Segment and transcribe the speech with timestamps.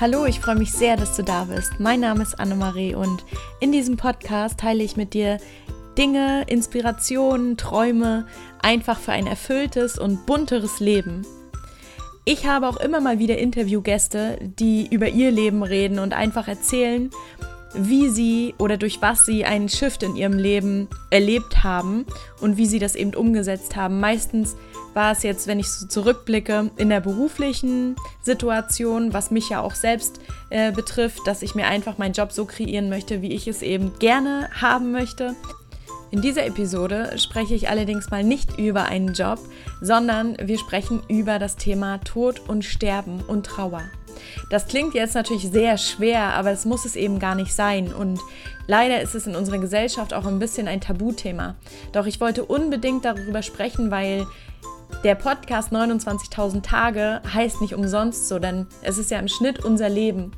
[0.00, 1.80] Hallo, ich freue mich sehr, dass du da bist.
[1.80, 3.24] Mein Name ist Annemarie und
[3.58, 5.38] in diesem Podcast teile ich mit dir
[5.98, 8.24] Dinge, Inspirationen, Träume,
[8.62, 11.26] einfach für ein erfülltes und bunteres Leben.
[12.24, 17.10] Ich habe auch immer mal wieder Interviewgäste, die über ihr Leben reden und einfach erzählen,
[17.74, 22.06] wie sie oder durch was sie einen Shift in ihrem Leben erlebt haben
[22.40, 23.98] und wie sie das eben umgesetzt haben.
[23.98, 24.54] Meistens
[24.94, 29.74] war es jetzt, wenn ich so zurückblicke, in der beruflichen Situation, was mich ja auch
[29.74, 30.20] selbst
[30.50, 33.98] äh, betrifft, dass ich mir einfach meinen Job so kreieren möchte, wie ich es eben
[33.98, 35.34] gerne haben möchte.
[36.10, 39.38] In dieser Episode spreche ich allerdings mal nicht über einen Job,
[39.82, 43.82] sondern wir sprechen über das Thema Tod und Sterben und Trauer.
[44.50, 47.92] Das klingt jetzt natürlich sehr schwer, aber es muss es eben gar nicht sein.
[47.92, 48.20] Und
[48.66, 51.56] leider ist es in unserer Gesellschaft auch ein bisschen ein Tabuthema.
[51.92, 54.26] Doch ich wollte unbedingt darüber sprechen, weil
[55.04, 59.88] der Podcast 29.000 Tage heißt nicht umsonst so, denn es ist ja im Schnitt unser
[59.88, 60.32] Leben.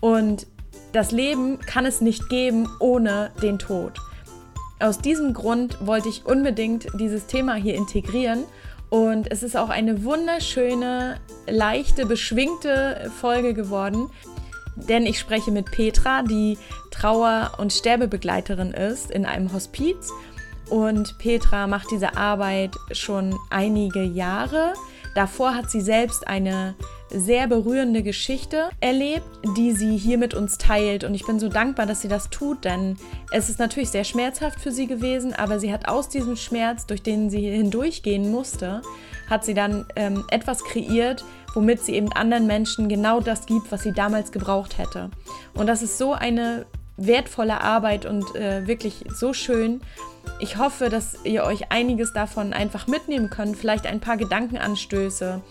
[0.00, 0.46] Und
[0.92, 3.98] das Leben kann es nicht geben ohne den Tod.
[4.78, 8.44] Aus diesem Grund wollte ich unbedingt dieses Thema hier integrieren
[8.90, 11.18] und es ist auch eine wunderschöne,
[11.48, 14.10] leichte, beschwingte Folge geworden,
[14.76, 16.58] denn ich spreche mit Petra, die
[16.90, 20.12] Trauer- und Sterbebegleiterin ist in einem Hospiz.
[20.68, 24.74] Und Petra macht diese Arbeit schon einige Jahre.
[25.14, 26.74] Davor hat sie selbst eine
[27.08, 31.04] sehr berührende Geschichte erlebt, die sie hier mit uns teilt.
[31.04, 32.96] Und ich bin so dankbar, dass sie das tut, denn
[33.30, 37.02] es ist natürlich sehr schmerzhaft für sie gewesen, aber sie hat aus diesem Schmerz, durch
[37.02, 38.82] den sie hindurchgehen musste,
[39.30, 43.82] hat sie dann ähm, etwas kreiert, womit sie eben anderen Menschen genau das gibt, was
[43.82, 45.10] sie damals gebraucht hätte.
[45.54, 49.80] Und das ist so eine wertvolle Arbeit und äh, wirklich so schön.
[50.38, 55.42] Ich hoffe, dass ihr euch einiges davon einfach mitnehmen könnt, vielleicht ein paar Gedankenanstöße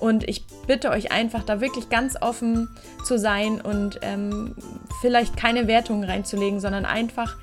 [0.00, 2.68] und ich bitte euch einfach, da wirklich ganz offen
[3.04, 4.54] zu sein und ähm,
[5.00, 7.36] vielleicht keine Wertungen reinzulegen, sondern einfach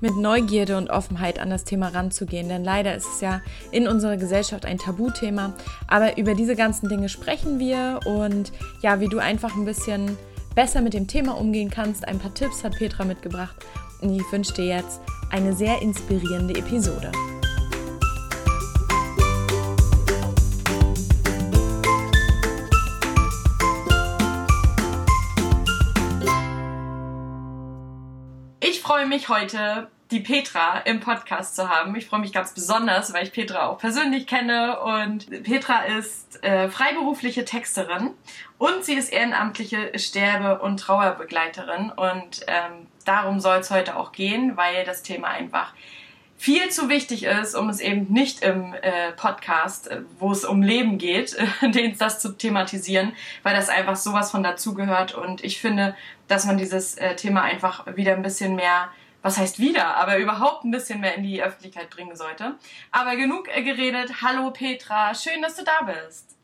[0.00, 2.48] mit Neugierde und Offenheit an das Thema ranzugehen.
[2.48, 3.40] Denn leider ist es ja
[3.72, 5.54] in unserer Gesellschaft ein Tabuthema.
[5.88, 10.16] Aber über diese ganzen Dinge sprechen wir und ja, wie du einfach ein bisschen
[10.54, 12.06] besser mit dem Thema umgehen kannst.
[12.06, 13.56] Ein paar Tipps hat Petra mitgebracht.
[14.00, 17.12] Und ich wünsche dir jetzt eine sehr inspirierende Episode.
[28.98, 31.94] freue mich heute, die Petra im Podcast zu haben.
[31.94, 34.80] Ich freue mich ganz besonders, weil ich Petra auch persönlich kenne.
[34.80, 38.10] Und Petra ist äh, freiberufliche Texterin
[38.58, 41.90] und sie ist ehrenamtliche Sterbe- und Trauerbegleiterin.
[41.90, 45.72] Und ähm, darum soll es heute auch gehen, weil das Thema einfach
[46.36, 50.62] viel zu wichtig ist, um es eben nicht im äh, Podcast, äh, wo es um
[50.62, 55.14] Leben geht, äh, das zu thematisieren, weil das einfach sowas von dazugehört.
[55.14, 55.96] Und ich finde,
[56.28, 58.88] dass man dieses äh, Thema einfach wieder ein bisschen mehr,
[59.20, 62.54] was heißt wieder, aber überhaupt ein bisschen mehr in die Öffentlichkeit bringen sollte.
[62.92, 64.22] Aber genug äh, geredet.
[64.22, 66.37] Hallo Petra, schön, dass du da bist.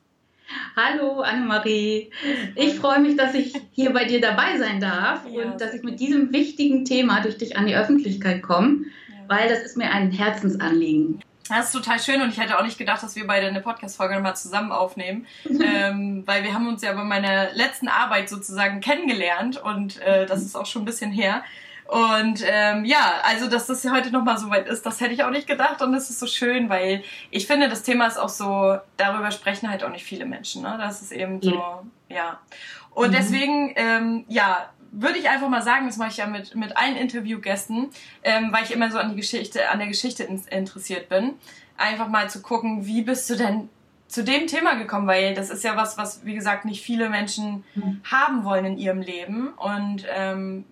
[0.77, 2.11] Hallo Annemarie.
[2.55, 5.83] Ich freue mich, dass ich hier bei dir dabei sein darf ja, und dass ich
[5.83, 8.87] mit diesem wichtigen Thema durch dich an die Öffentlichkeit komme,
[9.29, 11.21] weil das ist mir ein Herzensanliegen.
[11.49, 14.15] Das ist total schön und ich hätte auch nicht gedacht, dass wir beide eine Podcast-Folge
[14.15, 19.63] nochmal zusammen aufnehmen, ähm, weil wir haben uns ja bei meiner letzten Arbeit sozusagen kennengelernt
[19.63, 21.45] und äh, das ist auch schon ein bisschen her.
[21.87, 25.23] Und ähm, ja, also dass das ja heute nochmal so weit ist, das hätte ich
[25.23, 28.31] auch nicht gedacht und das ist so schön, weil ich finde, das Thema ist auch
[28.31, 30.63] so, darüber sprechen halt auch nicht viele Menschen.
[30.63, 30.77] Ne?
[30.81, 32.41] Das ist eben so, ja.
[32.91, 33.13] Und mhm.
[33.13, 36.97] deswegen, ähm, ja, würde ich einfach mal sagen, das mache ich ja mit, mit allen
[36.97, 37.91] Interviewgästen,
[38.23, 41.35] ähm, weil ich immer so an die Geschichte, an der Geschichte in, interessiert bin.
[41.77, 43.69] Einfach mal zu gucken, wie bist du denn
[44.07, 47.65] zu dem Thema gekommen, weil das ist ja was, was, wie gesagt, nicht viele Menschen
[47.75, 48.01] mhm.
[48.05, 49.49] haben wollen in ihrem Leben.
[49.49, 50.65] Und ähm,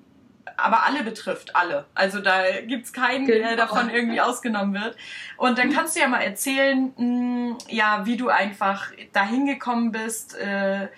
[0.56, 1.86] aber alle betrifft, alle.
[1.94, 3.48] Also da gibt's keinen, genau.
[3.48, 4.96] der davon irgendwie ausgenommen wird.
[5.36, 9.92] Und dann kannst du ja mal erzählen, mh, mm, ja, wie du einfach dahin gekommen
[9.92, 10.88] bist, äh,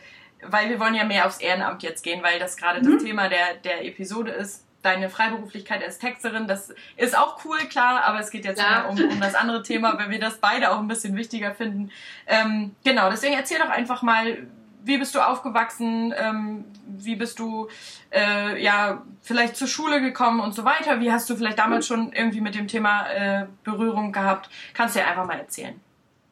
[0.43, 2.94] weil wir wollen ja mehr aufs Ehrenamt jetzt gehen, weil das gerade mhm.
[2.94, 4.64] das Thema der, der Episode ist.
[4.82, 8.82] Deine Freiberuflichkeit als Texterin, das ist auch cool, klar, aber es geht jetzt ja.
[8.82, 11.90] um, um das andere Thema, weil wir das beide auch ein bisschen wichtiger finden.
[12.26, 14.46] Ähm, genau, deswegen erzähl doch einfach mal,
[14.84, 17.69] wie bist du aufgewachsen, ähm, wie bist du
[18.12, 21.00] äh, ja vielleicht zur Schule gekommen und so weiter.
[21.00, 24.50] Wie hast du vielleicht damals schon irgendwie mit dem Thema äh, Berührung gehabt?
[24.75, 25.75] Kannst du ja einfach mal erzählen.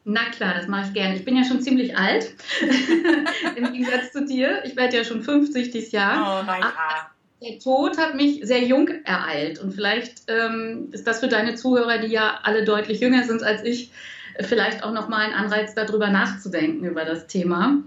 [0.05, 1.17] Na klar, das mache ich gerne.
[1.17, 2.35] Ich bin ja schon ziemlich alt,
[3.57, 4.65] im Gegensatz zu dir.
[4.65, 6.41] Ich werde ja schon 50 dieses Jahr.
[6.41, 6.73] Oh, naja.
[7.41, 11.99] Der Tod hat mich sehr jung ereilt und vielleicht ähm, ist das für deine Zuhörer,
[11.99, 13.91] die ja alle deutlich jünger sind als ich,
[14.41, 17.79] vielleicht auch nochmal ein Anreiz darüber nachzudenken, über das Thema.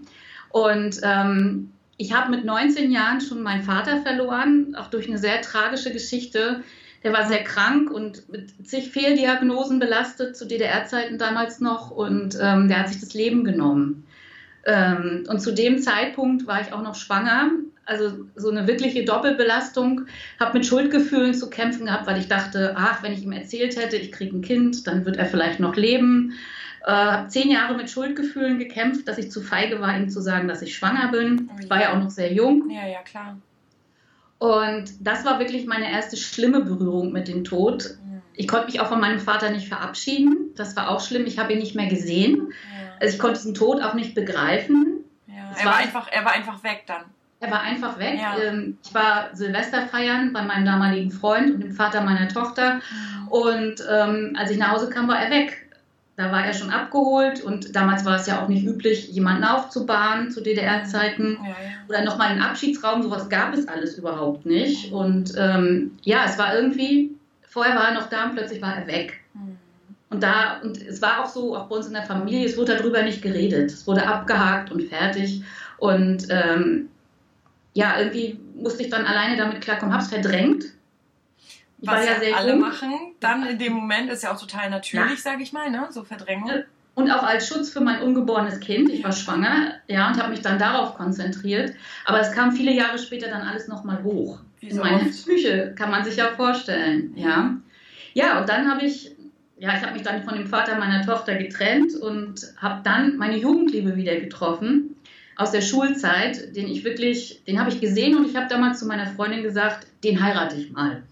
[0.55, 5.41] Und ähm, ich habe mit 19 Jahren schon meinen Vater verloren, auch durch eine sehr
[5.41, 6.63] tragische Geschichte.
[7.03, 12.69] Der war sehr krank und mit zig Fehldiagnosen belastet, zu DDR-Zeiten damals noch, und ähm,
[12.69, 14.07] der hat sich das Leben genommen.
[14.65, 17.51] Ähm, und zu dem Zeitpunkt war ich auch noch schwanger,
[17.83, 20.05] also so eine wirkliche Doppelbelastung,
[20.39, 23.97] habe mit Schuldgefühlen zu kämpfen gehabt, weil ich dachte, ach, wenn ich ihm erzählt hätte,
[23.97, 26.31] ich kriege ein Kind, dann wird er vielleicht noch leben.
[26.85, 30.47] Äh, habe zehn Jahre mit Schuldgefühlen gekämpft, dass ich zu feige war, ihm zu sagen,
[30.47, 31.49] dass ich schwanger bin.
[31.59, 32.69] Ich war ja auch noch sehr jung.
[32.69, 33.37] Ja, ja, klar.
[34.37, 37.97] Und das war wirklich meine erste schlimme Berührung mit dem Tod.
[38.33, 40.51] Ich konnte mich auch von meinem Vater nicht verabschieden.
[40.55, 41.25] Das war auch schlimm.
[41.25, 42.53] Ich habe ihn nicht mehr gesehen.
[42.99, 45.03] Also ich konnte diesen Tod auch nicht begreifen.
[45.27, 45.55] Ja.
[45.57, 47.03] Er, war einfach, er war einfach weg dann.
[47.39, 48.19] Er war einfach weg.
[48.19, 48.37] Ja.
[48.37, 52.75] Ähm, ich war Silvester feiern bei meinem damaligen Freund und dem Vater meiner Tochter.
[52.75, 53.27] Mhm.
[53.29, 55.64] Und ähm, als ich nach Hause kam, war er weg.
[56.17, 60.31] Da war er schon abgeholt und damals war es ja auch nicht üblich, jemanden aufzubahnen
[60.31, 61.55] zu DDR-Zeiten ja, ja.
[61.89, 64.93] oder nochmal einen Abschiedsraum, sowas gab es alles überhaupt nicht.
[64.93, 67.15] Und ähm, ja, es war irgendwie,
[67.47, 69.19] vorher war er noch da und plötzlich war er weg.
[69.33, 69.57] Mhm.
[70.09, 72.77] Und da, und es war auch so, auch bei uns in der Familie, es wurde
[72.77, 73.69] darüber nicht geredet.
[73.69, 75.43] Es wurde abgehakt und fertig.
[75.77, 76.87] Und ähm,
[77.73, 80.75] ja, irgendwie musste ich dann alleine damit klarkommen, habe es verdrängt
[81.87, 82.59] was ja, ja alle jung.
[82.61, 85.87] machen, dann in dem Moment ist ja auch total natürlich, sage ich mal, ne?
[85.89, 86.51] so Verdrängung.
[86.95, 88.89] Und auch als Schutz für mein ungeborenes Kind.
[88.89, 91.73] Ich war schwanger, ja, und habe mich dann darauf konzentriert.
[92.05, 94.39] Aber es kam viele Jahre später dann alles nochmal hoch.
[94.61, 97.57] Wie in meine Psyche, kann man sich ja vorstellen, ja.
[98.13, 99.11] Ja, und dann habe ich,
[99.59, 103.37] ja, ich habe mich dann von dem Vater meiner Tochter getrennt und habe dann meine
[103.37, 104.95] Jugendliebe wieder getroffen
[105.35, 108.85] aus der Schulzeit, den ich wirklich, den habe ich gesehen und ich habe damals zu
[108.85, 111.03] meiner Freundin gesagt, den heirate ich mal.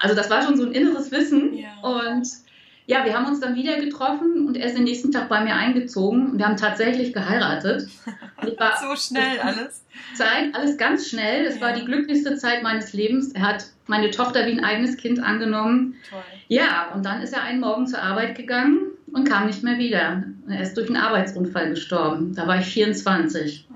[0.00, 1.54] Also das war schon so ein inneres Wissen.
[1.54, 1.68] Ja.
[1.82, 2.26] Und
[2.86, 5.54] ja, wir haben uns dann wieder getroffen und er ist den nächsten Tag bei mir
[5.54, 7.86] eingezogen und wir haben tatsächlich geheiratet.
[8.42, 9.84] so schnell alles.
[10.14, 11.44] Zeit, alles ganz schnell.
[11.44, 11.60] Es ja.
[11.60, 13.32] war die glücklichste Zeit meines Lebens.
[13.32, 15.96] Er hat meine Tochter wie ein eigenes Kind angenommen.
[16.08, 16.22] Toll.
[16.48, 18.78] Ja, und dann ist er einen Morgen zur Arbeit gegangen
[19.12, 20.24] und kam nicht mehr wieder.
[20.48, 22.34] Er ist durch einen Arbeitsunfall gestorben.
[22.34, 23.68] Da war ich 24.
[23.70, 23.74] Oh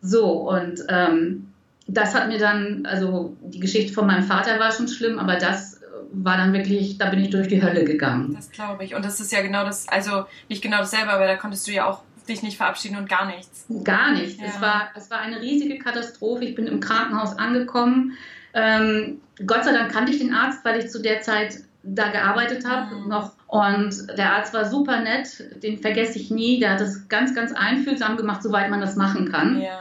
[0.00, 1.51] so, und ähm,
[1.86, 5.80] das hat mir dann, also die Geschichte von meinem Vater war schon schlimm, aber das
[6.12, 8.34] war dann wirklich, da bin ich durch die Hölle gegangen.
[8.34, 8.94] Das glaube ich.
[8.94, 11.86] Und das ist ja genau das, also nicht genau dasselbe, aber da konntest du ja
[11.86, 13.66] auch dich nicht verabschieden und gar nichts.
[13.82, 14.40] Gar nichts.
[14.40, 14.46] Ja.
[14.46, 16.44] Es, war, es war eine riesige Katastrophe.
[16.44, 18.12] Ich bin im Krankenhaus angekommen.
[18.54, 22.64] Ähm, Gott sei Dank kannte ich den Arzt, weil ich zu der Zeit da gearbeitet
[22.64, 23.08] habe mhm.
[23.08, 23.32] noch.
[23.48, 26.60] Und der Arzt war super nett, den vergesse ich nie.
[26.60, 29.60] Der hat das ganz, ganz einfühlsam gemacht, soweit man das machen kann.
[29.60, 29.80] Ja.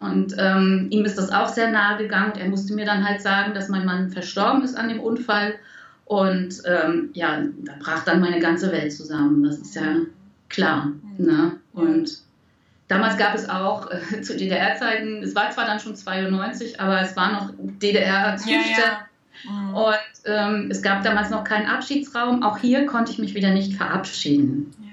[0.00, 2.34] Und ähm, ihm ist das auch sehr nahe gegangen.
[2.38, 5.54] Er musste mir dann halt sagen, dass mein Mann verstorben ist an dem Unfall.
[6.04, 9.42] Und ähm, ja, da brach dann meine ganze Welt zusammen.
[9.42, 9.96] Das ist ja
[10.48, 10.92] klar.
[11.18, 11.52] Ne?
[11.72, 12.18] Und
[12.86, 17.16] damals gab es auch äh, zu DDR-Zeiten, es war zwar dann schon 92, aber es
[17.16, 18.66] war noch DDR-Zustand.
[18.78, 19.08] Ja,
[19.44, 19.50] ja.
[19.50, 19.74] mhm.
[19.74, 22.42] Und ähm, es gab damals noch keinen Abschiedsraum.
[22.42, 24.72] Auch hier konnte ich mich wieder nicht verabschieden.
[24.80, 24.87] Ja.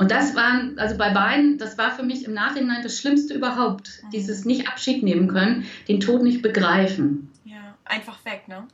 [0.00, 4.00] Und das waren, also bei beiden, das war für mich im Nachhinein das Schlimmste überhaupt.
[4.02, 4.10] Mhm.
[4.10, 7.30] Dieses nicht Abschied nehmen können, den Tod nicht begreifen.
[7.44, 8.66] Ja, einfach weg, ne?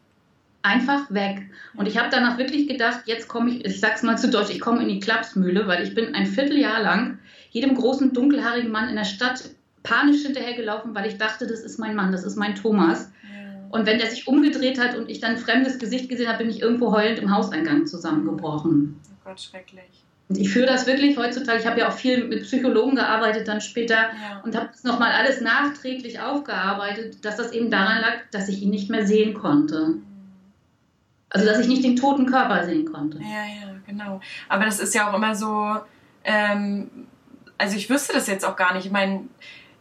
[0.62, 1.42] Einfach weg.
[1.74, 4.60] Und ich habe danach wirklich gedacht, jetzt komme ich, ich sag's mal zu Deutsch, ich
[4.60, 7.18] komme in die Klapsmühle, weil ich bin ein Vierteljahr lang
[7.50, 9.50] jedem großen dunkelhaarigen Mann in der Stadt
[9.82, 13.10] panisch hinterhergelaufen, weil ich dachte, das ist mein Mann, das ist mein Thomas.
[13.70, 16.50] Und wenn der sich umgedreht hat und ich dann ein fremdes Gesicht gesehen habe, bin
[16.50, 19.00] ich irgendwo heulend im Hauseingang zusammengebrochen.
[19.10, 20.05] Oh Gott, schrecklich.
[20.28, 21.60] Ich führe das wirklich heutzutage.
[21.60, 24.40] Ich habe ja auch viel mit Psychologen gearbeitet dann später ja.
[24.42, 28.70] und habe das nochmal alles nachträglich aufgearbeitet, dass das eben daran lag, dass ich ihn
[28.70, 29.94] nicht mehr sehen konnte.
[31.30, 33.18] Also dass ich nicht den toten Körper sehen konnte.
[33.18, 34.20] Ja, ja, genau.
[34.48, 35.76] Aber das ist ja auch immer so,
[36.24, 36.90] ähm,
[37.58, 38.86] also ich wüsste das jetzt auch gar nicht.
[38.86, 39.28] Ich meine,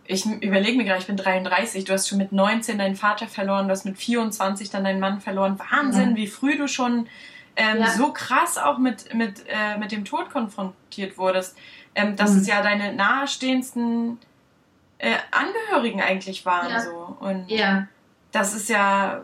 [0.06, 3.68] ich überlege mir gerade, ich bin 33, du hast schon mit 19 deinen Vater verloren,
[3.68, 5.60] du hast mit 24 dann deinen Mann verloren.
[5.72, 6.16] Wahnsinn, ja.
[6.18, 7.08] wie früh du schon
[7.56, 7.90] ähm, ja.
[7.90, 11.58] so krass auch mit, mit, äh, mit dem Tod konfrontiert wurdest,
[11.96, 12.40] ähm, dass mhm.
[12.40, 14.20] es ja deine nahestehendsten
[14.98, 16.70] äh, Angehörigen eigentlich waren.
[16.70, 16.80] Ja.
[16.80, 17.18] So.
[17.20, 17.88] Und ja.
[18.32, 19.24] das ist ja.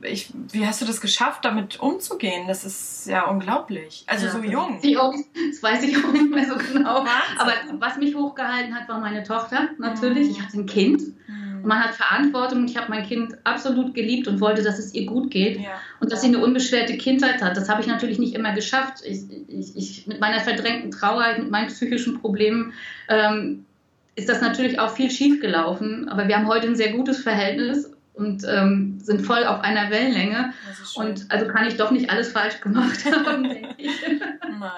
[0.00, 2.46] Ich, wie hast du das geschafft, damit umzugehen?
[2.46, 4.04] Das ist ja unglaublich.
[4.06, 4.80] Also ja, so jung.
[4.80, 7.04] Das weiß ich auch nicht mehr so genau.
[7.38, 10.28] Aber was mich hochgehalten hat, war meine Tochter natürlich.
[10.28, 10.34] Mhm.
[10.34, 11.02] Ich hatte ein Kind.
[11.26, 11.47] Mhm.
[11.62, 12.64] Und man hat Verantwortung.
[12.64, 15.80] Ich habe mein Kind absolut geliebt und wollte, dass es ihr gut geht ja.
[16.00, 17.56] und dass sie eine unbeschwerte Kindheit hat.
[17.56, 19.02] Das habe ich natürlich nicht immer geschafft.
[19.04, 22.72] Ich, ich, ich, mit meiner verdrängten Trauer, mit meinen psychischen Problemen
[23.08, 23.64] ähm,
[24.14, 26.08] ist das natürlich auch viel schief gelaufen.
[26.08, 30.52] Aber wir haben heute ein sehr gutes Verhältnis und ähm, sind voll auf einer Wellenlänge.
[30.96, 33.90] Und also kann ich doch nicht alles falsch gemacht haben, denke ich.
[34.42, 34.70] Nein.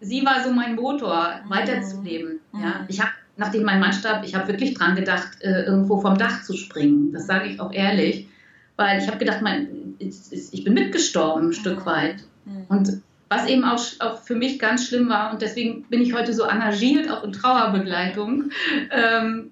[0.00, 2.40] Sie war so mein Motor, weiterzuleben.
[2.52, 2.62] Mhm.
[2.62, 2.84] Ja.
[2.88, 6.42] Ich habe nachdem mein Mann starb, ich habe wirklich dran gedacht, äh, irgendwo vom Dach
[6.42, 7.10] zu springen.
[7.12, 8.28] Das sage ich auch ehrlich,
[8.76, 12.16] weil ich habe gedacht, mein, ich bin mitgestorben ein Stück weit.
[12.44, 12.66] Mhm.
[12.68, 16.34] Und was eben auch, auch für mich ganz schlimm war, und deswegen bin ich heute
[16.34, 18.50] so engagiert, auch in Trauerbegleitung,
[18.90, 19.50] ähm,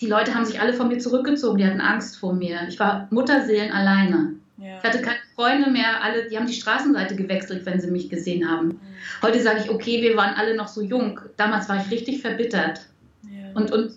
[0.00, 2.66] die Leute haben sich alle von mir zurückgezogen, die hatten Angst vor mir.
[2.68, 4.34] Ich war Mutterseelen alleine.
[4.56, 4.78] Ja.
[4.78, 8.50] Ich hatte keine Freunde mehr, alle, die haben die Straßenseite gewechselt, wenn sie mich gesehen
[8.50, 8.68] haben.
[8.68, 8.80] Mhm.
[9.22, 11.18] Heute sage ich, okay, wir waren alle noch so jung.
[11.38, 12.80] Damals war ich richtig verbittert.
[13.22, 13.48] Ja.
[13.54, 13.92] Und, und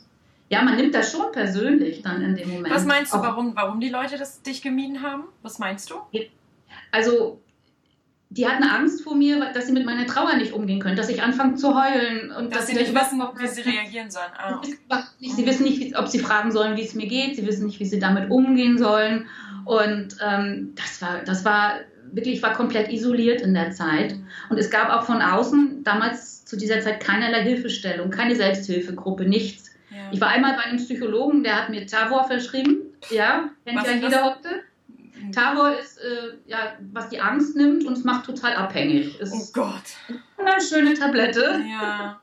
[0.49, 2.73] ja, man nimmt das schon persönlich dann in dem Moment.
[2.73, 5.23] Was meinst du, warum, warum die Leute das dich gemieden haben?
[5.41, 5.95] Was meinst du?
[6.91, 7.41] Also
[8.29, 11.21] die hatten Angst vor mir, dass sie mit meiner Trauer nicht umgehen können, dass ich
[11.21, 14.31] anfange zu heulen und dass, dass sie nicht wissen, wie sie reagieren sollen.
[14.35, 14.75] Ah, okay.
[15.19, 17.35] Sie wissen nicht, ob sie fragen sollen, wie es mir geht.
[17.35, 19.27] Sie wissen nicht, wie sie damit umgehen sollen.
[19.65, 21.79] Und ähm, das war, das war
[22.11, 24.15] wirklich, ich war komplett isoliert in der Zeit.
[24.49, 29.71] Und es gab auch von außen damals zu dieser Zeit keinerlei Hilfestellung, keine Selbsthilfegruppe, nichts.
[29.89, 29.97] Ja.
[30.11, 32.81] Ich war einmal bei einem Psychologen, der hat mir Tavor verschrieben.
[33.09, 34.63] Ja, kennt ja jeder heute.
[35.31, 39.19] Tavor ist, äh, ja, was die Angst nimmt und es macht total abhängig.
[39.19, 39.83] Ist oh Gott.
[40.37, 41.61] Eine schöne Tablette.
[41.69, 42.19] Ja.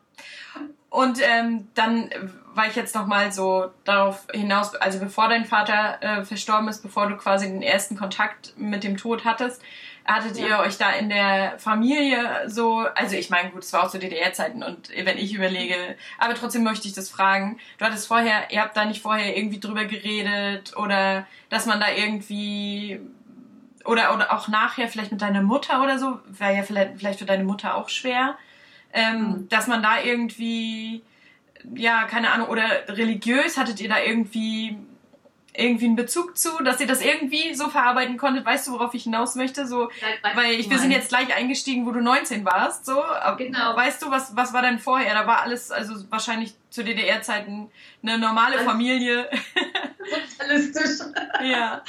[0.90, 2.10] Und ähm, dann
[2.54, 7.08] war ich jetzt nochmal so darauf hinaus, also bevor dein Vater äh, verstorben ist, bevor
[7.08, 9.62] du quasi den ersten Kontakt mit dem Tod hattest,
[10.04, 10.46] hattet ja.
[10.46, 13.98] ihr euch da in der Familie so, also ich meine, gut, es war auch zu
[13.98, 15.76] DDR-Zeiten und wenn ich überlege,
[16.18, 17.58] aber trotzdem möchte ich das fragen.
[17.78, 21.86] Du hattest vorher, ihr habt da nicht vorher irgendwie drüber geredet oder dass man da
[21.90, 23.00] irgendwie
[23.84, 27.24] oder, oder auch nachher vielleicht mit deiner Mutter oder so, wäre ja vielleicht, vielleicht für
[27.24, 28.36] deine Mutter auch schwer,
[28.92, 29.48] ähm, mhm.
[29.48, 31.02] dass man da irgendwie,
[31.74, 34.76] ja, keine Ahnung, oder religiös, hattet ihr da irgendwie
[35.56, 38.46] irgendwie einen Bezug zu, dass ihr das irgendwie so verarbeiten konntet.
[38.46, 39.66] Weißt du, worauf ich hinaus möchte?
[39.66, 42.86] So, ja, weil ich, wir sind jetzt gleich eingestiegen, wo du 19 warst.
[42.86, 43.02] So,
[43.36, 43.76] genau.
[43.76, 45.12] Weißt du, was, was war denn vorher?
[45.14, 47.70] Da war alles, also wahrscheinlich zu DDR-Zeiten
[48.02, 49.28] eine normale also, Familie.
[50.38, 51.06] Sozialistisch.
[51.42, 51.82] ja.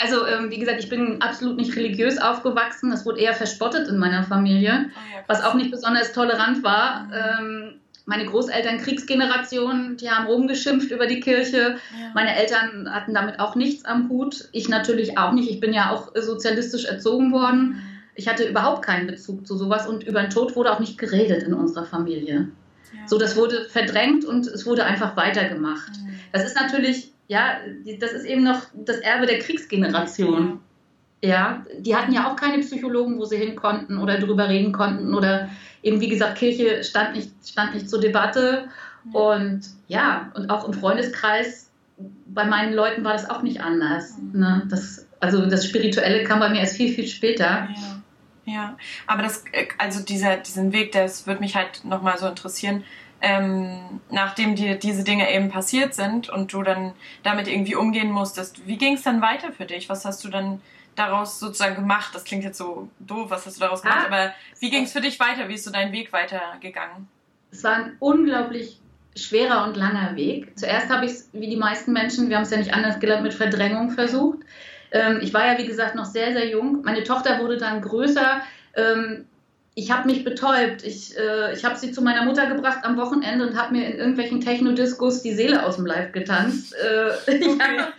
[0.00, 2.90] Also, ähm, wie gesagt, ich bin absolut nicht religiös aufgewachsen.
[2.90, 7.04] Das wurde eher verspottet in meiner Familie, oh ja, was auch nicht besonders tolerant war.
[7.04, 7.12] Mhm.
[7.12, 7.79] Ähm,
[8.10, 11.76] meine Großeltern Kriegsgeneration, die haben rumgeschimpft über die Kirche.
[11.96, 12.10] Ja.
[12.12, 14.48] Meine Eltern hatten damit auch nichts am Hut.
[14.50, 15.48] Ich natürlich auch nicht.
[15.48, 17.68] Ich bin ja auch sozialistisch erzogen worden.
[17.68, 17.82] Mhm.
[18.16, 21.44] Ich hatte überhaupt keinen Bezug zu sowas und über den Tod wurde auch nicht geredet
[21.44, 22.48] in unserer Familie.
[22.92, 23.06] Ja.
[23.06, 25.92] So, das wurde verdrängt und es wurde einfach weitergemacht.
[26.02, 26.18] Mhm.
[26.32, 27.58] Das ist natürlich, ja,
[28.00, 30.58] das ist eben noch das Erbe der Kriegsgeneration.
[31.22, 31.64] Ja.
[31.78, 35.50] die hatten ja auch keine Psychologen, wo sie hin konnten oder drüber reden konnten oder
[35.82, 38.68] eben wie gesagt, Kirche stand nicht, stand nicht zur Debatte.
[39.12, 41.70] Und ja, und auch im Freundeskreis,
[42.26, 44.16] bei meinen Leuten war das auch nicht anders.
[44.32, 44.66] Ne?
[44.70, 47.68] Das, also das Spirituelle kam bei mir erst viel, viel später.
[47.74, 48.76] Ja, ja.
[49.06, 49.44] aber das,
[49.78, 52.84] also dieser, diesen Weg, das würde mich halt nochmal so interessieren.
[53.22, 58.66] Ähm, nachdem dir diese Dinge eben passiert sind und du dann damit irgendwie umgehen musstest,
[58.66, 59.90] wie ging es dann weiter für dich?
[59.90, 60.62] Was hast du dann
[61.00, 62.14] daraus sozusagen gemacht?
[62.14, 64.92] Das klingt jetzt so doof, was hast du daraus gemacht, ah, aber wie ging es
[64.92, 65.48] für dich weiter?
[65.48, 67.08] Wie ist so dein Weg weitergegangen?
[67.50, 68.78] Es war ein unglaublich
[69.16, 70.56] schwerer und langer Weg.
[70.58, 73.22] Zuerst habe ich es, wie die meisten Menschen, wir haben es ja nicht anders gelernt,
[73.22, 74.38] mit Verdrängung versucht.
[74.92, 76.82] Ähm, ich war ja, wie gesagt, noch sehr, sehr jung.
[76.82, 78.42] Meine Tochter wurde dann größer.
[79.74, 80.84] Ich habe mich betäubt.
[80.84, 83.98] Ich, äh, ich habe sie zu meiner Mutter gebracht am Wochenende und habe mir in
[83.98, 86.74] irgendwelchen Technodiskus die Seele aus dem Leib getanzt.
[86.74, 87.58] Äh, okay.
[87.60, 87.92] hab,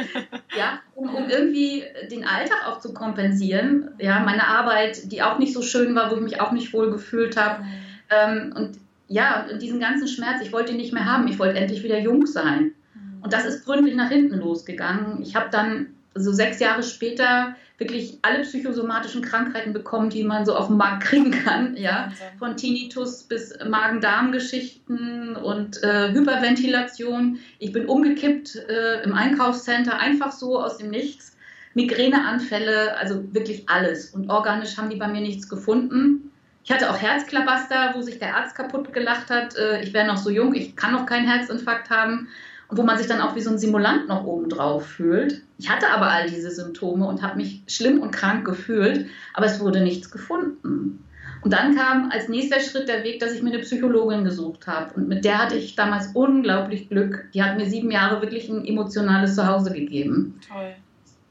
[0.58, 3.92] ja, um, um, irgendwie den Alltag auch zu kompensieren.
[4.00, 6.92] Ja, meine Arbeit, die auch nicht so schön war, wo ich mich auch nicht wohl
[6.92, 7.64] gefühlt habe.
[8.10, 11.28] Ähm, und ja, und diesen ganzen Schmerz, ich wollte ihn nicht mehr haben.
[11.28, 12.74] Ich wollte endlich wieder jung sein.
[12.94, 13.24] Mhm.
[13.24, 15.22] Und das ist gründlich nach hinten losgegangen.
[15.22, 20.56] Ich habe dann so sechs Jahre später wirklich alle psychosomatischen Krankheiten bekommen, die man so
[20.56, 21.76] auf dem Markt kriegen kann.
[21.76, 22.14] Ja?
[22.38, 27.40] Von Tinnitus bis Magen-Darm-Geschichten und äh, Hyperventilation.
[27.58, 31.36] Ich bin umgekippt äh, im Einkaufscenter, einfach so aus dem Nichts.
[31.74, 34.10] Migräneanfälle, also wirklich alles.
[34.10, 36.30] Und organisch haben die bei mir nichts gefunden.
[36.66, 39.56] Ich hatte auch Herzklabaster, wo sich der Arzt kaputt gelacht hat.
[39.58, 42.28] Äh, ich wäre noch so jung, ich kann noch keinen Herzinfarkt haben
[42.72, 45.42] wo man sich dann auch wie so ein Simulant noch oben drauf fühlt.
[45.58, 49.60] Ich hatte aber all diese Symptome und habe mich schlimm und krank gefühlt, aber es
[49.60, 51.04] wurde nichts gefunden.
[51.44, 54.94] Und dann kam als nächster Schritt der Weg, dass ich mir eine Psychologin gesucht habe.
[54.94, 57.26] Und mit der hatte ich damals unglaublich Glück.
[57.34, 60.40] Die hat mir sieben Jahre wirklich ein emotionales Zuhause gegeben.
[60.48, 60.76] Toll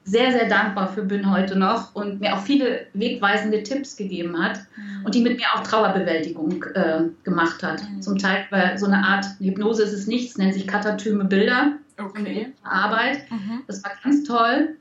[0.05, 4.61] sehr, sehr dankbar für bin heute noch und mir auch viele wegweisende Tipps gegeben hat
[4.77, 5.05] mhm.
[5.05, 7.83] und die mit mir auch Trauerbewältigung äh, gemacht hat.
[7.89, 8.03] Mhm.
[8.03, 11.75] Zum Teil weil so eine Art Hypnose ist es nichts, nennt sich Katatyme Bilder.
[11.99, 12.53] Okay.
[12.63, 13.31] Arbeit.
[13.31, 13.63] Mhm.
[13.67, 14.77] Das war ganz toll.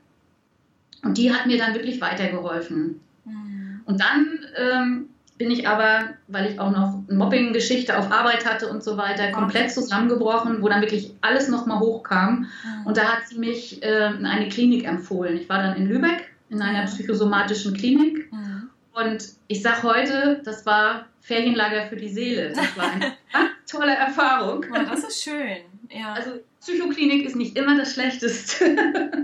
[1.02, 3.00] Und die hat mir dann wirklich weitergeholfen.
[3.24, 3.80] Mhm.
[3.84, 5.08] Und dann ähm,
[5.40, 9.32] bin ich aber, weil ich auch noch eine Mobbing-Geschichte auf Arbeit hatte und so weiter,
[9.32, 12.40] komplett zusammengebrochen, wo dann wirklich alles nochmal hochkam.
[12.62, 12.86] Mhm.
[12.86, 15.38] Und da hat sie mich äh, in eine Klinik empfohlen.
[15.38, 18.30] Ich war dann in Lübeck in einer psychosomatischen Klinik.
[18.30, 18.68] Mhm.
[18.92, 22.50] Und ich sage heute, das war Ferienlager für die Seele.
[22.50, 23.12] Das war eine
[23.66, 24.66] tolle Erfahrung.
[24.70, 25.56] Oh, das ist schön.
[25.88, 26.12] Ja.
[26.12, 28.76] Also Psychoklinik ist nicht immer das Schlechteste.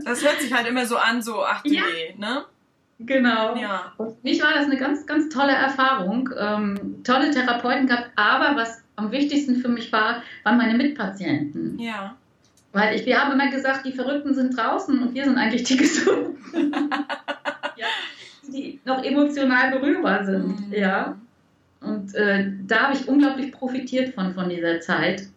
[0.03, 1.83] Das hört sich halt immer so an, so ach du ja.
[2.17, 2.47] ne?
[2.99, 3.57] Genau.
[3.57, 3.93] Ja.
[3.97, 6.31] Für mich war das eine ganz, ganz tolle Erfahrung.
[6.39, 11.79] Ähm, tolle Therapeuten gehabt, aber was am wichtigsten für mich war, waren meine Mitpatienten.
[11.79, 12.17] Ja.
[12.73, 15.77] Weil ich, wir haben immer gesagt, die Verrückten sind draußen und wir sind eigentlich die
[15.79, 16.37] Gesunden.
[17.77, 17.87] ja,
[18.49, 20.69] die noch emotional berührbar sind.
[20.69, 20.73] Mhm.
[20.73, 21.17] Ja.
[21.81, 25.29] Und äh, da habe ich unglaublich profitiert von, von dieser Zeit.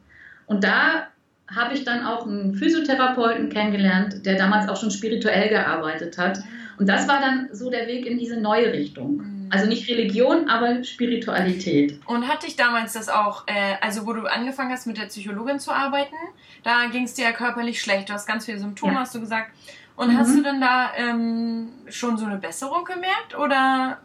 [0.48, 1.08] Und da
[1.54, 6.40] habe ich dann auch einen Physiotherapeuten kennengelernt, der damals auch schon spirituell gearbeitet hat.
[6.80, 9.18] Und das war dann so der Weg in diese neue Richtung.
[9.18, 9.48] Mhm.
[9.50, 12.00] Also nicht Religion, aber Spiritualität.
[12.06, 15.60] Und hatte ich damals das auch, äh, also wo du angefangen hast mit der Psychologin
[15.60, 16.16] zu arbeiten,
[16.64, 18.10] da ging es dir ja körperlich schlecht.
[18.10, 19.00] Du hast ganz viele Symptome, ja.
[19.00, 19.52] hast du gesagt.
[19.98, 20.18] Und mhm.
[20.18, 23.38] hast du denn da ähm, schon so eine Besserung gemerkt?
[23.38, 24.00] Oder,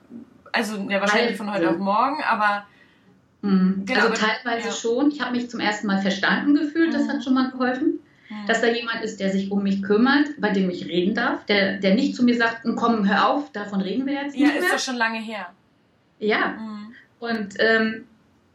[0.51, 2.67] also ja, wahrscheinlich von heute auf morgen, aber
[3.45, 3.83] Mhm.
[3.85, 4.73] Genau, also teilweise ja.
[4.73, 5.11] schon.
[5.11, 7.21] Ich habe mich zum ersten Mal verstanden gefühlt, das hat mhm.
[7.21, 8.01] schon mal geholfen.
[8.29, 8.47] Mhm.
[8.47, 11.79] Dass da jemand ist, der sich um mich kümmert, bei dem ich reden darf, der,
[11.79, 14.73] der nicht zu mir sagt, komm, hör auf, davon reden wir jetzt nicht Ja, ist
[14.73, 15.47] doch schon lange her.
[16.19, 16.57] Ja.
[16.59, 16.95] Mhm.
[17.19, 18.05] Und ähm,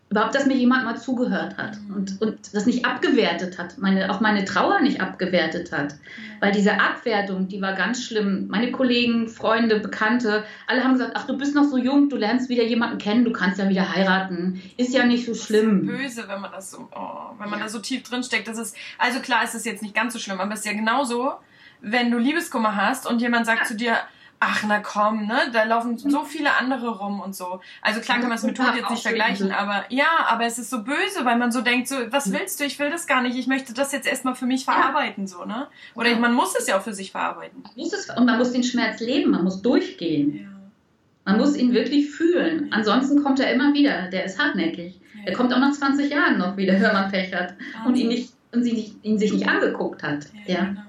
[0.09, 1.95] überhaupt, dass mir jemand mal zugehört hat mhm.
[1.95, 5.95] und, und das nicht abgewertet hat, meine, auch meine Trauer nicht abgewertet hat.
[6.39, 8.47] Weil diese Abwertung, die war ganz schlimm.
[8.47, 12.49] Meine Kollegen, Freunde, Bekannte, alle haben gesagt, ach, du bist noch so jung, du lernst
[12.49, 14.61] wieder jemanden kennen, du kannst ja wieder heiraten.
[14.77, 15.85] Ist ja nicht so schlimm.
[15.85, 17.65] Das ist böse, wenn man das so, oh, wenn man ja.
[17.65, 18.47] da so tief drin steckt.
[18.47, 20.73] Das ist, also klar ist es jetzt nicht ganz so schlimm, aber es ist ja
[20.73, 21.33] genauso,
[21.81, 23.65] wenn du Liebeskummer hast und jemand sagt ja.
[23.67, 23.97] zu dir,
[24.39, 27.59] ach na komm, ne, da laufen so viele andere rum und so.
[27.81, 30.69] Also klar kann man es mit Tod jetzt nicht vergleichen, aber ja, aber es ist
[30.69, 32.63] so böse, weil man so denkt, so, was willst du?
[32.63, 33.37] Ich will das gar nicht.
[33.37, 35.67] Ich möchte das jetzt erstmal für mich verarbeiten, so, ne?
[35.95, 37.63] Oder man muss es ja auch für sich verarbeiten.
[37.63, 40.39] Man muss es, und man muss den Schmerz leben, man muss durchgehen.
[40.41, 40.49] Ja.
[41.25, 42.69] Man muss ihn wirklich fühlen.
[42.71, 44.07] Ansonsten kommt er immer wieder.
[44.07, 44.99] Der ist hartnäckig.
[45.15, 45.27] Ja.
[45.27, 47.53] Er kommt auch nach 20 Jahren noch wieder, wenn man Pech hat
[47.85, 50.25] und ihn, nicht, und sie nicht, ihn sich nicht angeguckt hat.
[50.47, 50.63] Ja, ja.
[50.63, 50.88] Genau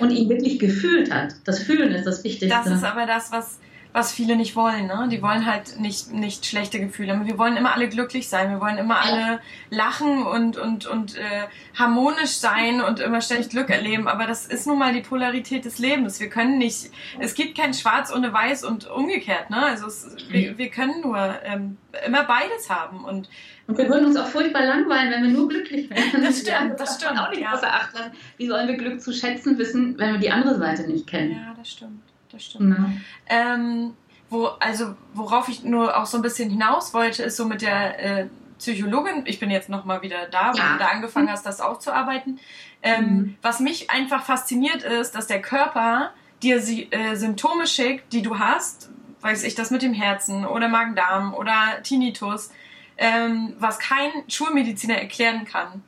[0.00, 1.34] und ihn wirklich gefühlt hat.
[1.44, 2.48] Das Fühlen ist das Wichtigste.
[2.48, 3.58] Das ist aber das, was,
[3.92, 4.86] was viele nicht wollen.
[4.86, 5.08] Ne?
[5.10, 7.20] Die wollen halt nicht, nicht schlechte Gefühle.
[7.24, 8.50] Wir wollen immer alle glücklich sein.
[8.50, 11.46] Wir wollen immer alle lachen und, und, und äh,
[11.78, 14.06] harmonisch sein und immer ständig Glück erleben.
[14.08, 16.20] Aber das ist nun mal die Polarität des Lebens.
[16.20, 19.50] Wir können nicht, es gibt kein Schwarz ohne Weiß und umgekehrt.
[19.50, 19.58] Ne?
[19.58, 21.76] Also es, wir, wir können nur ähm,
[22.06, 23.04] immer beides haben.
[23.04, 23.28] Und
[23.66, 26.24] und wir würden uns auch furchtbar langweilen, wenn wir nur glücklich wären.
[26.24, 27.20] Das stimmt, das stimmt.
[27.20, 27.52] Auch nicht ja.
[27.52, 28.10] außer Acht lassen.
[28.36, 31.32] Wie sollen wir Glück zu schätzen wissen, wenn wir die andere Seite nicht kennen?
[31.32, 32.09] Ja, das stimmt.
[32.32, 33.02] Das stimmt.
[33.26, 33.94] Ähm,
[34.28, 37.98] wo, also, worauf ich nur auch so ein bisschen hinaus wollte, ist so mit der
[38.22, 39.24] äh, Psychologin.
[39.26, 40.72] Ich bin jetzt nochmal wieder da, wo ja.
[40.74, 42.38] du da angefangen hast, das aufzuarbeiten.
[42.82, 43.36] Ähm, mhm.
[43.42, 46.12] Was mich einfach fasziniert ist, dass der Körper
[46.42, 48.90] dir äh, Symptome schickt, die du hast,
[49.20, 52.50] weiß ich, das mit dem Herzen oder Magen-Darm oder Tinnitus,
[52.96, 55.82] ähm, was kein Schulmediziner erklären kann.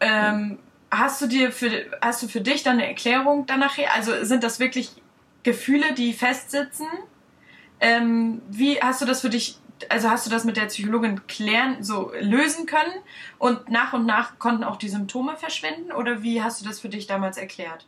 [0.00, 0.58] Ähm,
[0.90, 1.70] hast du dir für,
[2.00, 3.76] hast du für dich dann eine Erklärung danach?
[3.94, 4.92] Also sind das wirklich
[5.44, 6.86] Gefühle, die festsitzen?
[7.80, 11.82] Ähm, wie hast du das für dich, also hast du das mit der Psychologin klären,
[11.82, 12.92] so lösen können
[13.38, 16.88] und nach und nach konnten auch die Symptome verschwinden oder wie hast du das für
[16.88, 17.86] dich damals erklärt?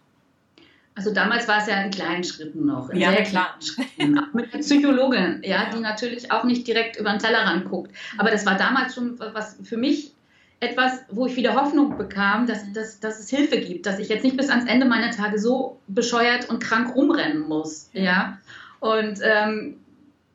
[0.96, 4.18] Also damals war es ja in kleinen Schritten noch, in ja, sehr kleinen Schritten.
[4.18, 7.94] Auch mit der Psychologin, ja, ja, die natürlich auch nicht direkt über den Tellerrand guckt.
[8.16, 10.15] Aber das war damals schon was für mich
[10.60, 14.24] etwas, wo ich wieder Hoffnung bekam, dass, dass, dass es Hilfe gibt, dass ich jetzt
[14.24, 17.90] nicht bis ans Ende meiner Tage so bescheuert und krank rumrennen muss.
[17.92, 18.38] Ja?
[18.80, 19.76] Und ähm,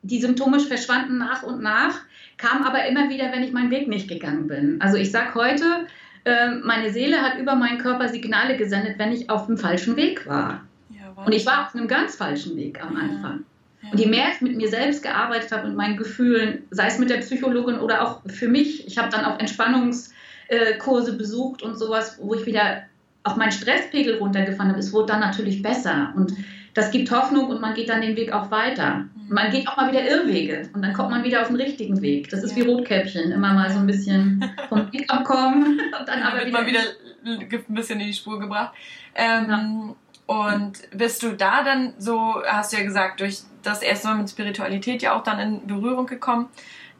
[0.02, 2.00] die Symptome verschwanden nach und nach,
[2.36, 4.80] kamen aber immer wieder, wenn ich meinen Weg nicht gegangen bin.
[4.80, 5.86] Also ich sage heute,
[6.24, 10.26] ähm, meine Seele hat über meinen Körper Signale gesendet, wenn ich auf dem falschen Weg
[10.26, 10.64] war.
[10.90, 13.44] Ja, und ich war auf einem ganz falschen Weg am Anfang.
[13.82, 13.90] Ja.
[13.90, 17.10] Und je mehr ich mit mir selbst gearbeitet habe und meinen Gefühlen, sei es mit
[17.10, 22.34] der Psychologin oder auch für mich, ich habe dann auch Entspannungskurse besucht und sowas, wo
[22.34, 22.82] ich wieder
[23.24, 24.80] auch meinen Stresspegel runtergefahren habe.
[24.80, 26.12] Es wurde dann natürlich besser.
[26.16, 26.34] Und
[26.74, 28.94] das gibt Hoffnung und man geht dann den Weg auch weiter.
[28.94, 29.10] Mhm.
[29.28, 32.30] Man geht auch mal wieder Irrwege und dann kommt man wieder auf den richtigen Weg.
[32.30, 36.46] Das ist wie Rotkäppchen, immer mal so ein bisschen vom Weg abkommen und dann aber
[36.46, 36.80] wieder, wieder
[37.24, 38.72] ein bisschen in die Spur gebracht.
[39.14, 39.94] Ähm, ja.
[40.26, 44.30] Und bist du da dann so, hast du ja gesagt, durch das erste Mal mit
[44.30, 46.48] Spiritualität ja auch dann in Berührung gekommen?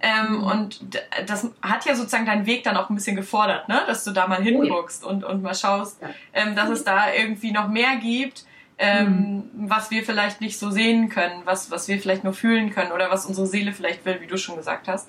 [0.00, 0.44] Ähm, mhm.
[0.44, 0.80] Und
[1.26, 3.82] das hat ja sozusagen deinen Weg dann auch ein bisschen gefordert, ne?
[3.86, 5.12] dass du da mal hinguckst oh, ja.
[5.12, 6.08] und, und mal schaust, ja.
[6.32, 8.44] ähm, dass es da irgendwie noch mehr gibt
[8.82, 9.70] ähm, mhm.
[9.70, 13.10] was wir vielleicht nicht so sehen können, was, was wir vielleicht nur fühlen können oder
[13.10, 15.08] was unsere Seele vielleicht will, wie du schon gesagt hast.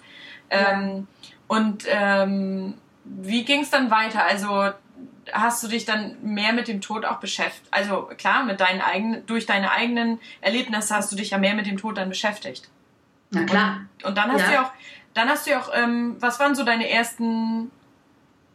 [0.51, 1.07] Ähm,
[1.47, 4.25] Und ähm, wie ging es dann weiter?
[4.25, 4.71] Also
[5.31, 7.67] hast du dich dann mehr mit dem Tod auch beschäftigt?
[7.71, 11.65] Also klar, mit deinen eigenen, durch deine eigenen Erlebnisse hast du dich ja mehr mit
[11.65, 12.69] dem Tod dann beschäftigt.
[13.31, 13.81] Na klar.
[13.97, 14.47] Und, und dann hast ja.
[14.47, 14.71] du ja auch,
[15.13, 17.71] dann hast du ja auch, ähm, was waren so deine ersten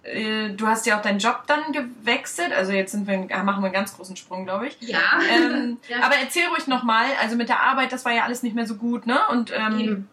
[0.03, 2.53] äh, du hast ja auch deinen Job dann gewechselt.
[2.53, 4.77] Also jetzt sind wir, machen wir einen ganz großen Sprung, glaube ich.
[4.81, 4.99] Ja.
[5.31, 5.99] Ähm, ja.
[6.03, 8.77] Aber erzähl ruhig nochmal, also mit der Arbeit, das war ja alles nicht mehr so
[8.77, 9.19] gut, ne?
[9.31, 10.09] Und, ähm,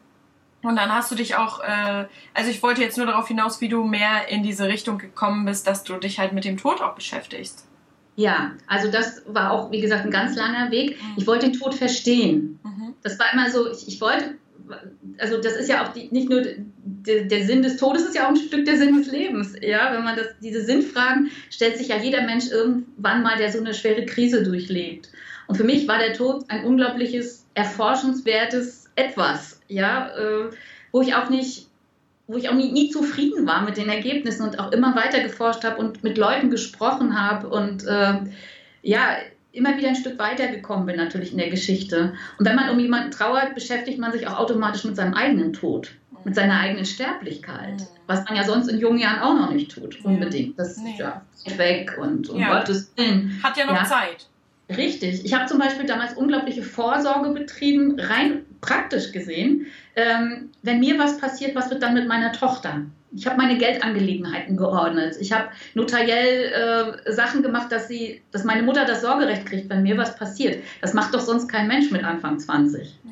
[0.68, 3.70] und dann hast du dich auch, äh, also ich wollte jetzt nur darauf hinaus, wie
[3.70, 6.96] du mehr in diese Richtung gekommen bist, dass du dich halt mit dem Tod auch
[6.96, 7.68] beschäftigst.
[8.16, 10.92] Ja, also das war auch, wie gesagt, ein ganz langer Weg.
[10.92, 11.14] Mhm.
[11.18, 12.60] Ich wollte den Tod verstehen.
[12.64, 12.94] Mhm.
[13.04, 14.36] Das war immer so, ich, ich wollte
[15.18, 18.26] also das ist ja auch die, nicht nur der, der, Sinn des Todes, ist ja
[18.26, 19.56] auch ein Stück der Sinn des Lebens.
[19.62, 23.60] Ja, wenn man das, diese Sinnfragen stellt sich ja jeder Mensch irgendwann mal, der so
[23.60, 25.10] eine schwere Krise durchlebt.
[25.48, 30.50] Und für mich war der Tod ein unglaubliches, erforschenswertes Etwas, ja, äh,
[30.92, 31.68] wo ich auch nicht,
[32.28, 35.64] wo ich auch nie, nie, zufrieden war mit den Ergebnissen und auch immer weiter geforscht
[35.64, 38.20] habe und mit Leuten gesprochen habe und äh,
[38.82, 39.18] ja,
[39.52, 42.14] immer wieder ein Stück weitergekommen bin, natürlich in der Geschichte.
[42.38, 45.92] Und wenn man um jemanden trauert, beschäftigt man sich auch automatisch mit seinem eigenen Tod,
[46.24, 47.88] mit seiner eigenen Sterblichkeit, mhm.
[48.08, 50.60] was man ja sonst in jungen Jahren auch noch nicht tut, unbedingt.
[50.60, 50.92] Das nee.
[50.92, 51.22] ist ja
[51.58, 52.58] weg und um ja.
[52.60, 53.40] Gottes Willen.
[53.42, 53.86] Hat ja noch ja.
[53.86, 54.28] Zeit.
[54.70, 55.24] Richtig.
[55.24, 59.68] Ich habe zum Beispiel damals unglaubliche Vorsorge betrieben, rein praktisch gesehen.
[59.96, 62.82] Ähm, wenn mir was passiert, was wird dann mit meiner Tochter?
[63.16, 65.16] ich habe meine Geldangelegenheiten geordnet.
[65.20, 69.84] Ich habe notariell äh, Sachen gemacht, dass sie, dass meine Mutter das Sorgerecht kriegt, wenn
[69.84, 70.64] mir was passiert.
[70.82, 73.00] Das macht doch sonst kein Mensch mit Anfang 20.
[73.04, 73.12] Ja.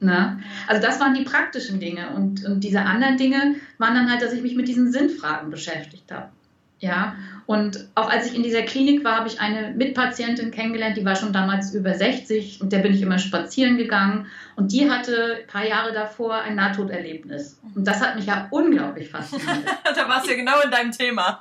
[0.00, 0.42] Ne?
[0.66, 2.10] Also das waren die praktischen Dinge.
[2.10, 6.10] Und, und diese anderen Dinge waren dann halt, dass ich mich mit diesen Sinnfragen beschäftigt
[6.10, 6.30] habe.
[6.78, 7.14] Ja,
[7.46, 11.16] und auch als ich in dieser Klinik war, habe ich eine Mitpatientin kennengelernt, die war
[11.16, 14.26] schon damals über 60 und der bin ich immer spazieren gegangen.
[14.56, 17.58] Und die hatte ein paar Jahre davor ein Nahtoderlebnis.
[17.74, 19.48] Und das hat mich ja unglaublich fasziniert.
[19.84, 21.40] da warst du ja genau in deinem Thema.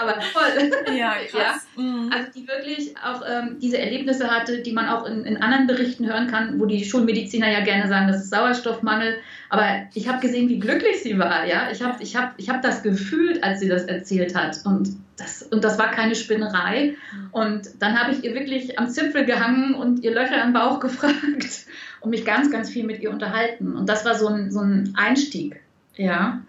[0.00, 0.70] Aber voll.
[0.94, 1.66] Ja, krass.
[1.76, 1.82] Ja?
[1.82, 2.12] Mhm.
[2.12, 6.06] Also die wirklich auch ähm, diese Erlebnisse hatte, die man auch in, in anderen Berichten
[6.06, 9.18] hören kann, wo die Schulmediziner ja gerne sagen, das ist Sauerstoffmangel.
[9.50, 11.46] Aber ich habe gesehen, wie glücklich sie war.
[11.46, 11.70] Ja?
[11.70, 14.60] Ich habe ich hab, ich hab das gefühlt, als sie das erzählt hat.
[14.64, 16.96] Und das, und das war keine Spinnerei.
[17.32, 21.66] Und dann habe ich ihr wirklich am Zipfel gehangen und ihr Löcher im Bauch gefragt
[22.00, 23.74] und mich ganz, ganz viel mit ihr unterhalten.
[23.74, 25.60] Und das war so ein, so ein Einstieg.
[25.96, 26.42] Ja.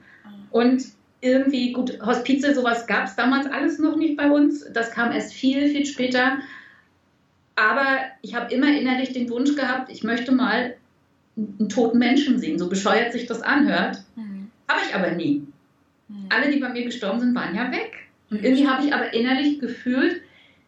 [0.52, 0.84] Und
[1.22, 4.66] irgendwie, gut, Hospize, sowas gab es damals alles noch nicht bei uns.
[4.74, 6.38] Das kam erst viel, viel später.
[7.56, 7.86] Aber
[8.22, 10.76] ich habe immer innerlich den Wunsch gehabt, ich möchte mal
[11.60, 14.04] einen toten Menschen sehen, so bescheuert sich das anhört.
[14.16, 14.50] Mhm.
[14.68, 15.48] Habe ich aber nie.
[16.08, 16.26] Mhm.
[16.30, 18.10] Alle, die bei mir gestorben sind, waren ja weg.
[18.30, 20.22] Und irgendwie habe ich aber innerlich gefühlt,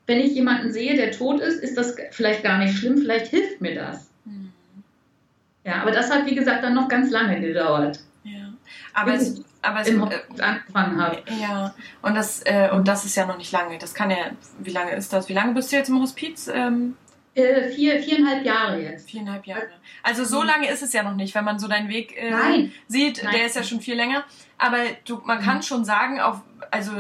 [0.08, 3.62] wenn ich jemanden sehe, der tot ist, ist das vielleicht gar nicht schlimm, vielleicht hilft
[3.62, 4.10] mir das.
[4.26, 4.52] Mhm.
[5.64, 8.00] Ja, aber das hat, wie gesagt, dann noch ganz lange gedauert.
[8.24, 8.54] Ja,
[8.94, 11.24] aber es, aber es im äh, angefangen habe.
[11.40, 13.78] Ja, und das, äh, und das ist ja noch nicht lange.
[13.78, 14.18] Das kann ja,
[14.60, 15.30] wie lange ist das?
[15.30, 16.50] Wie lange bist du jetzt im Hospiz?
[16.54, 16.96] Ähm,
[17.34, 19.10] äh, vier, viereinhalb Jahre jetzt.
[19.10, 19.70] Viereinhalb Jahre.
[20.04, 20.48] Also so mhm.
[20.48, 23.24] lange ist es ja noch nicht, wenn man so deinen Weg äh, sieht.
[23.24, 23.34] Nein.
[23.34, 24.24] Der ist ja schon viel länger.
[24.58, 25.62] Aber du, man kann mhm.
[25.62, 26.42] schon sagen, auf,
[26.72, 26.92] also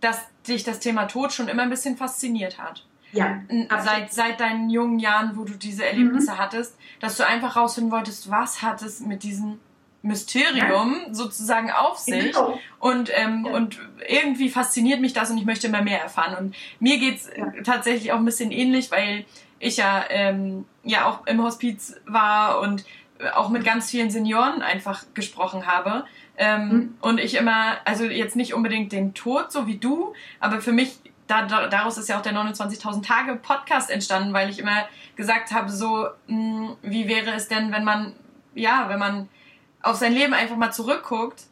[0.00, 2.86] dass dich das Thema Tod schon immer ein bisschen fasziniert hat.
[3.12, 3.42] Ja.
[3.82, 6.38] Seit, seit deinen jungen Jahren, wo du diese Erlebnisse mhm.
[6.38, 9.58] hattest, dass du einfach rausfinden wolltest, was hat es mit diesem
[10.02, 11.14] Mysterium ja.
[11.14, 12.32] sozusagen auf sich.
[12.32, 12.58] Genau.
[12.78, 13.52] Und, ähm, ja.
[13.52, 16.36] und irgendwie fasziniert mich das und ich möchte immer mehr erfahren.
[16.36, 17.52] Und mir geht's ja.
[17.64, 19.24] tatsächlich auch ein bisschen ähnlich, weil
[19.58, 22.84] ich ja, ähm, ja auch im Hospiz war und
[23.34, 26.04] auch mit ganz vielen Senioren einfach gesprochen habe.
[26.36, 26.94] Ähm, mhm.
[27.00, 30.98] Und ich immer, also jetzt nicht unbedingt den Tod, so wie du, aber für mich,
[31.26, 35.70] da, daraus ist ja auch der 29.000 Tage Podcast entstanden, weil ich immer gesagt habe,
[35.70, 38.14] so, mh, hm, wie wäre es denn, wenn man,
[38.54, 39.28] ja, wenn man
[39.82, 41.44] auf sein Leben einfach mal zurückguckt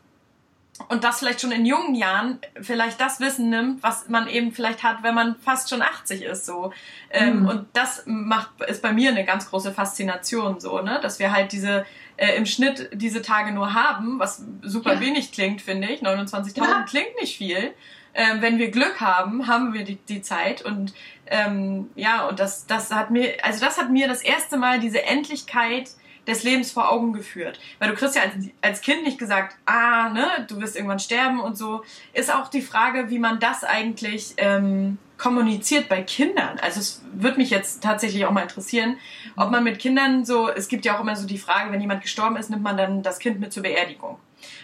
[0.89, 4.83] und das vielleicht schon in jungen Jahren vielleicht das Wissen nimmt, was man eben vielleicht
[4.83, 6.73] hat, wenn man fast schon 80 ist, so.
[7.11, 7.49] Ähm, mhm.
[7.49, 11.53] Und das macht, ist bei mir eine ganz große Faszination, so, ne, dass wir halt
[11.53, 11.85] diese,
[12.17, 15.01] äh, im Schnitt diese Tage nur haben, was super ja.
[15.01, 16.03] wenig klingt, finde ich.
[16.03, 16.83] 29.000 ja.
[16.89, 17.73] klingt nicht viel.
[18.15, 20.95] Ähm, wenn wir Glück haben, haben wir die, die Zeit und
[21.27, 25.05] ähm, ja, und das, das hat mir, also das hat mir das erste Mal diese
[25.05, 25.91] Endlichkeit
[26.29, 27.59] des Lebens vor Augen geführt.
[27.79, 31.41] Weil du kriegst ja als, als Kind nicht gesagt, ah, ne, du wirst irgendwann sterben
[31.41, 31.83] und so.
[32.13, 36.59] Ist auch die Frage, wie man das eigentlich ähm, kommuniziert bei Kindern.
[36.61, 38.99] Also es würde mich jetzt tatsächlich auch mal interessieren,
[39.37, 42.03] ob man mit Kindern so, es gibt ja auch immer so die Frage, wenn jemand
[42.03, 44.19] gestorben ist, nimmt man dann das Kind mit zur Beerdigung.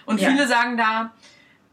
[0.06, 0.30] Und ja.
[0.30, 1.12] viele sagen da,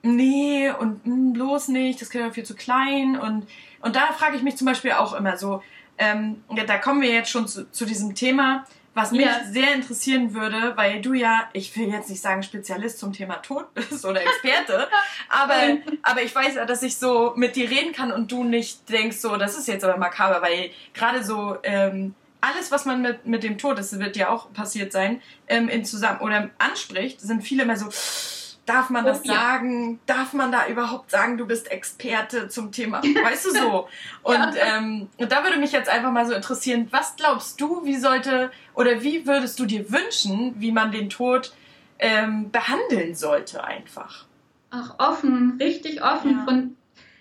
[0.04, 3.20] nee, und mh, hm, bloß nicht, das Kind ist viel zu klein.
[3.20, 3.46] Und,
[3.82, 5.62] und da frage ich mich zum Beispiel auch immer so,
[5.98, 9.42] ähm, da kommen wir jetzt schon zu, zu diesem Thema, was mich ja.
[9.50, 13.74] sehr interessieren würde, weil du ja, ich will jetzt nicht sagen Spezialist zum Thema Tod
[13.74, 14.88] bist oder Experte,
[15.30, 18.90] aber, aber ich weiß ja, dass ich so mit dir reden kann und du nicht
[18.90, 23.26] denkst, so, das ist jetzt aber makaber, weil gerade so ähm, alles, was man mit,
[23.26, 27.44] mit dem Tod, das wird ja auch passiert sein, ähm, in zusammen oder anspricht, sind
[27.44, 27.88] viele immer so,
[28.66, 29.94] darf man das oh, sagen?
[29.94, 30.16] Ja.
[30.16, 33.02] Darf man da überhaupt sagen, du bist Experte zum Thema?
[33.02, 33.88] Weißt du so?
[34.24, 34.78] Und, ja.
[34.78, 38.52] ähm, und da würde mich jetzt einfach mal so interessieren, was glaubst du, wie sollte
[38.76, 41.54] oder wie würdest du dir wünschen, wie man den Tod
[41.98, 44.26] ähm, behandeln sollte einfach?
[44.70, 46.38] Ach, offen, richtig offen.
[46.38, 46.46] Ja.
[46.46, 46.76] Von,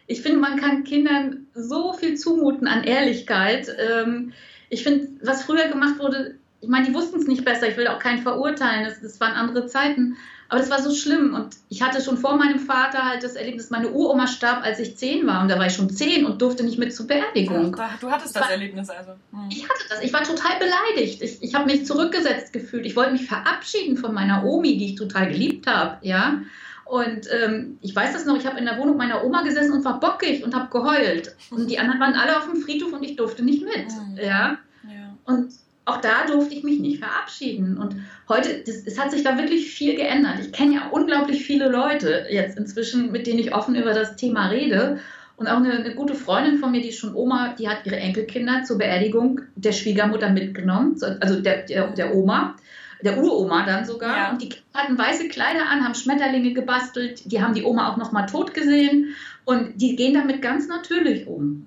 [0.07, 3.69] ich finde, man kann Kindern so viel zumuten an Ehrlichkeit.
[3.79, 4.33] Ähm,
[4.69, 7.89] ich finde, was früher gemacht wurde, ich meine, die wussten es nicht besser, ich will
[7.89, 10.17] auch keinen verurteilen, das, das waren andere Zeiten.
[10.51, 11.33] Aber das war so schlimm.
[11.33, 14.97] Und ich hatte schon vor meinem Vater halt das Erlebnis, meine Uroma starb, als ich
[14.97, 15.43] zehn war.
[15.43, 17.75] Und da war ich schon zehn und durfte nicht mit zur Beerdigung.
[17.79, 19.13] Ja, du hattest das, das Erlebnis also.
[19.31, 19.49] Hm.
[19.49, 20.03] Ich hatte das.
[20.03, 21.23] Ich war total beleidigt.
[21.23, 22.85] Ich, ich habe mich zurückgesetzt gefühlt.
[22.85, 25.99] Ich wollte mich verabschieden von meiner Omi, die ich total geliebt habe.
[26.05, 26.43] Ja.
[26.85, 29.85] Und ähm, ich weiß das noch, ich habe in der Wohnung meiner Oma gesessen und
[29.85, 31.37] war bockig und habe geheult.
[31.51, 33.87] Und die anderen waren alle auf dem Friedhof und ich durfte nicht mit.
[33.87, 34.17] Mhm.
[34.17, 34.59] Ja?
[34.83, 35.17] ja.
[35.25, 35.53] Und
[35.85, 37.79] auch da durfte ich mich nicht verabschieden.
[37.79, 37.97] Und
[38.29, 40.39] heute, das, es hat sich da wirklich viel geändert.
[40.41, 44.49] Ich kenne ja unglaublich viele Leute jetzt inzwischen, mit denen ich offen über das Thema
[44.49, 45.01] rede.
[45.37, 48.63] Und auch eine, eine, gute Freundin von mir, die schon Oma, die hat ihre Enkelkinder
[48.65, 52.57] zur Beerdigung der Schwiegermutter mitgenommen, also der, der, der Oma,
[53.03, 54.17] der Uroma dann sogar.
[54.17, 54.31] Ja.
[54.33, 58.13] Und die hatten weiße Kleider an, haben Schmetterlinge gebastelt, die haben die Oma auch noch
[58.13, 59.15] mal tot gesehen
[59.47, 61.67] und die gehen damit ganz natürlich um.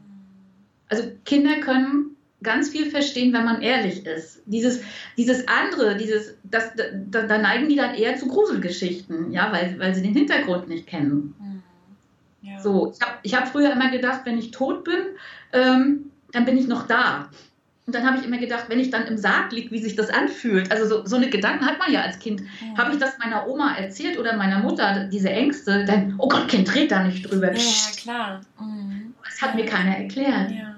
[0.87, 2.12] Also Kinder können
[2.43, 4.41] ganz viel verstehen, wenn man ehrlich ist.
[4.45, 4.81] Dieses,
[5.17, 6.71] dieses andere, dieses, das,
[7.09, 10.87] da, da neigen die dann eher zu Gruselgeschichten, ja, weil, weil sie den Hintergrund nicht
[10.87, 11.33] kennen.
[11.39, 11.63] Mhm.
[12.49, 12.59] Ja.
[12.59, 14.99] So, ich habe ich hab früher immer gedacht, wenn ich tot bin,
[15.53, 17.29] ähm, dann bin ich noch da.
[17.85, 20.09] Und dann habe ich immer gedacht, wenn ich dann im Sarg liege, wie sich das
[20.09, 20.71] anfühlt.
[20.71, 22.41] Also so, so eine Gedanken hat man ja als Kind.
[22.41, 22.77] Ja.
[22.77, 26.73] Habe ich das meiner Oma erzählt oder meiner Mutter, diese Ängste, dann, oh Gott, Kind,
[26.73, 27.53] dreht da nicht drüber.
[27.53, 28.41] Ja, klar.
[28.59, 29.13] Mhm.
[29.25, 30.51] Das hat mir keiner erklärt.
[30.51, 30.72] Ja.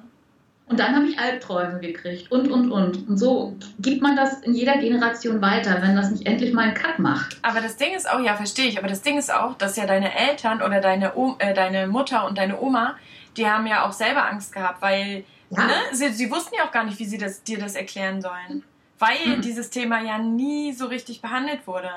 [0.67, 3.07] Und dann habe ich Albträume gekriegt und, und, und.
[3.07, 6.73] Und so gibt man das in jeder Generation weiter, wenn das nicht endlich mal einen
[6.73, 7.37] Cut macht.
[7.43, 9.85] Aber das Ding ist auch, ja, verstehe ich, aber das Ding ist auch, dass ja
[9.85, 12.95] deine Eltern oder deine, o äh, deine Mutter und deine Oma,
[13.37, 15.65] die haben ja auch selber Angst gehabt, weil ja.
[15.67, 18.63] ne, sie, sie wussten ja auch gar nicht, wie sie das, dir das erklären sollen.
[18.97, 19.41] Weil mhm.
[19.41, 21.91] dieses Thema ja nie so richtig behandelt wurde.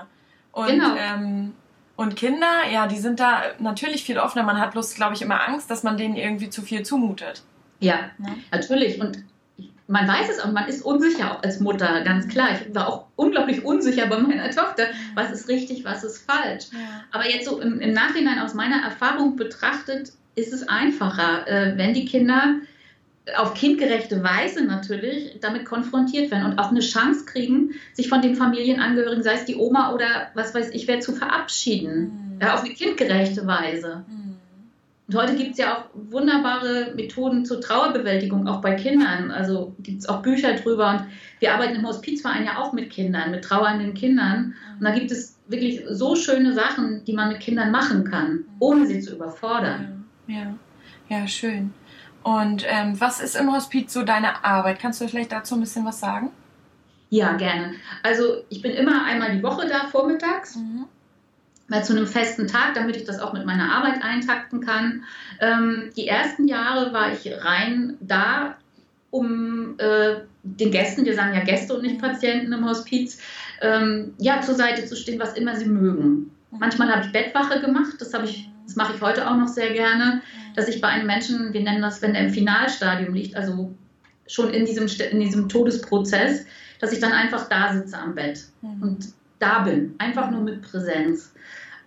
[0.52, 0.94] Und, genau.
[0.94, 1.54] Ähm,
[1.96, 4.44] und Kinder, ja, die sind da natürlich viel offener.
[4.44, 7.42] Man hat bloß, glaube ich, immer Angst, dass man denen irgendwie zu viel zumutet.
[7.81, 8.37] Ja, ne?
[8.51, 9.01] natürlich.
[9.01, 9.25] Und
[9.87, 12.49] man weiß es auch, man ist unsicher auch als Mutter, ganz klar.
[12.53, 16.67] Ich war auch unglaublich unsicher bei meiner Tochter, was ist richtig, was ist falsch.
[16.73, 17.05] Ja.
[17.11, 21.95] Aber jetzt so im, im, Nachhinein aus meiner Erfahrung betrachtet, ist es einfacher, äh, wenn
[21.95, 22.57] die Kinder
[23.37, 28.37] auf kindgerechte Weise natürlich damit konfrontiert werden und auch eine Chance kriegen, sich von den
[28.37, 32.35] Familienangehörigen, sei es die Oma oder was weiß ich, wer zu verabschieden.
[32.35, 32.41] Mhm.
[32.41, 34.05] Ja, auf eine kindgerechte Weise.
[34.09, 34.28] Mhm.
[35.09, 39.31] Und heute gibt es ja auch wunderbare Methoden zur Trauerbewältigung, auch bei Kindern.
[39.31, 40.90] Also gibt es auch Bücher drüber.
[40.90, 41.05] Und
[41.40, 44.55] wir arbeiten im Hospizverein ja auch mit Kindern, mit trauernden Kindern.
[44.79, 48.87] Und da gibt es wirklich so schöne Sachen, die man mit Kindern machen kann, ohne
[48.87, 50.05] sie zu überfordern.
[50.27, 50.55] Ja,
[51.09, 51.73] ja, schön.
[52.23, 54.79] Und ähm, was ist im Hospiz so deine Arbeit?
[54.79, 56.33] Kannst du vielleicht dazu ein bisschen was sagen?
[57.09, 57.73] Ja, gerne.
[58.03, 60.57] Also ich bin immer einmal die Woche da vormittags.
[60.57, 60.85] Mhm
[61.68, 65.04] mal zu einem festen Tag, damit ich das auch mit meiner Arbeit eintakten kann.
[65.40, 68.57] Ähm, die ersten Jahre war ich rein da,
[69.11, 73.20] um äh, den Gästen, wir sagen ja Gäste und nicht Patienten im Hospiz,
[73.61, 76.31] ähm, ja, zur Seite zu stehen, was immer sie mögen.
[76.50, 79.72] Manchmal habe ich Bettwache gemacht, das habe ich, das mache ich heute auch noch sehr
[79.72, 80.22] gerne,
[80.57, 83.74] dass ich bei einem Menschen, wir nennen das, wenn er im Finalstadium liegt, also
[84.26, 86.46] schon in diesem, in diesem Todesprozess,
[86.81, 88.83] dass ich dann einfach da sitze am Bett mhm.
[88.83, 91.33] und da bin, einfach nur mit Präsenz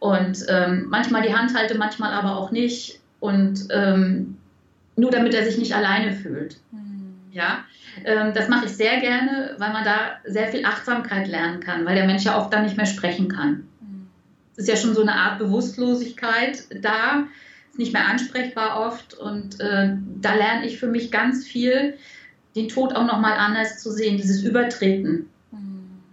[0.02, 4.36] und ähm, manchmal die Hand halte, manchmal aber auch nicht und ähm,
[4.96, 6.58] nur damit er sich nicht alleine fühlt.
[6.72, 7.14] Mhm.
[7.32, 7.66] Ja,
[8.04, 11.94] ähm, das mache ich sehr gerne, weil man da sehr viel Achtsamkeit lernen kann, weil
[11.94, 13.68] der Mensch ja oft dann nicht mehr sprechen kann.
[13.80, 14.08] Mhm.
[14.54, 17.28] Es ist ja schon so eine Art Bewusstlosigkeit da,
[17.70, 21.94] ist nicht mehr ansprechbar oft und äh, da lerne ich für mich ganz viel,
[22.56, 25.31] den Tod auch nochmal anders zu sehen, dieses Übertreten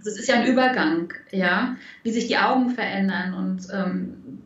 [0.08, 4.38] es ist ja ein Übergang, ja, wie sich die Augen verändern und ähm,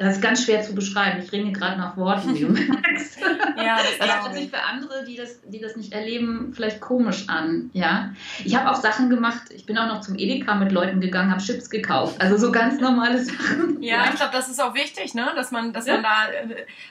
[0.00, 1.20] das ist ganz schwer zu beschreiben.
[1.22, 3.20] Ich ringe gerade nach Worten, wie du merkst.
[3.20, 7.28] ja, das, das hört sich für andere, die das, die das nicht erleben, vielleicht komisch
[7.28, 7.68] an.
[7.74, 9.42] Ja, ich habe auch Sachen gemacht.
[9.54, 12.18] Ich bin auch noch zum Edeka mit Leuten gegangen, habe Chips gekauft.
[12.18, 13.82] Also so ganz normale Sachen.
[13.82, 14.04] Ja, ja.
[14.08, 15.32] ich glaube, das ist auch wichtig, ne?
[15.36, 15.94] dass man, dass ja.
[15.94, 16.08] man da,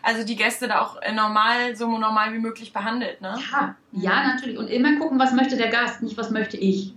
[0.03, 3.21] also die Gäste da auch normal, so normal wie möglich behandelt.
[3.21, 3.33] Ne?
[3.51, 4.59] Ja, ja, natürlich.
[4.59, 6.93] Und immer gucken, was möchte der Gast, nicht was möchte ich.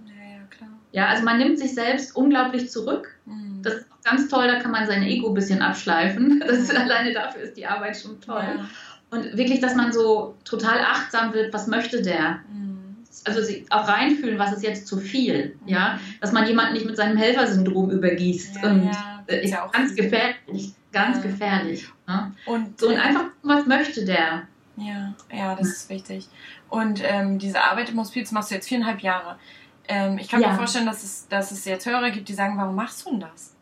[0.93, 3.19] Ja, also man nimmt sich selbst unglaublich zurück.
[3.25, 3.63] Mhm.
[3.63, 6.43] Das ist ganz toll, da kann man sein Ego ein bisschen abschleifen.
[6.47, 8.43] Das ist, alleine dafür ist die Arbeit schon toll.
[8.43, 8.69] Ja.
[9.11, 12.41] Und wirklich, dass man so total achtsam wird, was möchte der?
[12.53, 12.97] Mhm.
[13.25, 15.69] Also auch reinfühlen, was ist jetzt zu viel, mhm.
[15.69, 15.99] ja?
[16.21, 18.57] Dass man jemanden nicht mit seinem Helfersyndrom übergießt.
[18.57, 19.25] Ja, und ja.
[19.27, 21.87] Ist, ja ganz gefährlich, ganz gefährlich.
[22.07, 22.33] Ne?
[22.47, 24.43] Und, so, und einfach, was möchte der?
[24.77, 26.29] Ja, ja, das ist wichtig.
[26.69, 29.37] Und ähm, diese Arbeit im Hospiz machst du jetzt viereinhalb Jahre.
[29.89, 32.75] Ähm, ich kann mir vorstellen, dass es, dass es jetzt Hörer gibt, die sagen, warum
[32.75, 33.55] machst du denn das?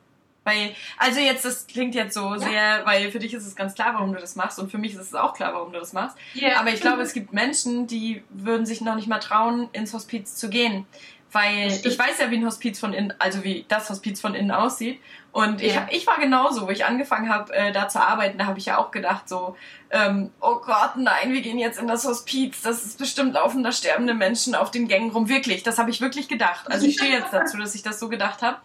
[0.44, 2.38] Weil, also jetzt, das klingt jetzt so ja.
[2.38, 4.94] sehr, weil für dich ist es ganz klar, warum du das machst und für mich
[4.94, 6.16] ist es auch klar, warum du das machst.
[6.34, 6.58] Yeah.
[6.58, 10.34] Aber ich glaube, es gibt Menschen, die würden sich noch nicht mal trauen, ins Hospiz
[10.36, 10.86] zu gehen.
[11.32, 14.50] Weil ich weiß ja, wie ein Hospiz von innen, also wie das Hospiz von innen
[14.50, 14.98] aussieht.
[15.32, 18.58] Und ich, ich war genauso, wo ich angefangen habe, äh, da zu arbeiten, da habe
[18.58, 19.56] ich ja auch gedacht, so,
[19.90, 23.70] ähm, oh Gott, nein, wir gehen jetzt in das Hospiz, das ist bestimmt laufen da
[23.70, 25.28] sterbende Menschen auf den Gängen rum.
[25.28, 26.70] Wirklich, das habe ich wirklich gedacht.
[26.70, 28.56] Also ich stehe jetzt dazu, dass ich das so gedacht habe.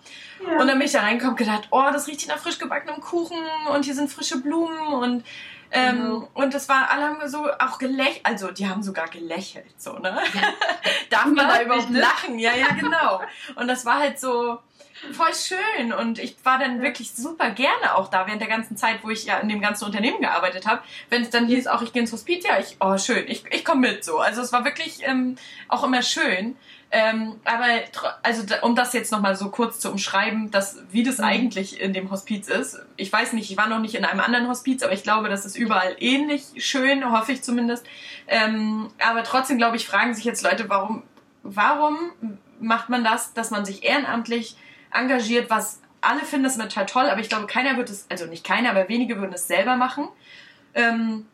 [0.43, 0.59] Ja.
[0.59, 3.37] Und dann bin ich da reingekommen gedacht, oh, das riecht nach frisch gebackenem Kuchen
[3.71, 5.23] und hier sind frische Blumen und
[5.71, 6.29] ähm, genau.
[6.33, 10.17] Und das war, alle haben so auch gelächelt, also die haben sogar gelächelt, so, ne?
[10.33, 10.41] Ja.
[11.09, 11.99] Darf man da überhaupt ne?
[11.99, 12.39] lachen?
[12.39, 13.21] Ja, ja, genau.
[13.55, 14.59] Und das war halt so,
[15.13, 18.99] voll schön und ich war dann wirklich super gerne auch da während der ganzen Zeit,
[19.03, 20.81] wo ich ja in dem ganzen Unternehmen gearbeitet habe.
[21.09, 23.63] Wenn es dann hieß, auch ich gehe ins Hospiz, ja, ich, oh schön, ich, ich
[23.63, 24.19] komme mit so.
[24.19, 25.37] Also es war wirklich ähm,
[25.67, 26.55] auch immer schön.
[26.91, 27.65] Ähm, aber
[28.23, 31.25] also um das jetzt nochmal so kurz zu umschreiben, dass, wie das mhm.
[31.25, 32.79] eigentlich in dem Hospiz ist.
[32.95, 35.45] Ich weiß nicht, ich war noch nicht in einem anderen Hospiz, aber ich glaube, das
[35.45, 37.85] ist überall ähnlich schön, hoffe ich zumindest.
[38.27, 41.03] Ähm, aber trotzdem, glaube ich, fragen sich jetzt Leute, warum,
[41.43, 41.97] warum
[42.59, 44.55] macht man das, dass man sich ehrenamtlich
[44.95, 48.43] engagiert, was alle finden das total toll, aber ich glaube, keiner wird es, also nicht
[48.43, 50.07] keiner, aber wenige würden es selber machen.
[50.73, 51.25] Ähm,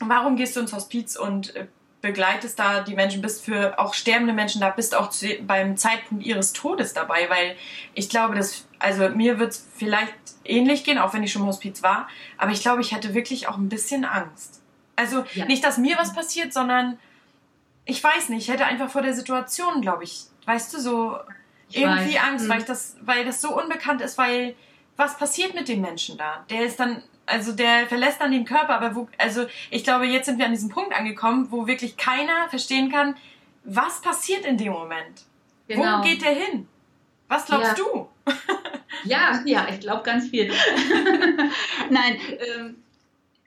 [0.00, 1.66] warum gehst du ins Hospiz und äh,
[2.00, 6.24] begleitest da die Menschen, bist für auch sterbende Menschen da, bist auch zu, beim Zeitpunkt
[6.24, 7.56] ihres Todes dabei, weil
[7.94, 11.48] ich glaube, dass, also mir wird es vielleicht ähnlich gehen, auch wenn ich schon im
[11.48, 14.62] Hospiz war, aber ich glaube, ich hatte wirklich auch ein bisschen Angst.
[14.96, 15.44] Also ja.
[15.46, 16.98] nicht, dass mir was passiert, sondern
[17.84, 21.18] ich weiß nicht, ich hätte einfach vor der Situation, glaube ich, weißt du, so
[21.70, 22.22] ich irgendwie weiß.
[22.22, 22.50] Angst, mhm.
[22.50, 24.54] weil ich das, weil das so unbekannt ist, weil
[24.96, 26.44] was passiert mit dem Menschen da?
[26.50, 30.26] Der ist dann, also der verlässt dann den Körper, aber wo, also ich glaube, jetzt
[30.26, 33.16] sind wir an diesem Punkt angekommen, wo wirklich keiner verstehen kann,
[33.64, 35.22] was passiert in dem Moment?
[35.68, 35.98] Genau.
[35.98, 36.68] Wo geht der hin?
[37.28, 37.84] Was glaubst ja.
[37.84, 38.08] du?
[39.04, 40.52] ja, ja, ich glaube ganz viel.
[41.90, 42.20] Nein,
[42.58, 42.76] ähm,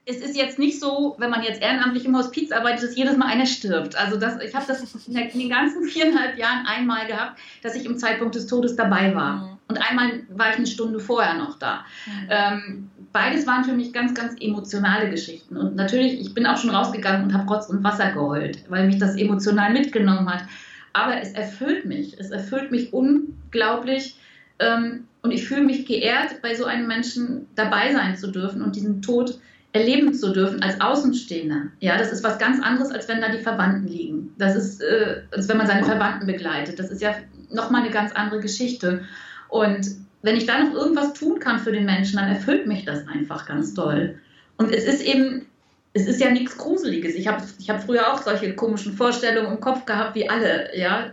[0.06, 3.28] es ist jetzt nicht so, wenn man jetzt ehrenamtlich im Hospiz arbeitet, dass jedes Mal
[3.28, 3.96] einer stirbt.
[3.96, 7.98] Also das, ich habe das in den ganzen viereinhalb Jahren einmal gehabt, dass ich im
[7.98, 9.36] Zeitpunkt des Todes dabei war.
[9.36, 9.58] Mhm.
[9.70, 11.86] Und einmal war ich eine Stunde vorher noch da.
[12.06, 12.28] Mhm.
[12.30, 15.56] Ähm, beides waren für mich ganz, ganz emotionale Geschichten.
[15.56, 19.00] Und natürlich, ich bin auch schon rausgegangen und habe Rotz und Wasser geheult, weil mich
[19.00, 20.44] das emotional mitgenommen hat.
[20.92, 22.20] Aber es erfüllt mich.
[22.20, 24.18] Es erfüllt mich unglaublich.
[24.60, 28.76] Ähm, und ich fühle mich geehrt, bei so einem Menschen dabei sein zu dürfen und
[28.76, 29.40] diesen Tod
[29.74, 31.64] erleben zu dürfen als Außenstehender.
[31.80, 34.34] Ja, das ist was ganz anderes, als wenn da die Verwandten liegen.
[34.38, 36.78] Das ist, äh, als wenn man seine Verwandten begleitet.
[36.78, 37.16] Das ist ja
[37.50, 39.04] nochmal eine ganz andere Geschichte.
[39.50, 39.88] Und
[40.22, 43.48] wenn ich da noch irgendwas tun kann für den Menschen, dann erfüllt mich das einfach
[43.48, 44.20] ganz toll.
[44.58, 45.48] Und es ist eben,
[45.94, 47.16] es ist ja nichts Gruseliges.
[47.16, 51.12] Ich habe ich hab früher auch solche komischen Vorstellungen im Kopf gehabt, wie alle, ja.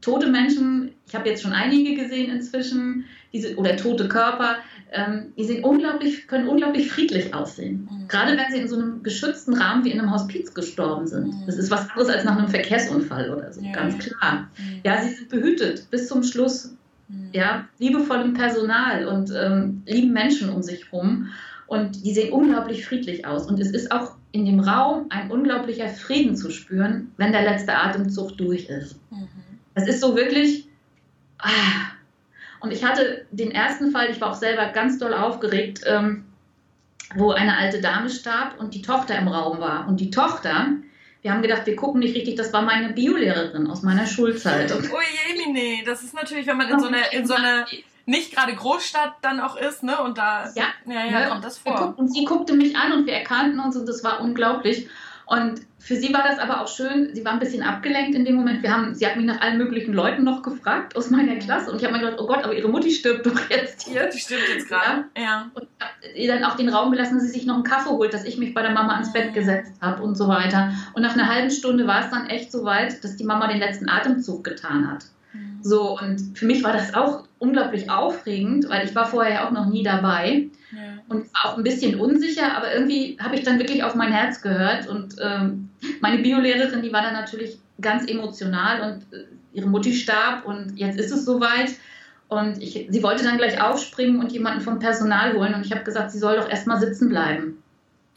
[0.00, 4.56] Tote Menschen, ich habe jetzt schon einige gesehen inzwischen, diese, oder tote Körper,
[4.92, 7.88] ähm, die sind unglaublich, können unglaublich friedlich aussehen.
[7.90, 8.08] Mhm.
[8.08, 11.28] Gerade wenn sie in so einem geschützten Rahmen wie in einem Hospiz gestorben sind.
[11.28, 11.46] Mhm.
[11.46, 13.72] Das ist was anderes als nach einem Verkehrsunfall oder so, ja.
[13.72, 14.48] ganz klar.
[14.58, 14.80] Mhm.
[14.84, 16.74] Ja, sie sind behütet bis zum Schluss.
[17.08, 17.30] Mhm.
[17.32, 21.28] Ja, liebevollem Personal und ähm, lieben Menschen um sich herum.
[21.66, 23.46] Und die sehen unglaublich friedlich aus.
[23.46, 27.74] Und es ist auch in dem Raum ein unglaublicher Frieden zu spüren, wenn der letzte
[27.74, 28.96] Atemzug durch ist.
[29.10, 29.28] Mhm.
[29.74, 30.68] Es ist so wirklich,
[31.38, 31.91] ah,
[32.62, 36.24] und ich hatte den ersten Fall, ich war auch selber ganz doll aufgeregt, ähm,
[37.14, 39.88] wo eine alte Dame starb und die Tochter im Raum war.
[39.88, 40.68] Und die Tochter,
[41.22, 44.70] wir haben gedacht, wir gucken nicht richtig, das war meine Biolehrerin aus meiner Schulzeit.
[44.72, 44.98] Und oh
[45.36, 47.66] je, nee, das ist natürlich, wenn man in so einer, in so einer
[48.06, 50.00] nicht gerade Großstadt dann auch ist, ne?
[50.00, 51.94] Und da ja, ja, ja, kommt das vor.
[51.96, 54.88] Und sie guckte mich an und wir erkannten uns und das war unglaublich.
[55.26, 58.36] Und für sie war das aber auch schön, sie war ein bisschen abgelenkt in dem
[58.36, 58.62] Moment.
[58.62, 61.78] Wir haben, sie hat mich nach allen möglichen Leuten noch gefragt aus meiner Klasse und
[61.78, 64.08] ich habe mir gedacht, oh Gott, aber ihre Mutti stirbt doch jetzt hier.
[64.08, 65.06] Die stirbt jetzt gerade.
[65.16, 65.22] Ja.
[65.22, 65.50] ja.
[65.54, 67.90] Und ich habe ihr dann auch den Raum gelassen, dass sie sich noch einen Kaffee
[67.90, 70.72] holt, dass ich mich bei der Mama ans Bett gesetzt habe und so weiter.
[70.94, 73.58] Und nach einer halben Stunde war es dann echt so weit, dass die Mama den
[73.58, 75.06] letzten Atemzug getan hat.
[75.32, 75.58] Mhm.
[75.62, 79.50] So, und für mich war das auch unglaublich aufregend, weil ich war vorher ja auch
[79.50, 80.48] noch nie dabei.
[80.72, 80.78] Ja.
[81.08, 84.88] Und auch ein bisschen unsicher, aber irgendwie habe ich dann wirklich auf mein Herz gehört.
[84.88, 85.70] Und ähm,
[86.00, 90.98] meine Biolehrerin, die war dann natürlich ganz emotional und äh, ihre Mutti starb und jetzt
[90.98, 91.72] ist es soweit.
[92.28, 95.52] Und ich, sie wollte dann gleich aufspringen und jemanden vom Personal holen.
[95.52, 97.62] Und ich habe gesagt, sie soll doch erstmal sitzen bleiben.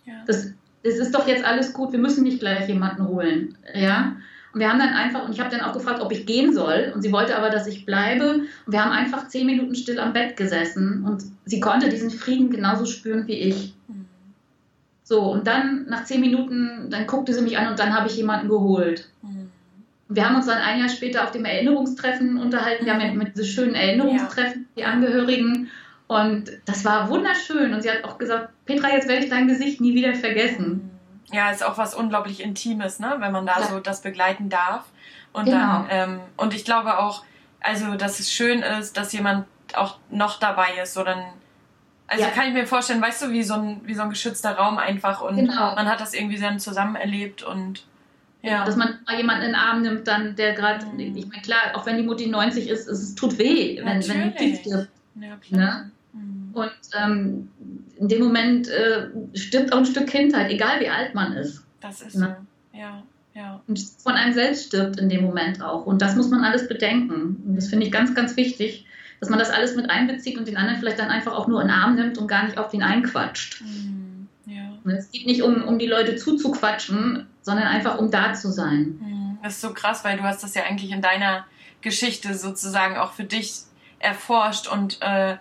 [0.06, 0.14] Ja.
[0.26, 0.54] Das,
[0.84, 3.58] das ist doch jetzt alles gut, wir müssen nicht gleich jemanden holen.
[3.74, 4.16] Ja.
[4.56, 6.94] Und wir haben dann einfach, und ich habe dann auch gefragt, ob ich gehen soll.
[6.96, 8.36] Und sie wollte aber, dass ich bleibe.
[8.36, 11.04] Und wir haben einfach zehn Minuten still am Bett gesessen.
[11.06, 13.74] Und sie konnte diesen Frieden genauso spüren wie ich.
[15.04, 18.16] So, und dann nach zehn Minuten, dann guckte sie mich an und dann habe ich
[18.16, 19.10] jemanden geholt.
[20.08, 22.86] Und wir haben uns dann ein Jahr später auf dem Erinnerungstreffen unterhalten.
[22.86, 25.70] Wir haben ja mit diesen schönen Erinnerungstreffen die Angehörigen.
[26.08, 27.74] Und das war wunderschön.
[27.74, 30.92] Und sie hat auch gesagt, Petra, jetzt werde ich dein Gesicht nie wieder vergessen.
[31.32, 33.16] Ja, ist auch was unglaublich Intimes, ne?
[33.20, 33.68] wenn man da ja.
[33.68, 34.84] so das begleiten darf.
[35.34, 35.58] Und genau.
[35.58, 37.24] dann, ähm, und ich glaube auch,
[37.60, 41.24] also, dass es schön ist, dass jemand auch noch dabei ist, so dann,
[42.08, 42.30] also ja.
[42.30, 45.22] kann ich mir vorstellen, weißt du, wie so ein, wie so ein geschützter Raum einfach
[45.22, 45.74] und genau.
[45.74, 47.86] man hat das irgendwie dann zusammen erlebt und
[48.46, 48.64] ja.
[48.64, 51.00] Dass man mal jemanden in den Arm nimmt, dann der gerade, mhm.
[51.00, 54.36] ich meine, klar, auch wenn die Mutti 90 ist, es, es tut weh, wenn, wenn
[54.36, 54.90] die stirbt.
[55.16, 55.60] Ja, klar.
[55.60, 55.92] Ne?
[56.56, 57.50] Und ähm,
[57.98, 61.64] in dem Moment äh, stirbt auch ein Stück Kindheit, egal wie alt man ist.
[61.82, 62.38] Das ist ne?
[62.72, 63.04] so, ja.
[63.34, 63.62] Ja.
[63.68, 65.86] Und von einem selbst stirbt in dem Moment auch.
[65.86, 67.44] Und das muss man alles bedenken.
[67.46, 68.86] Und das finde ich ganz, ganz wichtig,
[69.20, 71.68] dass man das alles mit einbezieht und den anderen vielleicht dann einfach auch nur in
[71.68, 73.62] den Arm nimmt und gar nicht auf ihn einquatscht.
[73.62, 74.28] Mhm.
[74.46, 74.78] Ja.
[74.84, 79.00] Und es geht nicht um, um die Leute zuzuquatschen, sondern einfach um da zu sein.
[79.02, 79.38] Mhm.
[79.44, 81.46] Das ist so krass, weil du hast das ja eigentlich in deiner
[81.82, 83.64] Geschichte sozusagen auch für dich
[84.00, 85.36] erforscht und äh,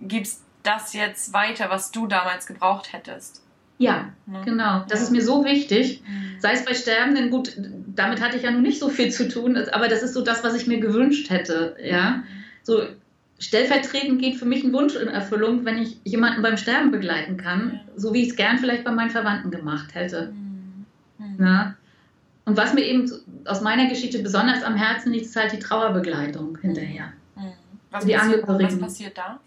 [0.00, 3.42] gibst das jetzt weiter, was du damals gebraucht hättest.
[3.78, 4.42] Ja, ne?
[4.44, 4.84] genau.
[4.88, 5.04] Das ja.
[5.06, 6.02] ist mir so wichtig.
[6.06, 6.38] Mhm.
[6.38, 7.56] Sei es bei Sterbenden, gut,
[7.86, 10.44] damit hatte ich ja nun nicht so viel zu tun, aber das ist so das,
[10.44, 11.76] was ich mir gewünscht hätte.
[11.82, 12.24] Ja, mhm.
[12.62, 12.82] so
[13.38, 17.72] stellvertretend geht für mich ein Wunsch in Erfüllung, wenn ich jemanden beim Sterben begleiten kann,
[17.72, 17.80] ja.
[17.96, 20.32] so wie ich es gern vielleicht bei meinen Verwandten gemacht hätte.
[20.32, 20.86] Mhm.
[21.18, 21.44] mhm.
[21.44, 21.74] Ja.
[22.44, 23.10] Und was mir eben
[23.44, 27.12] aus meiner Geschichte besonders am Herzen liegt, ist halt die Trauerbegleitung hinterher.
[27.36, 27.52] Mhm.
[27.90, 29.40] Was, die passiert, was passiert da?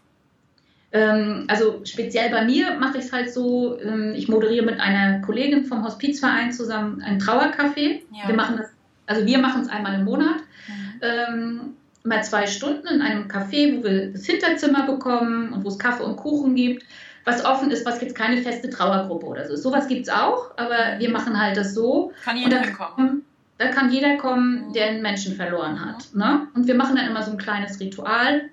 [0.93, 5.21] Ähm, also speziell bei mir mache ich es halt so, ähm, ich moderiere mit einer
[5.21, 8.01] Kollegin vom Hospizverein zusammen ein Trauercafé.
[8.11, 8.27] Ja.
[8.27, 8.67] Wir machen das,
[9.07, 10.37] also wir machen es einmal im Monat.
[10.67, 11.73] Mhm.
[12.05, 16.03] Mal zwei Stunden in einem Café, wo wir das Hinterzimmer bekommen und wo es Kaffee
[16.03, 16.85] und Kuchen gibt,
[17.25, 19.55] was offen ist, was jetzt keine feste Trauergruppe oder so.
[19.55, 22.11] Sowas gibt es auch, aber wir machen halt das so.
[22.23, 23.23] Kann jeder da, kommen?
[23.57, 26.13] Da kann jeder kommen, der einen Menschen verloren hat.
[26.13, 26.47] Ne?
[26.55, 28.49] Und wir machen dann immer so ein kleines Ritual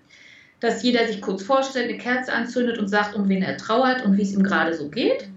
[0.60, 4.16] dass jeder sich kurz vorstellt, eine Kerze anzündet und sagt, um wen er trauert und
[4.16, 5.28] wie es ihm gerade so geht.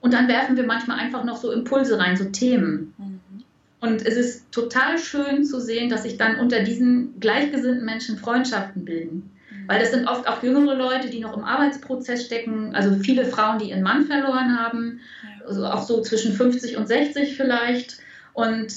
[0.00, 2.94] Und dann werfen wir manchmal einfach noch so Impulse rein, so Themen.
[3.80, 8.84] Und es ist total schön zu sehen, dass sich dann unter diesen gleichgesinnten Menschen Freundschaften
[8.84, 9.30] bilden.
[9.66, 13.58] Weil das sind oft auch jüngere Leute, die noch im Arbeitsprozess stecken, also viele Frauen,
[13.58, 15.00] die ihren Mann verloren haben,
[15.46, 17.98] also auch so zwischen 50 und 60 vielleicht.
[18.32, 18.72] Und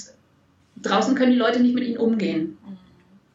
[0.82, 2.58] draußen können die Leute nicht mit ihnen umgehen.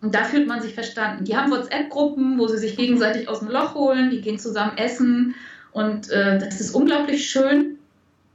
[0.02, 1.26] Und da fühlt man sich verstanden.
[1.26, 5.36] Die haben WhatsApp-Gruppen, wo sie sich gegenseitig aus dem Loch holen, die gehen zusammen essen.
[5.72, 7.78] Und äh, das ist unglaublich schön,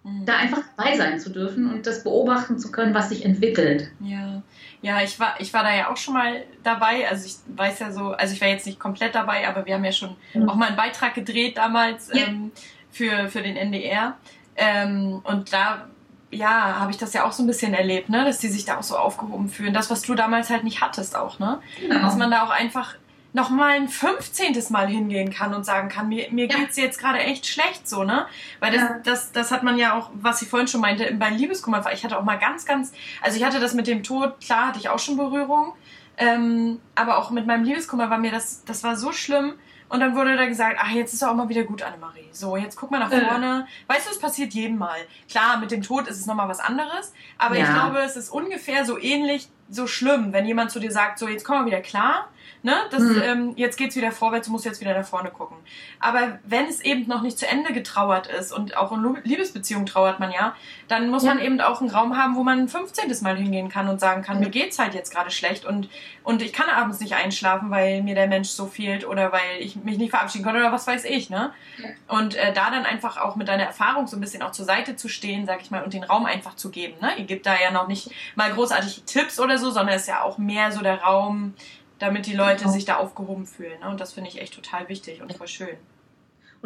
[0.04, 0.24] mhm.
[0.24, 3.90] da einfach dabei sein zu dürfen und das beobachten zu können, was sich entwickelt.
[4.00, 4.42] Ja,
[4.80, 7.08] ja ich, war, ich war da ja auch schon mal dabei.
[7.08, 9.84] Also ich weiß ja so, also ich war jetzt nicht komplett dabei, aber wir haben
[9.84, 10.48] ja schon mhm.
[10.48, 12.26] auch mal einen Beitrag gedreht damals ja.
[12.26, 12.52] ähm,
[12.92, 14.16] für, für den NDR.
[14.54, 15.88] Ähm, und da
[16.30, 18.24] ja, habe ich das ja auch so ein bisschen erlebt, ne?
[18.24, 19.72] dass die sich da auch so aufgehoben fühlen.
[19.72, 21.60] Das, was du damals halt nicht hattest auch, ne?
[21.80, 22.00] Genau.
[22.00, 22.96] Dass man da auch einfach
[23.32, 24.56] noch mal ein 15.
[24.70, 26.56] Mal hingehen kann und sagen kann, mir, mir ja.
[26.56, 28.26] geht's jetzt gerade echt schlecht so, ne?
[28.60, 28.98] Weil das, ja.
[29.04, 32.18] das, das hat man ja auch, was ich vorhin schon meinte, bei Liebeskummer, ich hatte
[32.18, 34.98] auch mal ganz, ganz, also ich hatte das mit dem Tod, klar hatte ich auch
[34.98, 35.74] schon Berührung,
[36.16, 39.54] ähm, aber auch mit meinem Liebeskummer war mir das, das war so schlimm,
[39.88, 42.28] und dann wurde da gesagt, ach, jetzt ist er auch mal wieder gut, Annemarie.
[42.32, 43.66] So, jetzt guck mal nach vorne.
[43.66, 43.92] Äh.
[43.92, 44.98] Weißt du, es passiert jedem Mal.
[45.28, 47.12] Klar, mit dem Tod ist es nochmal was anderes.
[47.38, 47.64] Aber ja.
[47.64, 51.28] ich glaube, es ist ungefähr so ähnlich, so schlimm, wenn jemand zu dir sagt, so,
[51.28, 52.28] jetzt komm mal wieder klar.
[52.66, 52.74] Ne?
[52.90, 53.22] Das, mhm.
[53.22, 55.56] ähm, jetzt geht's wieder vorwärts, du musst jetzt wieder nach vorne gucken.
[56.00, 60.18] Aber wenn es eben noch nicht zu Ende getrauert ist und auch in Liebesbeziehungen trauert
[60.18, 60.52] man ja,
[60.88, 61.32] dann muss ja.
[61.32, 63.04] man eben auch einen Raum haben, wo man ein 15.
[63.20, 64.46] Mal hingehen kann und sagen kann, ja.
[64.46, 65.88] mir geht's halt jetzt gerade schlecht und,
[66.24, 69.76] und ich kann abends nicht einschlafen, weil mir der Mensch so fehlt oder weil ich
[69.76, 71.52] mich nicht verabschieden konnte oder was weiß ich, ne?
[71.78, 72.18] Ja.
[72.18, 74.96] Und äh, da dann einfach auch mit deiner Erfahrung so ein bisschen auch zur Seite
[74.96, 77.12] zu stehen, sag ich mal, und den Raum einfach zu geben, ne?
[77.16, 80.22] Ihr gebt da ja noch nicht mal großartig Tipps oder so, sondern es ist ja
[80.22, 81.54] auch mehr so der Raum,
[81.98, 82.72] damit die Leute genau.
[82.72, 83.88] sich da aufgehoben fühlen, ne?
[83.88, 85.76] Und das finde ich echt total wichtig und voll schön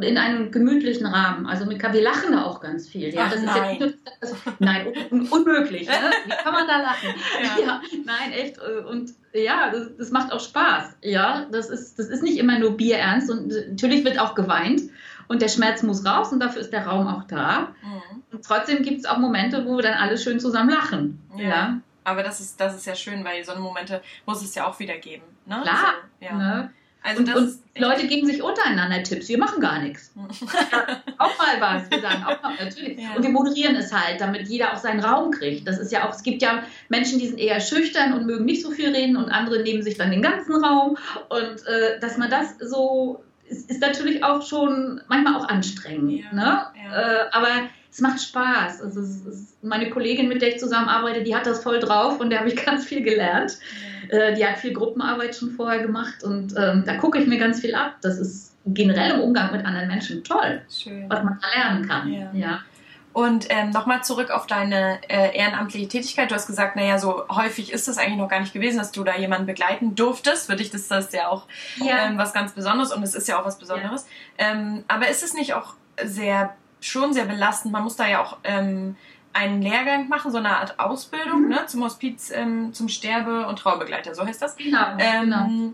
[0.00, 1.46] und in einem gemütlichen Rahmen.
[1.46, 3.12] Also mit wir lachen da auch ganz viel.
[3.12, 3.80] Ja, Ach, das nein.
[3.80, 5.88] ist ja, das, nein, un, unmöglich.
[5.88, 5.94] Ne?
[6.24, 7.10] Wie kann man da lachen?
[7.42, 7.64] Ja.
[7.64, 8.58] ja nein, echt.
[8.88, 10.96] Und ja, das, das, macht auch Spaß.
[11.02, 14.82] Ja, das ist, das ist nicht immer nur Bierernst und natürlich wird auch geweint
[15.28, 17.74] und der Schmerz muss raus und dafür ist der Raum auch da.
[17.82, 18.22] Mhm.
[18.32, 21.20] Und trotzdem gibt es auch Momente, wo wir dann alle schön zusammen lachen.
[21.36, 21.48] Ja.
[21.48, 21.80] ja.
[22.10, 24.78] Aber das ist, das ist ja schön, weil so eine Momente muss es ja auch
[24.80, 25.22] wieder geben.
[25.46, 25.60] Ne?
[25.62, 25.94] Klar.
[26.20, 26.34] So, ja.
[26.34, 26.70] ne?
[27.02, 29.28] Also und, und Leute geben sich untereinander Tipps.
[29.28, 30.12] Wir machen gar nichts.
[31.18, 31.90] auch mal was.
[31.90, 32.98] Wir sagen auch mal, natürlich.
[32.98, 33.14] Ja.
[33.16, 35.66] Und wir moderieren es halt, damit jeder auch seinen Raum kriegt.
[35.66, 38.62] Das ist ja auch, es gibt ja Menschen, die sind eher schüchtern und mögen nicht
[38.62, 40.98] so viel reden und andere nehmen sich dann den ganzen Raum.
[41.30, 46.24] Und äh, dass man das so, ist, ist, natürlich auch schon manchmal auch anstrengend.
[46.24, 46.32] Ja.
[46.34, 46.66] Ne?
[46.84, 47.00] Ja.
[47.00, 47.48] Äh, aber
[47.90, 48.82] es macht Spaß.
[48.82, 49.02] Also
[49.62, 52.56] meine Kollegin, mit der ich zusammenarbeite, die hat das voll drauf und der habe ich
[52.64, 53.58] ganz viel gelernt.
[54.08, 57.60] Äh, die hat viel Gruppenarbeit schon vorher gemacht und ähm, da gucke ich mir ganz
[57.60, 57.96] viel ab.
[58.02, 61.08] Das ist generell im Umgang mit anderen Menschen toll, Schön.
[61.08, 62.12] was man da lernen kann.
[62.12, 62.30] Ja.
[62.32, 62.60] ja.
[63.12, 66.30] Und ähm, nochmal zurück auf deine äh, ehrenamtliche Tätigkeit.
[66.30, 69.02] Du hast gesagt, naja, so häufig ist es eigentlich noch gar nicht gewesen, dass du
[69.02, 70.46] da jemanden begleiten durftest.
[70.46, 72.06] Für dich ist das ja auch ja.
[72.06, 74.06] Ähm, was ganz Besonderes und es ist ja auch was Besonderes.
[74.38, 74.52] Ja.
[74.52, 75.74] Ähm, aber ist es nicht auch
[76.04, 77.72] sehr schon sehr belastend.
[77.72, 78.96] Man muss da ja auch ähm,
[79.32, 81.48] einen Lehrgang machen, so eine Art Ausbildung mhm.
[81.48, 84.56] ne, zum Hospiz, ähm, zum Sterbe- und Traubegleiter, so heißt das.
[84.56, 85.72] Genau, ähm, genau.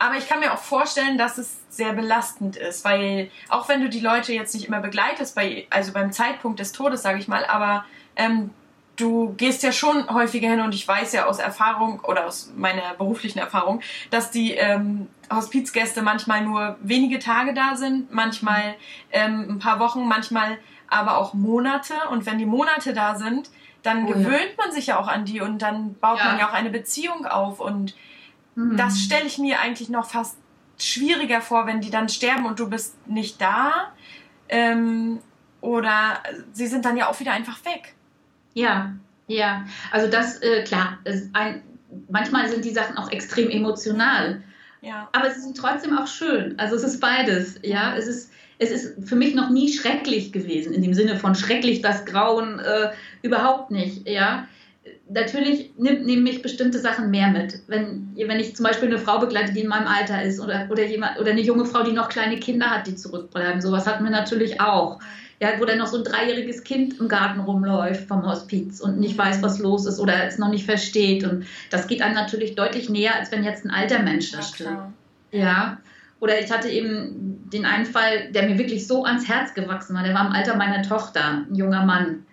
[0.00, 3.88] Aber ich kann mir auch vorstellen, dass es sehr belastend ist, weil auch wenn du
[3.88, 7.44] die Leute jetzt nicht immer begleitest, bei, also beim Zeitpunkt des Todes, sage ich mal,
[7.44, 7.84] aber
[8.14, 8.50] ähm,
[8.94, 12.94] du gehst ja schon häufiger hin und ich weiß ja aus Erfahrung oder aus meiner
[12.94, 13.80] beruflichen Erfahrung,
[14.10, 18.74] dass die ähm, Hospizgäste manchmal nur wenige Tage da sind, manchmal
[19.10, 20.58] ähm, ein paar Wochen, manchmal
[20.88, 21.94] aber auch Monate.
[22.10, 23.50] Und wenn die Monate da sind,
[23.82, 24.64] dann oh, gewöhnt ja.
[24.64, 26.24] man sich ja auch an die und dann baut ja.
[26.26, 27.60] man ja auch eine Beziehung auf.
[27.60, 27.94] Und
[28.54, 28.76] mhm.
[28.76, 30.38] das stelle ich mir eigentlich noch fast
[30.78, 33.92] schwieriger vor, wenn die dann sterben und du bist nicht da.
[34.48, 35.20] Ähm,
[35.60, 36.22] oder
[36.52, 37.94] sie sind dann ja auch wieder einfach weg.
[38.54, 38.94] Ja,
[39.26, 39.64] ja.
[39.90, 40.98] Also das, äh, klar,
[41.32, 41.62] ein,
[42.08, 44.42] manchmal sind die Sachen auch extrem emotional.
[44.80, 45.08] Ja.
[45.12, 46.58] Aber sie sind trotzdem auch schön.
[46.58, 47.58] Also es ist beides.
[47.62, 51.34] Ja, es ist, es ist für mich noch nie schrecklich gewesen, in dem Sinne von
[51.34, 52.90] schrecklich das Grauen äh,
[53.22, 54.08] überhaupt nicht.
[54.08, 54.46] Ja,
[55.08, 57.60] natürlich nimmt, nehmen mich bestimmte Sachen mehr mit.
[57.66, 60.84] Wenn, wenn ich zum Beispiel eine Frau begleite, die in meinem Alter ist oder, oder,
[60.84, 63.60] jemand, oder eine junge Frau, die noch kleine Kinder hat, die zurückbleiben.
[63.60, 65.00] Sowas hatten wir natürlich auch
[65.40, 69.16] ja, wo dann noch so ein dreijähriges Kind im Garten rumläuft vom Hospiz und nicht
[69.16, 71.24] weiß, was los ist oder es noch nicht versteht.
[71.24, 74.68] Und das geht einem natürlich deutlich näher, als wenn jetzt ein alter Mensch da steht.
[75.30, 75.78] Ja.
[76.20, 80.02] Oder ich hatte eben den einen Fall, der mir wirklich so ans Herz gewachsen war.
[80.02, 82.26] Der war im Alter meiner Tochter, ein junger Mann.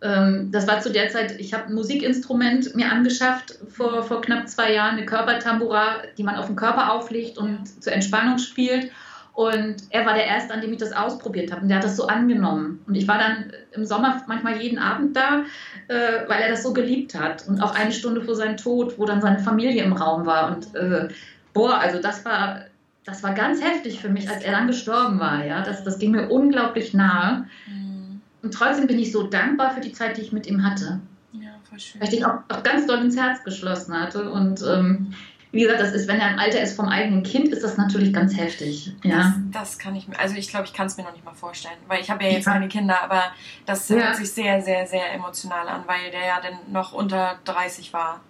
[0.00, 4.48] Ähm, das war zu der Zeit, ich habe ein Musikinstrument mir angeschafft vor, vor knapp
[4.48, 8.92] zwei Jahren, eine Körpertambura, die man auf den Körper auflegt und zur Entspannung spielt.
[9.34, 11.62] Und er war der Erste, an dem ich das ausprobiert habe.
[11.62, 12.80] Und der hat das so angenommen.
[12.86, 15.42] Und ich war dann im Sommer manchmal jeden Abend da,
[15.88, 17.46] äh, weil er das so geliebt hat.
[17.48, 20.54] Und auch eine Stunde vor seinem Tod, wo dann seine Familie im Raum war.
[20.54, 21.08] Und äh,
[21.52, 22.66] boah, also das war,
[23.04, 25.44] das war ganz heftig für mich, als er dann gestorben war.
[25.44, 27.46] Ja, das, das ging mir unglaublich nahe.
[27.66, 28.20] Mhm.
[28.40, 31.00] Und trotzdem bin ich so dankbar für die Zeit, die ich mit ihm hatte.
[31.32, 32.00] Ja, voll schön.
[32.00, 34.30] Weil ich den auch, auch ganz doll ins Herz geschlossen hatte.
[34.30, 35.12] Und ähm,
[35.54, 38.12] wie gesagt, das ist, wenn er im Alter ist vom eigenen Kind, ist das natürlich
[38.12, 38.92] ganz heftig.
[39.04, 39.16] Ja.
[39.16, 41.34] Das, das kann ich mir, also ich glaube, ich kann es mir noch nicht mal
[41.34, 42.52] vorstellen, weil ich habe ja jetzt ja.
[42.52, 43.22] keine Kinder, aber
[43.64, 43.96] das ja.
[43.96, 48.20] hört sich sehr, sehr, sehr emotional an, weil der ja dann noch unter 30 war.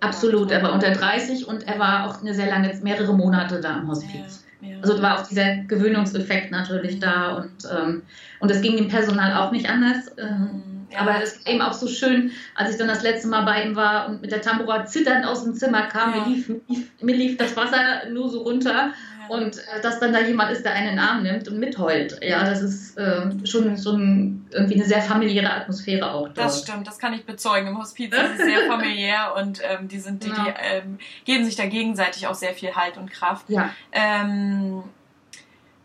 [0.00, 3.78] Absolut, er war unter 30 und er war auch eine sehr lange, mehrere Monate da
[3.78, 4.44] im Hospiz.
[4.60, 4.76] Ja.
[4.80, 8.02] Also war auch dieser Gewöhnungseffekt natürlich da und, ähm,
[8.38, 10.12] und das ging dem Personal auch nicht anders.
[10.16, 11.00] Ähm, mhm ja.
[11.00, 13.76] Aber es war eben auch so schön, als ich dann das letzte Mal bei ihm
[13.76, 16.20] war und mit der Tambura zitternd aus dem Zimmer kam, ja.
[16.20, 18.72] mir, lief, mir, lief, mir, lief, das Wasser nur so runter.
[18.72, 18.92] Ja.
[19.28, 22.18] Und äh, dass dann da jemand ist, der einen in den Arm nimmt und mitheult.
[22.22, 26.38] Ja, das ist äh, schon, schon irgendwie eine sehr familiäre Atmosphäre auch dort.
[26.38, 27.68] Das stimmt, das kann ich bezeugen.
[27.68, 31.56] Im Hospiz ist es sehr familiär und ähm, die sind, die, die ähm, geben sich
[31.56, 33.50] da gegenseitig auch sehr viel Halt und Kraft.
[33.50, 33.70] Ja.
[33.92, 34.82] Ähm,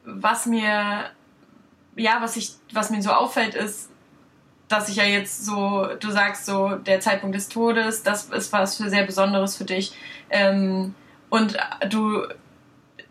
[0.05, 1.09] was mir
[1.95, 3.89] ja, was ich, was mir so auffällt, ist,
[4.73, 8.77] dass ich ja jetzt so, du sagst so, der Zeitpunkt des Todes, das ist was
[8.77, 9.93] für sehr Besonderes für dich.
[10.29, 10.95] Ähm,
[11.29, 11.57] und
[11.89, 12.23] du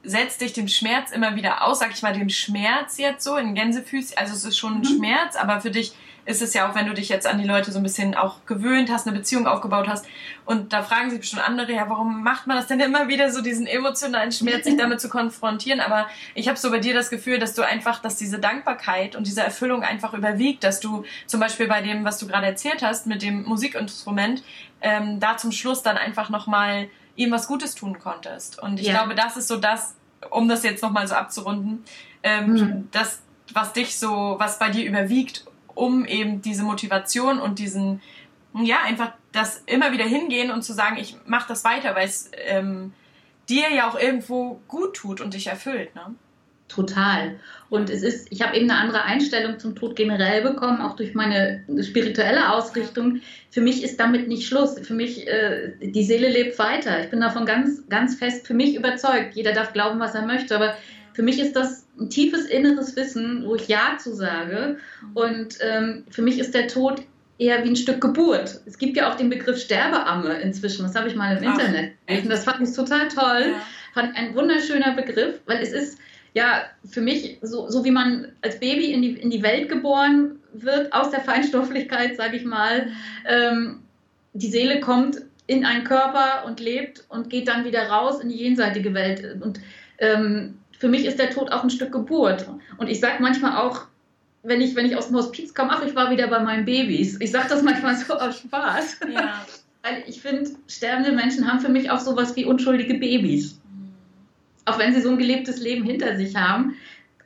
[0.02, 3.54] setzt dich dem Schmerz immer wieder aus, sag ich mal, dem Schmerz jetzt so in
[3.54, 4.18] Gänsefüßchen.
[4.18, 4.96] Also es ist schon ein mhm.
[4.96, 5.92] Schmerz, aber für dich
[6.24, 8.46] ist es ja auch, wenn du dich jetzt an die Leute so ein bisschen auch
[8.46, 10.06] gewöhnt hast, eine Beziehung aufgebaut hast.
[10.44, 13.42] Und da fragen sich bestimmt andere, ja, warum macht man das denn immer wieder so,
[13.42, 15.80] diesen emotionalen Schmerz, sich damit zu konfrontieren?
[15.80, 19.26] Aber ich habe so bei dir das Gefühl, dass du einfach, dass diese Dankbarkeit und
[19.26, 23.06] diese Erfüllung einfach überwiegt, dass du zum Beispiel bei dem, was du gerade erzählt hast,
[23.06, 24.44] mit dem Musikinstrument,
[24.80, 28.62] ähm, da zum Schluss dann einfach nochmal ihm was Gutes tun konntest.
[28.62, 28.94] Und ich ja.
[28.94, 29.96] glaube, das ist so das,
[30.30, 31.84] um das jetzt nochmal so abzurunden,
[32.22, 32.88] ähm, mhm.
[32.92, 35.44] das, was dich so, was bei dir überwiegt,
[35.74, 38.00] um eben diese Motivation und diesen,
[38.54, 42.30] ja, einfach das immer wieder hingehen und zu sagen, ich mache das weiter, weil es
[42.46, 42.92] ähm,
[43.48, 46.14] dir ja auch irgendwo gut tut und dich erfüllt, ne?
[46.68, 47.38] Total.
[47.68, 51.14] Und es ist, ich habe eben eine andere Einstellung zum Tod generell bekommen, auch durch
[51.14, 53.20] meine spirituelle Ausrichtung.
[53.50, 54.78] Für mich ist damit nicht Schluss.
[54.78, 57.02] Für mich, äh, die Seele lebt weiter.
[57.04, 59.34] Ich bin davon ganz, ganz fest für mich überzeugt.
[59.34, 60.74] Jeder darf glauben, was er möchte, aber
[61.14, 64.78] für mich ist das ein tiefes inneres Wissen, wo ich Ja zu sage.
[65.14, 67.02] Und ähm, für mich ist der Tod
[67.38, 68.60] eher wie ein Stück Geburt.
[68.66, 70.82] Es gibt ja auch den Begriff Sterbeamme inzwischen.
[70.84, 72.28] Das habe ich mal im Ach, Internet gelesen.
[72.28, 73.52] Das fand ich total toll.
[73.52, 73.62] Ja.
[73.94, 75.98] Fand ein wunderschöner Begriff, weil es ist
[76.34, 80.38] ja für mich so, so wie man als Baby in die, in die Welt geboren
[80.54, 82.88] wird, aus der Feinstofflichkeit, sage ich mal.
[83.26, 83.80] Ähm,
[84.32, 88.36] die Seele kommt in einen Körper und lebt und geht dann wieder raus in die
[88.36, 89.42] jenseitige Welt.
[89.42, 89.60] Und
[89.98, 92.44] ähm, für mich ist der Tod auch ein Stück Geburt.
[92.76, 93.82] Und ich sage manchmal auch,
[94.42, 97.20] wenn ich, wenn ich aus dem Hospiz komme, ach, ich war wieder bei meinen Babys.
[97.20, 98.98] Ich sage das manchmal so aus Spaß.
[99.14, 99.46] Ja.
[99.84, 103.60] Weil ich finde, sterbende Menschen haben für mich auch sowas wie unschuldige Babys.
[103.62, 103.92] Mhm.
[104.64, 106.74] Auch wenn sie so ein gelebtes Leben hinter sich haben.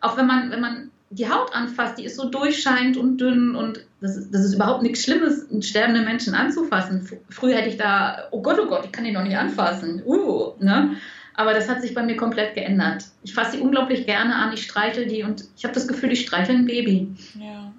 [0.03, 3.87] Auch wenn man, wenn man die Haut anfasst, die ist so durchscheinend und dünn und
[4.03, 7.09] das ist, das ist überhaupt nichts Schlimmes, einen sterbenden Menschen anzufassen.
[7.31, 10.03] Früher hätte ich da, oh Gott, oh Gott, ich kann den noch nicht anfassen.
[10.05, 10.99] Uh, ne?
[11.37, 13.05] Aber das hat sich bei mir komplett geändert.
[13.23, 16.23] Ich fasse sie unglaublich gerne an, ich streichel die und ich habe das Gefühl, ich
[16.23, 17.15] streichel ein Baby.
[17.35, 17.73] Ja,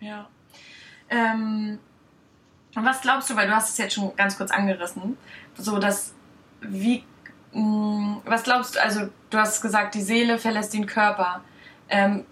[0.00, 0.28] ja.
[1.08, 1.78] Ähm,
[2.74, 5.16] was glaubst du, weil du hast es jetzt schon ganz kurz angerissen,
[5.56, 6.14] so dass,
[6.60, 7.04] wie,
[7.52, 11.42] mh, mm, was glaubst du, also du hast gesagt, die Seele verlässt den Körper.
[11.88, 12.26] Ähm,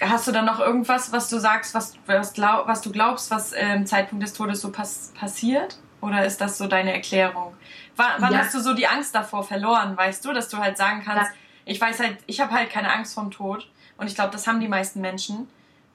[0.00, 3.52] hast du dann noch irgendwas, was du sagst, was, was, glaub, was du glaubst, was
[3.52, 5.78] im ähm, Zeitpunkt des Todes so pass passiert?
[6.00, 7.54] Oder ist das so deine Erklärung?
[7.96, 8.40] Wann, wann ja.
[8.40, 11.38] hast du so die Angst davor verloren, weißt du, dass du halt sagen kannst, ja.
[11.64, 13.68] ich weiß halt, ich habe halt keine Angst vom Tod.
[13.96, 15.48] Und ich glaube, das haben die meisten Menschen.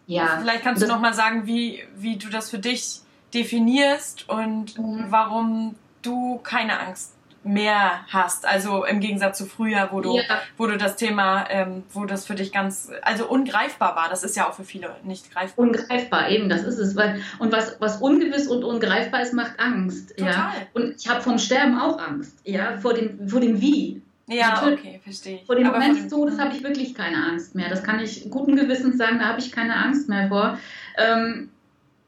[0.08, 0.38] Ja.
[0.40, 3.02] Vielleicht kannst das du noch mal sagen, wie, wie du das für dich
[3.34, 5.06] definierst und mhm.
[5.10, 7.14] warum du keine Angst
[7.44, 8.46] mehr hast.
[8.46, 10.24] Also im Gegensatz zu früher, wo du, ja.
[10.58, 14.10] wo du das Thema, ähm, wo das für dich ganz, also ungreifbar war.
[14.10, 15.66] Das ist ja auch für viele nicht greifbar.
[15.66, 16.96] Ungreifbar, eben, das ist es.
[16.96, 20.18] Weil, und was, was ungewiss und ungreifbar ist, macht Angst.
[20.18, 20.34] Total.
[20.34, 20.54] Ja?
[20.74, 24.02] Und ich habe vom Sterben auch Angst, ja, vor dem, vor dem Wie.
[24.28, 24.80] Ja, Natürlich.
[24.80, 25.46] okay, verstehe ich.
[25.46, 27.68] Vor dem Aber Moment des Todes habe ich wirklich keine Angst mehr.
[27.68, 30.60] Das kann ich guten Gewissens sagen, da habe ich keine Angst mehr vor.
[30.98, 31.50] Ähm,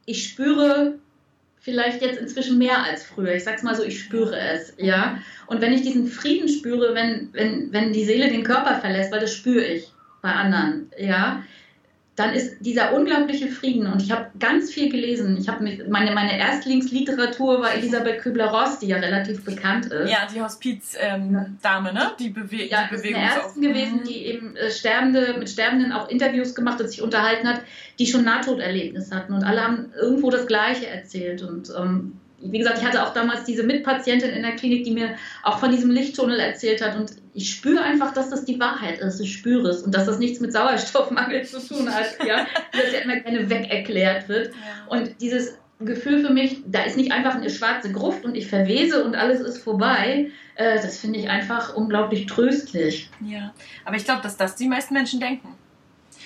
[0.05, 0.99] ich spüre
[1.61, 3.35] vielleicht jetzt inzwischen mehr als früher.
[3.35, 5.19] Ich sag's mal so, ich spüre es, ja.
[5.47, 9.19] Und wenn ich diesen Frieden spüre, wenn, wenn, wenn die Seele den Körper verlässt, weil
[9.19, 9.91] das spüre ich
[10.21, 11.43] bei anderen, ja,
[12.17, 13.87] dann ist dieser unglaubliche Frieden.
[13.87, 15.37] Und ich habe ganz viel gelesen.
[15.39, 20.11] Ich habe meine, meine Erstlingsliteratur war Elisabeth Kübler-Ross, die ja relativ bekannt ist.
[20.11, 21.49] Ja, die Hospizdame,
[21.89, 22.11] ähm, ne?
[22.19, 23.21] Die, Bewe ja, die Bewegung.
[23.21, 26.89] Ja, ist eine Ärztin gewesen, die eben äh, Sterbende, mit Sterbenden auch Interviews gemacht und
[26.89, 27.61] sich unterhalten hat,
[27.97, 29.33] die schon Nahtoderlebnis hatten.
[29.33, 31.41] Und alle haben irgendwo das Gleiche erzählt.
[31.43, 35.15] Und ähm, wie gesagt, ich hatte auch damals diese Mitpatientin in der Klinik, die mir
[35.43, 36.97] auch von diesem Lichttunnel erzählt hat.
[36.97, 39.19] Und ich spüre einfach, dass das die Wahrheit ist.
[39.19, 39.83] Ich spüre es.
[39.83, 42.17] Und dass das nichts mit Sauerstoffmangel zu tun hat.
[42.25, 42.45] Ja?
[42.71, 44.53] dass ja immer gerne wegerklärt wird.
[44.87, 49.03] Und dieses Gefühl für mich, da ist nicht einfach eine schwarze Gruft und ich verwese
[49.03, 50.31] und alles ist vorbei.
[50.55, 53.09] Äh, das finde ich einfach unglaublich tröstlich.
[53.21, 53.53] Ja,
[53.85, 55.55] aber ich glaube, dass das die meisten Menschen denken.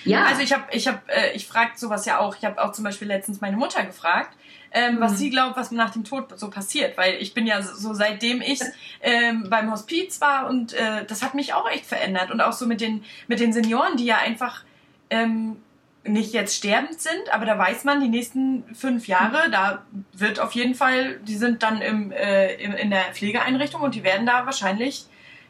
[0.04, 0.24] Ja.
[0.24, 2.36] Also ich habe, ich habe, äh, ich frage sowas ja auch.
[2.36, 4.36] Ich habe auch zum Beispiel letztens meine Mutter gefragt,
[4.72, 5.00] ähm, mhm.
[5.00, 6.96] was sie glaubt, was nach dem Tod so passiert.
[6.96, 8.60] Weil ich bin ja so, seitdem ich
[9.00, 12.30] ähm, beim Hospiz war und äh, das hat mich auch echt verändert.
[12.30, 14.64] Und auch so mit den, mit den Senioren, die ja einfach
[15.10, 15.56] ähm,
[16.04, 20.52] nicht jetzt sterbend sind, aber da weiß man, die nächsten fünf Jahre, da wird auf
[20.52, 24.46] jeden Fall, die sind dann im, äh, im, in der Pflegeeinrichtung und die werden da
[24.46, 25.06] wahrscheinlich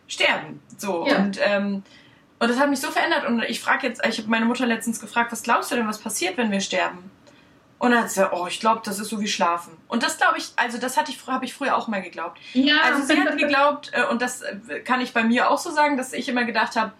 [0.08, 0.60] sterben.
[0.78, 1.16] So ja.
[1.16, 1.82] und ähm,
[2.38, 3.26] und das hat mich so verändert.
[3.26, 5.98] Und ich frage jetzt, ich habe meine Mutter letztens gefragt, was glaubst du denn, was
[5.98, 7.10] passiert, wenn wir sterben?
[7.78, 9.76] Und dann hat sie gesagt, oh, ich glaube, das ist so wie Schlafen.
[9.86, 12.40] Und das glaube ich, also das hatte ich, habe ich früher auch mal geglaubt.
[12.54, 12.76] Ja.
[12.82, 15.96] Also sie hat geglaubt, äh, und das äh, kann ich bei mir auch so sagen,
[15.96, 16.92] dass ich immer gedacht habe,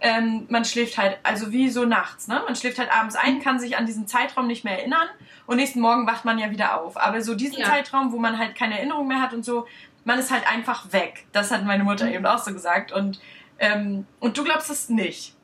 [0.00, 2.42] ähm, man schläft halt, also wie so nachts, ne?
[2.44, 5.06] Man schläft halt abends ein, kann sich an diesen Zeitraum nicht mehr erinnern
[5.46, 6.96] und nächsten Morgen wacht man ja wieder auf.
[6.96, 7.66] Aber so diesen ja.
[7.66, 9.66] Zeitraum, wo man halt keine Erinnerung mehr hat und so,
[10.04, 11.26] man ist halt einfach weg.
[11.32, 12.14] Das hat meine Mutter mhm.
[12.14, 12.90] eben auch so gesagt.
[12.90, 13.20] Und,
[13.60, 15.36] ähm, und du glaubst es nicht.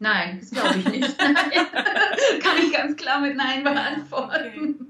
[0.00, 1.18] Nein, das glaube ich nicht.
[1.18, 4.76] Kann ich ganz klar mit Nein beantworten.
[4.80, 4.88] Okay.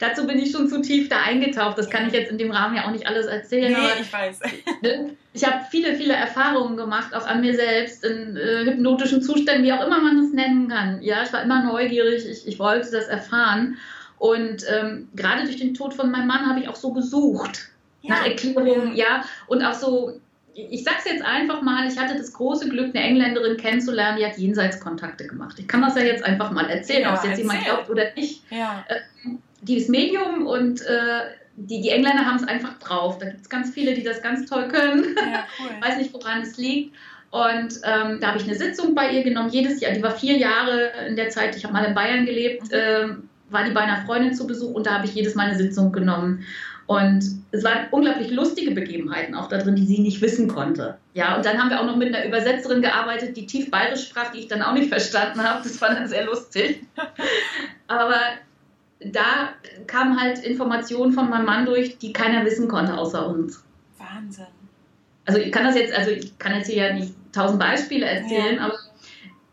[0.00, 1.78] Dazu bin ich schon zu tief da eingetaucht.
[1.78, 3.72] Das kann ich jetzt in dem Rahmen ja auch nicht alles erzählen.
[3.72, 4.40] Nee, ich weiß.
[4.82, 9.64] Ne, ich habe viele, viele Erfahrungen gemacht, auch an mir selbst, in äh, hypnotischen Zuständen,
[9.64, 11.00] wie auch immer man es nennen kann.
[11.02, 13.76] Ja, ich war immer neugierig, ich, ich wollte das erfahren.
[14.18, 17.70] Und ähm, gerade durch den Tod von meinem Mann habe ich auch so gesucht
[18.02, 18.14] ja.
[18.14, 20.20] nach Erklärungen, ja, und auch so
[20.54, 24.36] ich sag's jetzt einfach mal, ich hatte das große Glück, eine Engländerin kennenzulernen, die hat
[24.36, 25.58] Jenseitskontakte gemacht.
[25.58, 27.44] Ich kann das ja jetzt einfach mal erzählen, ja, ob es jetzt erzähl.
[27.44, 28.42] jemand glaubt oder nicht.
[28.50, 28.84] Ja.
[28.88, 29.00] Äh,
[29.62, 31.20] dieses Medium und äh,
[31.56, 33.18] die, die Engländer haben es einfach drauf.
[33.18, 35.16] Da gibt es ganz viele, die das ganz toll können.
[35.16, 35.70] Ja, cool.
[35.80, 36.94] Weiß nicht, woran es liegt.
[37.30, 39.92] Und ähm, da habe ich eine Sitzung bei ihr genommen, jedes Jahr.
[39.92, 43.08] Die war vier Jahre in der Zeit, ich habe mal in Bayern gelebt, äh,
[43.48, 45.92] war die bei einer Freundin zu Besuch und da habe ich jedes Mal eine Sitzung
[45.92, 46.44] genommen.
[46.92, 50.98] Und es waren unglaublich lustige Begebenheiten auch da drin, die sie nicht wissen konnte.
[51.14, 54.32] Ja, und dann haben wir auch noch mit einer Übersetzerin gearbeitet, die tief bayerisch sprach,
[54.32, 55.62] die ich dann auch nicht verstanden habe.
[55.62, 56.82] Das war dann sehr lustig.
[57.86, 58.20] Aber
[59.00, 59.50] da
[59.86, 63.64] kamen halt Informationen von meinem Mann durch, die keiner wissen konnte außer uns.
[63.98, 64.46] Wahnsinn.
[65.24, 68.56] Also ich kann das jetzt, also ich kann jetzt hier ja nicht tausend Beispiele erzählen,
[68.56, 68.62] ja.
[68.62, 68.74] aber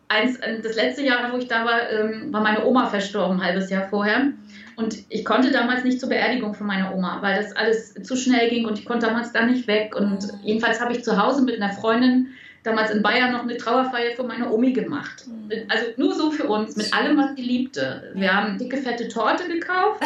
[0.08, 3.70] eins, das letzte Jahr, wo ich da war, ähm, war meine Oma verstorben, ein halbes
[3.70, 4.34] Jahr vorher.
[4.80, 8.50] Und ich konnte damals nicht zur Beerdigung von meiner Oma, weil das alles zu schnell
[8.50, 9.94] ging und ich konnte damals da nicht weg.
[9.94, 12.28] Und jedenfalls habe ich zu Hause mit einer Freundin
[12.64, 15.28] damals in Bayern noch eine Trauerfeier für meine Omi gemacht.
[15.28, 15.52] Mhm.
[15.68, 18.12] Also nur so für uns, mit allem, was sie liebte.
[18.16, 20.02] Wir haben dicke, fette Torte gekauft.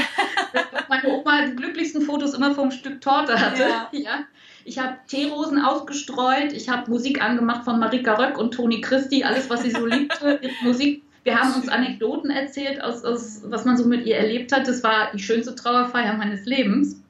[0.89, 3.61] meine Oma die glücklichsten Fotos immer vom Stück Torte hatte.
[3.61, 3.89] Ja.
[3.91, 4.19] ja.
[4.65, 6.51] Ich habe Teerosen ausgestreut.
[6.51, 10.39] Ich habe Musik angemacht von Marika Röck und Toni Christi, alles, was sie so liebte.
[10.63, 14.67] Musik wir haben uns Anekdoten erzählt, aus, aus, was man so mit ihr erlebt hat.
[14.67, 17.01] Das war die schönste Trauerfeier meines Lebens.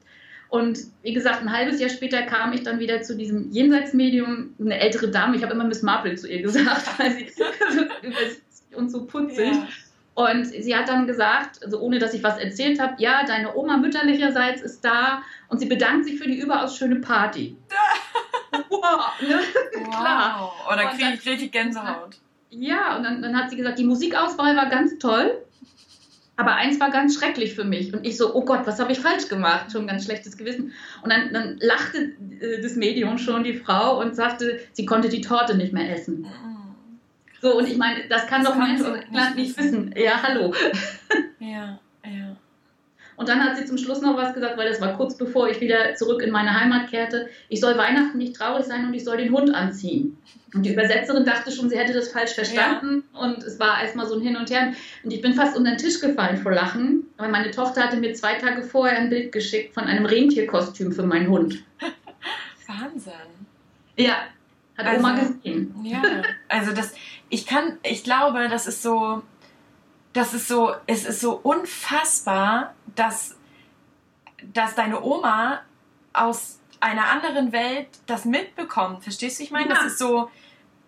[0.48, 4.78] Und wie gesagt, ein halbes Jahr später kam ich dann wieder zu diesem Jenseitsmedium, eine
[4.78, 5.36] ältere Dame.
[5.36, 9.52] Ich habe immer Miss Marple zu ihr gesagt, weil sie so und so putzig.
[9.52, 9.66] Ja.
[10.14, 13.78] Und sie hat dann gesagt, also ohne dass ich was erzählt habe, ja, deine Oma
[13.78, 17.56] mütterlicherseits ist da und sie bedankt sich für die überaus schöne Party.
[18.68, 19.40] wow, ne?
[19.72, 19.90] wow.
[19.90, 20.52] Klar.
[20.72, 22.18] Oder kriege ich richtig Gänsehaut.
[22.58, 25.38] Ja, und dann, dann hat sie gesagt, die Musikauswahl war ganz toll,
[26.36, 27.92] aber eins war ganz schrecklich für mich.
[27.92, 29.72] Und ich so, oh Gott, was habe ich falsch gemacht?
[29.72, 30.72] Schon ein ganz schlechtes Gewissen.
[31.02, 35.20] Und dann, dann lachte äh, das Medium schon, die Frau, und sagte, sie konnte die
[35.20, 36.26] Torte nicht mehr essen.
[37.40, 39.94] So, und ich meine, das kann das doch Mensch aus England nicht wissen.
[39.96, 40.54] Ja, hallo.
[41.38, 41.78] Ja.
[43.16, 45.60] Und dann hat sie zum Schluss noch was gesagt, weil das war kurz bevor ich
[45.60, 47.28] wieder zurück in meine Heimat kehrte.
[47.48, 50.18] Ich soll Weihnachten nicht traurig sein und ich soll den Hund anziehen.
[50.54, 53.04] Und die Übersetzerin dachte schon, sie hätte das falsch verstanden.
[53.12, 53.20] Ja.
[53.20, 54.72] Und es war erstmal so ein Hin und Her.
[55.02, 58.14] Und ich bin fast unter den Tisch gefallen vor Lachen, weil meine Tochter hatte mir
[58.14, 61.64] zwei Tage vorher ein Bild geschickt von einem Rentierkostüm für meinen Hund.
[62.66, 63.12] Wahnsinn.
[63.96, 64.16] Ja,
[64.76, 65.74] hat also, Oma gesehen.
[65.84, 66.02] Ja,
[66.48, 66.94] also das,
[67.28, 69.22] ich kann, ich glaube, das ist so,
[70.14, 73.36] das ist so, es ist so unfassbar, dass,
[74.52, 75.60] dass deine Oma
[76.12, 79.02] aus einer anderen Welt das mitbekommt.
[79.02, 79.42] Verstehst du?
[79.42, 79.74] Ich meine, ja.
[79.74, 80.30] das ist so,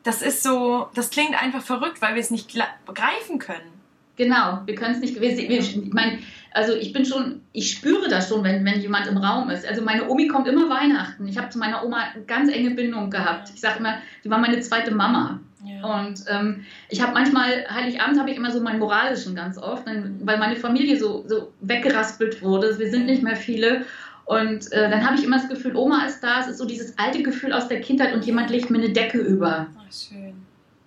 [0.05, 2.57] das ist so, das klingt einfach verrückt, weil wir es nicht
[2.87, 3.73] begreifen können.
[4.17, 5.21] Genau, wir können es nicht.
[5.21, 6.21] Wir, wir, ich meine,
[6.53, 9.67] also ich bin schon, ich spüre das schon, wenn, wenn jemand im Raum ist.
[9.67, 11.27] Also meine Omi kommt immer Weihnachten.
[11.27, 13.51] Ich habe zu meiner Oma eine ganz enge Bindung gehabt.
[13.53, 15.41] Ich sage immer, die war meine zweite Mama.
[15.67, 15.99] Ja.
[15.99, 20.39] Und ähm, ich habe manchmal, Heiligabend habe ich immer so meinen moralischen ganz oft, weil
[20.39, 22.79] meine Familie so, so weggeraspelt wurde.
[22.79, 23.85] Wir sind nicht mehr viele.
[24.25, 26.41] Und äh, dann habe ich immer das Gefühl, Oma ist da.
[26.41, 29.19] Es ist so dieses alte Gefühl aus der Kindheit und jemand legt mir eine Decke
[29.19, 29.67] über.
[29.79, 30.35] Ach, schön.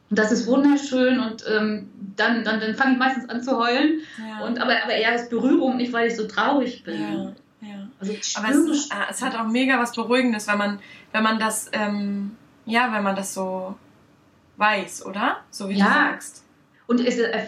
[0.10, 4.00] Und das ist wunderschön und ähm, dann, dann, dann fange ich meistens an zu heulen.
[4.18, 4.46] Ja.
[4.46, 7.00] Und, aber, aber eher aus Berührung, nicht weil ich so traurig bin.
[7.00, 7.34] Ja.
[8.00, 10.80] Also aber es, ah, es, hat auch mega was Beruhigendes, wenn man,
[11.12, 12.32] wenn man das, ähm,
[12.66, 13.76] ja, wenn man das so
[14.60, 15.38] weiß, oder?
[15.50, 15.86] So wie ja.
[15.86, 16.44] du sagst.
[16.88, 17.02] Und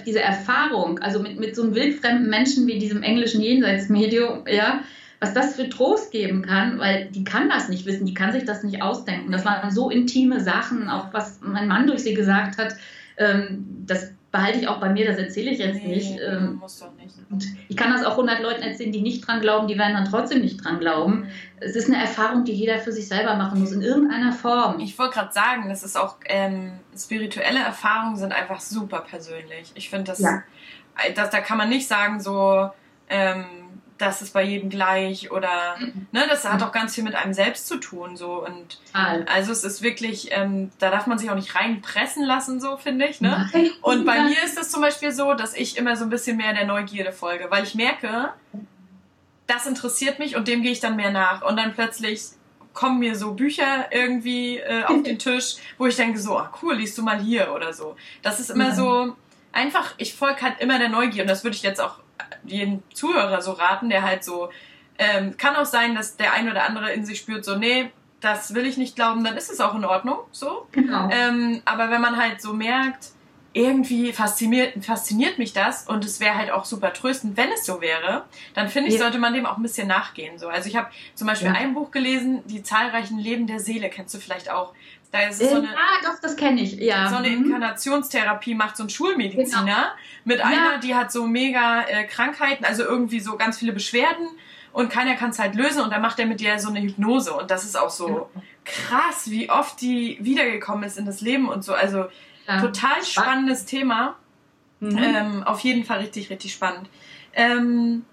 [0.06, 4.82] diese Erfahrung, also mit, mit so einem wildfremden Menschen wie diesem englischen Jenseitsmedium, ja,
[5.20, 8.46] was das für Trost geben kann, weil die kann das nicht wissen, die kann sich
[8.46, 9.32] das nicht ausdenken.
[9.32, 12.76] Das waren so intime Sachen, auch was mein Mann durch sie gesagt hat.
[13.18, 16.20] Ähm, das behalte ich auch bei mir, das erzähle ich jetzt nee, nicht.
[16.20, 17.14] Ähm, muss doch nicht.
[17.30, 20.06] Und ich kann das auch 100 Leuten erzählen, die nicht dran glauben, die werden dann
[20.06, 21.22] trotzdem nicht dran glauben.
[21.22, 21.28] Mhm.
[21.60, 24.80] Es ist eine Erfahrung, die jeder für sich selber machen muss, in irgendeiner Form.
[24.80, 29.72] Ich wollte gerade sagen, das ist auch, ähm, spirituelle Erfahrungen sind einfach super persönlich.
[29.76, 30.44] Ich finde das, ja.
[31.16, 32.70] das, da kann man nicht sagen so,
[33.10, 33.46] ähm,
[34.02, 36.08] das ist bei jedem gleich oder mhm.
[36.12, 38.46] ne, das hat auch ganz viel mit einem selbst zu tun so.
[38.46, 42.78] Und also es ist wirklich, ähm, da darf man sich auch nicht reinpressen lassen so
[42.78, 43.50] finde ich ne?
[43.82, 46.54] Und bei mir ist es zum Beispiel so, dass ich immer so ein bisschen mehr
[46.54, 48.34] der Neugierde folge, weil ich merke,
[49.48, 51.42] das interessiert mich und dem gehe ich dann mehr nach.
[51.42, 52.22] Und dann plötzlich
[52.74, 56.76] kommen mir so Bücher irgendwie äh, auf den Tisch, wo ich denke so, ach cool,
[56.76, 57.96] liest du mal hier oder so.
[58.22, 58.76] Das ist immer ja.
[58.76, 59.16] so
[59.52, 62.00] einfach, ich folge halt immer der Neugier und das würde ich jetzt auch
[62.44, 64.50] jedem Zuhörer so raten, der halt so,
[64.98, 68.54] ähm, kann auch sein, dass der ein oder andere in sich spürt, so, nee, das
[68.54, 70.68] will ich nicht glauben, dann ist es auch in Ordnung, so.
[70.72, 71.10] Genau.
[71.12, 73.10] Ähm, aber wenn man halt so merkt,
[73.54, 77.82] irgendwie fasziniert, fasziniert mich das und es wäre halt auch super tröstend, wenn es so
[77.82, 80.40] wäre, dann finde ich, sollte man dem auch ein bisschen nachgehen.
[80.40, 80.48] So.
[80.48, 81.56] Also ich habe zum Beispiel ja.
[81.56, 84.74] ein Buch gelesen, Die zahlreichen Leben der Seele, kennst du vielleicht auch.
[85.12, 87.10] Da ist so eine, ah, doch, das kenne ich, ja.
[87.10, 87.46] So eine mhm.
[87.46, 89.78] Inkarnationstherapie macht so ein Schulmediziner genau.
[90.24, 94.28] mit einer, die hat so mega äh, Krankheiten, also irgendwie so ganz viele Beschwerden
[94.72, 97.34] und keiner kann es halt lösen und dann macht er mit dir so eine Hypnose
[97.34, 98.30] und das ist auch so
[98.64, 101.74] krass, wie oft die wiedergekommen ist in das Leben und so.
[101.74, 102.06] Also
[102.48, 102.62] ja.
[102.62, 104.16] total spannendes Thema.
[104.80, 104.98] Mhm.
[104.98, 106.90] Ähm, auf jeden Fall richtig, richtig spannend.
[107.34, 108.06] Ähm,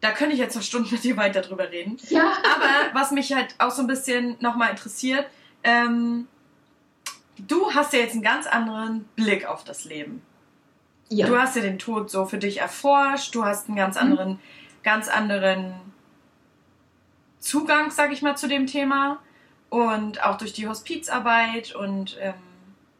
[0.00, 1.96] da könnte ich jetzt noch Stunden mit dir weiter drüber reden.
[2.08, 2.32] Ja.
[2.54, 5.26] Aber was mich halt auch so ein bisschen nochmal interessiert,
[5.64, 6.28] ähm,
[7.38, 10.22] du hast ja jetzt einen ganz anderen Blick auf das Leben.
[11.08, 11.26] Ja.
[11.26, 14.02] Du hast ja den Tod so für dich erforscht, du hast einen ganz mhm.
[14.02, 14.38] anderen, mhm.
[14.82, 15.74] ganz anderen
[17.38, 19.18] Zugang, sag ich mal, zu dem Thema.
[19.68, 22.34] Und auch durch die Hospizarbeit und ähm,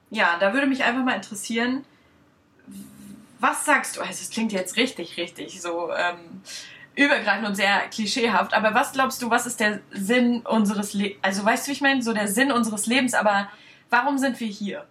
[0.08, 1.84] ja, da würde mich einfach mal interessieren,
[3.40, 4.00] was sagst du?
[4.00, 6.42] Also es klingt jetzt richtig, richtig so ähm,
[6.94, 11.18] übergreifend und sehr klischeehaft, aber was glaubst du, was ist der Sinn unseres Lebens?
[11.22, 12.02] Also weißt du, wie ich meine?
[12.02, 13.48] So der Sinn unseres Lebens, aber
[13.90, 14.86] warum sind wir hier?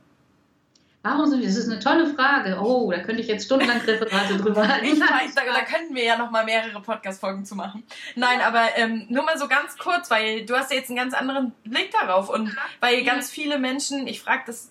[1.04, 1.47] Warum sind wir?
[1.47, 2.60] Das ist eine tolle Frage.
[2.62, 4.86] Oh, da könnte ich jetzt stundenlang Referate drüber halten.
[4.86, 7.84] Ich weiß, da, da könnten wir ja noch mal mehrere Podcast-Folgen zu machen.
[8.16, 11.16] Nein, aber ähm, nur mal so ganz kurz, weil du hast ja jetzt einen ganz
[11.16, 14.70] anderen Blick darauf und weil ganz viele Menschen, ich frage das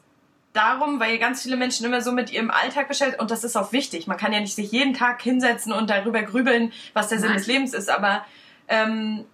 [0.53, 3.73] darum, weil ganz viele Menschen immer so mit ihrem Alltag beschäftigt und das ist auch
[3.73, 4.07] wichtig.
[4.07, 7.39] Man kann ja nicht sich jeden Tag hinsetzen und darüber grübeln, was der Sinn Nein.
[7.39, 8.25] des Lebens ist, aber
[8.69, 9.25] ähm,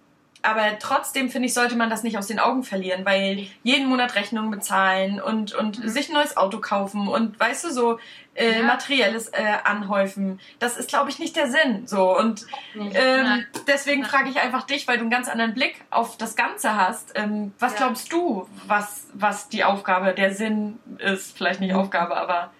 [0.43, 4.15] aber trotzdem finde ich, sollte man das nicht aus den Augen verlieren, weil jeden Monat
[4.15, 5.89] Rechnungen bezahlen und, und mhm.
[5.89, 7.99] sich ein neues Auto kaufen und weißt du, so
[8.37, 8.63] äh, ja.
[8.63, 11.87] materielles äh, anhäufen, das ist, glaube ich, nicht der Sinn.
[11.87, 16.17] So und ähm, deswegen frage ich einfach dich, weil du einen ganz anderen Blick auf
[16.17, 17.13] das Ganze hast.
[17.15, 17.79] Ähm, was ja.
[17.79, 21.35] glaubst du, was, was die Aufgabe, der Sinn ist?
[21.35, 21.79] Vielleicht nicht mhm.
[21.79, 22.51] Aufgabe, aber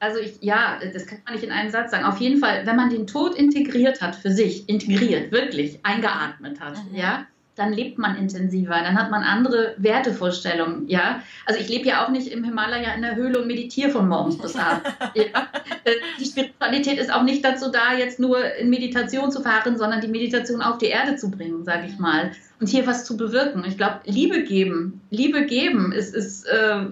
[0.00, 2.04] also ich, ja, das kann man nicht in einem Satz sagen.
[2.04, 6.76] Auf jeden Fall, wenn man den Tod integriert hat für sich, integriert, wirklich eingeatmet hat,
[6.90, 6.94] mhm.
[6.94, 7.26] ja,
[7.56, 11.22] dann lebt man intensiver, dann hat man andere Wertevorstellungen, ja.
[11.46, 14.38] Also ich lebe ja auch nicht im Himalaya in der Höhle und meditiere von morgens
[14.38, 14.90] bis abends.
[15.14, 15.48] ja.
[15.84, 20.00] Äh, die Spiritualität ist auch nicht dazu da, jetzt nur in Meditation zu fahren, sondern
[20.00, 22.32] die Meditation auf die Erde zu bringen, sage ich mal.
[22.58, 23.64] Und hier was zu bewirken.
[23.66, 26.86] Ich glaube, Liebe geben, Liebe geben ist, ist äh,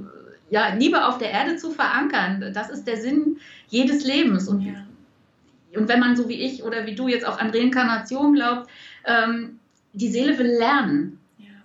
[0.50, 2.52] ja, Liebe auf der Erde zu verankern.
[2.54, 3.38] Das ist der Sinn
[3.68, 4.46] jedes Lebens.
[4.46, 4.74] Und, ja.
[5.74, 8.70] und wenn man so wie ich oder wie du jetzt auch an Reinkarnation glaubt,
[9.06, 9.58] ähm,
[9.92, 11.18] die Seele will lernen.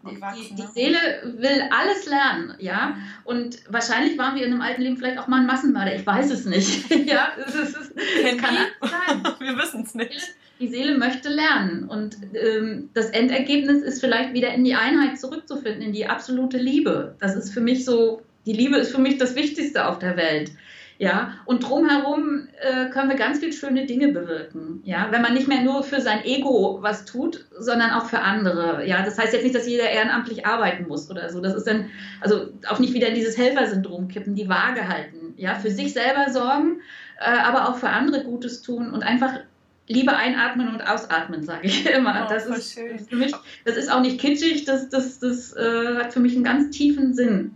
[0.04, 0.70] die, die, ne?
[0.74, 0.98] Seele
[1.38, 2.98] will alles lernen, ja.
[3.24, 5.96] Und wahrscheinlich waren wir in einem alten Leben vielleicht auch mal ein Massenmörder.
[5.96, 6.90] Ich weiß es nicht.
[7.08, 9.24] ja, es, ist, es kann sein.
[9.40, 10.36] wir wissen es nicht.
[10.60, 15.84] Die Seele möchte lernen und ähm, das Endergebnis ist vielleicht wieder in die Einheit zurückzufinden,
[15.84, 17.16] in die absolute Liebe.
[17.20, 20.52] Das ist für mich so die Liebe ist für mich das Wichtigste auf der Welt.
[21.00, 24.82] Ja, und drumherum äh, können wir ganz viele schöne Dinge bewirken.
[24.84, 28.86] Ja, wenn man nicht mehr nur für sein Ego was tut, sondern auch für andere.
[28.88, 31.40] Ja, das heißt jetzt nicht, dass jeder ehrenamtlich arbeiten muss oder so.
[31.40, 35.36] Das ist dann, also auch nicht wieder in dieses Helfersyndrom kippen, die Waage halten.
[35.38, 36.82] Ja, für sich selber sorgen,
[37.20, 39.40] äh, aber auch für andere Gutes tun und einfach
[39.88, 42.26] Liebe einatmen und ausatmen, sage ich immer.
[42.26, 43.34] Oh, das, ist, für mich,
[43.66, 47.14] das ist auch nicht kitschig, das, das, das äh, hat für mich einen ganz tiefen
[47.14, 47.52] Sinn.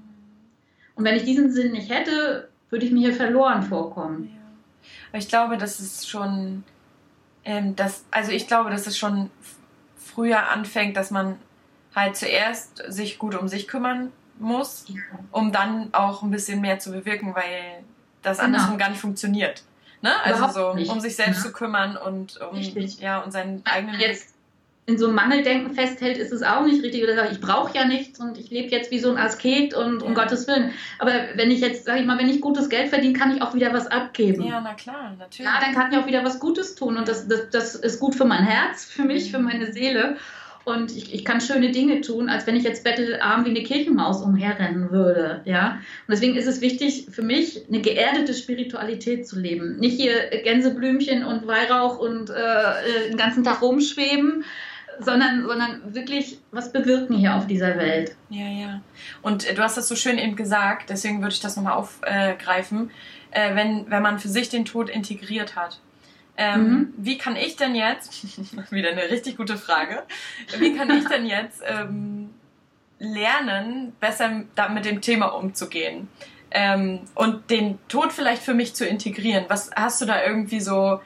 [0.96, 4.32] Und wenn ich diesen Sinn nicht hätte, würde ich mir hier verloren vorkommen.
[4.34, 4.42] Ja.
[5.10, 6.64] Aber ich glaube, das ist schon,
[7.46, 9.30] ähm, das, also ich glaube, dass es schon
[9.96, 11.38] früher anfängt, dass man
[11.96, 15.02] halt zuerst sich gut um sich kümmern muss, ja.
[15.32, 17.84] um dann auch ein bisschen mehr zu bewirken, weil
[18.24, 18.48] das genau.
[18.48, 19.64] andersrum gar nicht funktioniert.
[20.02, 20.12] Ne?
[20.24, 20.90] Also so, nicht.
[20.90, 21.44] um sich selbst ja.
[21.44, 24.31] zu kümmern und um ja und seinen eigenen jetzt
[24.92, 27.04] in so einem Mangeldenken festhält, ist es auch nicht richtig.
[27.04, 30.04] Oder sagt, ich brauche ja nichts und ich lebe jetzt wie so ein Asket und
[30.04, 30.72] um Gottes Willen.
[31.00, 33.54] Aber wenn ich jetzt, sage ich mal, wenn ich gutes Geld verdiene, kann ich auch
[33.54, 34.44] wieder was abgeben.
[34.44, 35.50] Ja, na klar, natürlich.
[35.50, 36.98] Ja, dann kann ich auch wieder was Gutes tun.
[36.98, 40.18] Und das, das, das ist gut für mein Herz, für mich, für meine Seele.
[40.64, 44.22] Und ich, ich kann schöne Dinge tun, als wenn ich jetzt bettelarm wie eine Kirchenmaus
[44.22, 45.42] umherrennen würde.
[45.46, 45.80] Ja?
[46.08, 49.78] Und deswegen ist es wichtig für mich, eine geerdete Spiritualität zu leben.
[49.78, 50.14] Nicht hier
[50.44, 54.44] Gänseblümchen und Weihrauch und äh, äh den ganzen Tag rumschweben,
[55.00, 58.16] sondern, sondern wirklich was bewirken hier auf dieser Welt.
[58.30, 58.82] Ja, ja.
[59.22, 62.92] Und äh, du hast das so schön eben gesagt, deswegen würde ich das nochmal aufgreifen.
[63.32, 65.80] Äh, wenn, wenn man für sich den Tod integriert hat,
[66.38, 66.94] Ähm, mhm.
[66.98, 68.12] Wie kann ich denn jetzt,
[68.72, 70.04] wieder eine richtig gute Frage,
[70.58, 72.30] wie kann ich denn jetzt ähm,
[73.00, 76.08] lernen, besser da mit dem Thema umzugehen?
[76.50, 79.46] Ähm, und den Tod vielleicht für mich zu integrieren.
[79.50, 81.02] Was hast du da irgendwie so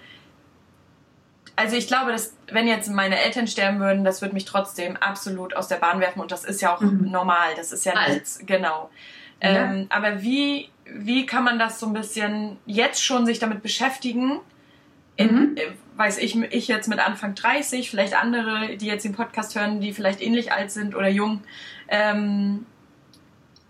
[1.56, 5.56] also ich glaube, dass wenn jetzt meine Eltern sterben würden, das würde mich trotzdem absolut
[5.56, 7.10] aus der Bahn werfen und das ist ja auch mhm.
[7.12, 7.56] normal.
[7.56, 8.89] Das ist ja nichts, genau.
[9.41, 9.72] Ja.
[9.72, 14.39] Ähm, aber wie, wie kann man das so ein bisschen jetzt schon sich damit beschäftigen?
[15.18, 15.58] In, mhm.
[15.58, 19.80] Äh, weiß ich, ich jetzt mit Anfang 30, vielleicht andere, die jetzt den Podcast hören,
[19.80, 21.41] die vielleicht ähnlich alt sind oder jung,
[21.88, 22.66] ähm,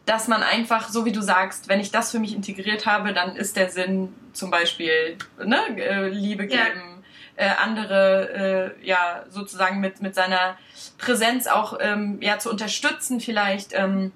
[0.08, 3.36] dass man einfach, so wie du sagst, wenn ich das für mich integriert habe, dann
[3.36, 6.95] ist der Sinn zum Beispiel ne, äh, Liebe geben, ja
[7.36, 10.58] äh, andere äh, ja sozusagen mit, mit seiner
[10.98, 13.74] Präsenz auch ähm, ja zu unterstützen vielleicht.
[13.74, 14.12] Ähm,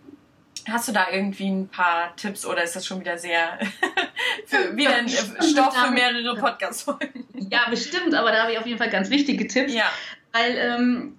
[0.68, 3.58] Hast du da irgendwie ein paar Tipps oder ist das schon wieder sehr
[4.46, 7.26] für, wieder ein Stoff für mehrere Podcast-Folgen?
[7.50, 9.74] Ja, bestimmt, aber da habe ich auf jeden Fall ganz wichtige Tipps.
[9.74, 9.90] Ja.
[10.32, 11.18] Weil ähm,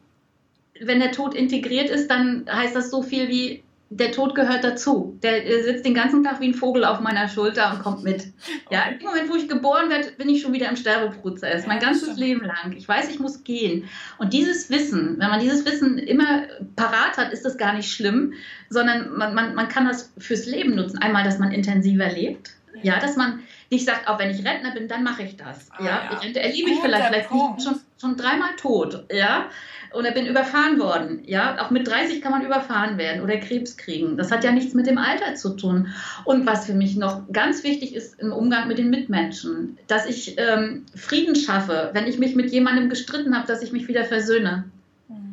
[0.81, 3.63] wenn der Tod integriert ist, dann heißt das so viel wie,
[3.93, 5.19] der Tod gehört dazu.
[5.21, 8.25] Der, der, sitzt den ganzen Tag wie ein Vogel auf meiner Schulter und kommt mit.
[8.71, 11.67] Ja, im Moment, wo ich geboren werde, bin ich schon wieder im Sterbeprozess.
[11.67, 12.73] Mein ganzes Leben lang.
[12.77, 13.89] Ich weiß, ich muss gehen.
[14.19, 16.45] Und dieses Wissen, wenn man dieses Wissen immer
[16.77, 18.35] parat hat, ist das gar nicht schlimm,
[18.69, 20.99] sondern man, man, man kann das fürs Leben nutzen.
[20.99, 22.53] Einmal, dass man intensiver lebt.
[22.83, 23.41] Ja, dass man
[23.71, 25.69] nicht sagt, auch wenn ich Rentner bin, dann mache ich das.
[25.71, 26.19] Ah, ja, ja.
[26.19, 29.05] Rente erlebe ich vielleicht, vielleicht bin ich schon, schon dreimal tot.
[29.13, 29.49] Ja,
[29.93, 31.23] oder bin überfahren worden.
[31.25, 34.17] Ja, auch mit 30 kann man überfahren werden oder Krebs kriegen.
[34.17, 35.89] Das hat ja nichts mit dem Alter zu tun.
[36.25, 40.37] Und was für mich noch ganz wichtig ist im Umgang mit den Mitmenschen, dass ich
[40.39, 44.65] ähm, Frieden schaffe, wenn ich mich mit jemandem gestritten habe, dass ich mich wieder versöhne.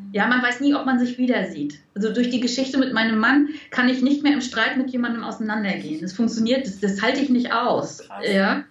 [0.08, 0.14] Mhm.
[0.14, 1.80] Ja, man weiß nie, ob man sich wieder sieht.
[1.96, 5.24] Also durch die Geschichte mit meinem Mann kann ich nicht mehr im Streit mit jemandem
[5.24, 6.02] auseinandergehen.
[6.02, 8.08] Das funktioniert, das, das halte ich nicht aus.
[8.24, 8.32] Ja?
[8.32, 8.64] ja.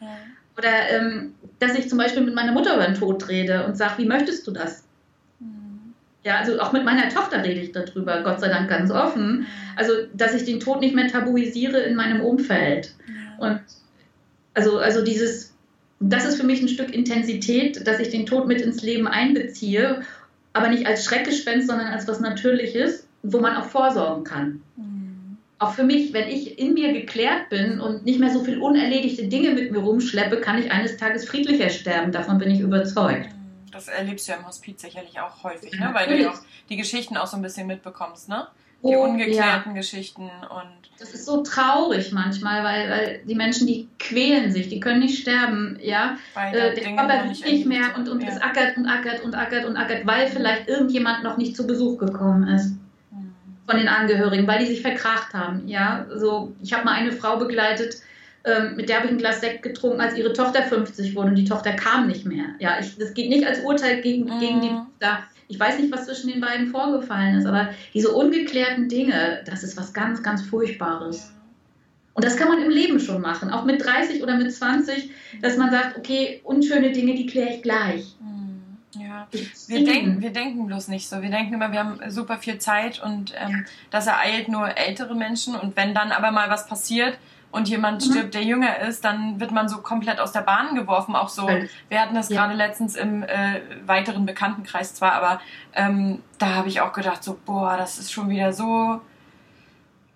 [0.56, 3.94] Oder ähm, dass ich zum Beispiel mit meiner Mutter über den Tod rede und sage,
[3.98, 4.84] wie möchtest du das?
[6.26, 9.46] Ja, also auch mit meiner Tochter rede ich darüber, Gott sei Dank ganz offen.
[9.76, 12.94] Also, dass ich den Tod nicht mehr tabuisiere in meinem Umfeld.
[13.38, 13.60] Und
[14.52, 15.54] also, also dieses,
[16.00, 20.02] das ist für mich ein Stück Intensität, dass ich den Tod mit ins Leben einbeziehe,
[20.56, 24.62] aber nicht als Schreckgespenst, sondern als was Natürliches, wo man auch vorsorgen kann.
[24.76, 25.36] Mhm.
[25.58, 29.28] Auch für mich, wenn ich in mir geklärt bin und nicht mehr so viel unerledigte
[29.28, 32.12] Dinge mit mir rumschleppe, kann ich eines Tages friedlicher sterben.
[32.12, 33.28] Davon bin ich überzeugt.
[33.70, 35.90] Das erlebst du ja im Hospiz sicherlich auch häufig, ne?
[35.92, 36.38] weil du ja auch
[36.70, 38.46] die Geschichten auch so ein bisschen mitbekommst, ne?
[38.86, 39.80] Die oh, ungeklärten ja.
[39.80, 40.86] Geschichten und.
[40.98, 45.20] Das ist so traurig manchmal, weil, weil die Menschen, die quälen sich, die können nicht
[45.20, 46.16] sterben, ja.
[46.34, 48.30] Äh, der Körper nicht, nicht mehr und, und ja.
[48.30, 51.98] es ackert und ackert und ackert und ackert, weil vielleicht irgendjemand noch nicht zu Besuch
[51.98, 52.76] gekommen ist
[53.10, 53.34] mhm.
[53.66, 55.68] von den Angehörigen, weil die sich verkracht haben.
[55.68, 57.96] Ja, so ich habe mal eine Frau begleitet,
[58.46, 61.34] ähm, mit der habe ich ein Glas Sekt getrunken, als ihre Tochter 50 wurde und
[61.34, 62.46] die Tochter kam nicht mehr.
[62.60, 64.40] Ja, ich, das geht nicht als Urteil gegen, mhm.
[64.40, 65.24] gegen die Tochter.
[65.48, 69.76] Ich weiß nicht, was zwischen den beiden vorgefallen ist, aber diese ungeklärten Dinge, das ist
[69.76, 71.32] was ganz, ganz Furchtbares.
[72.14, 75.10] Und das kann man im Leben schon machen, auch mit 30 oder mit 20,
[75.42, 78.16] dass man sagt, okay, unschöne Dinge, die kläre ich gleich.
[78.20, 78.46] Mhm.
[78.98, 79.28] Ja,
[79.68, 81.20] wir denken, wir denken bloß nicht so.
[81.20, 85.54] Wir denken immer, wir haben super viel Zeit und ähm, das ereilt nur ältere Menschen.
[85.54, 87.18] Und wenn dann aber mal was passiert,
[87.50, 88.10] und jemand mhm.
[88.10, 91.16] stirbt, der jünger ist, dann wird man so komplett aus der Bahn geworfen.
[91.16, 91.48] Auch so,
[91.88, 92.36] wir hatten das ja.
[92.36, 95.40] gerade letztens im äh, weiteren Bekanntenkreis zwar, aber
[95.74, 99.00] ähm, da habe ich auch gedacht, so, boah, das ist schon wieder so,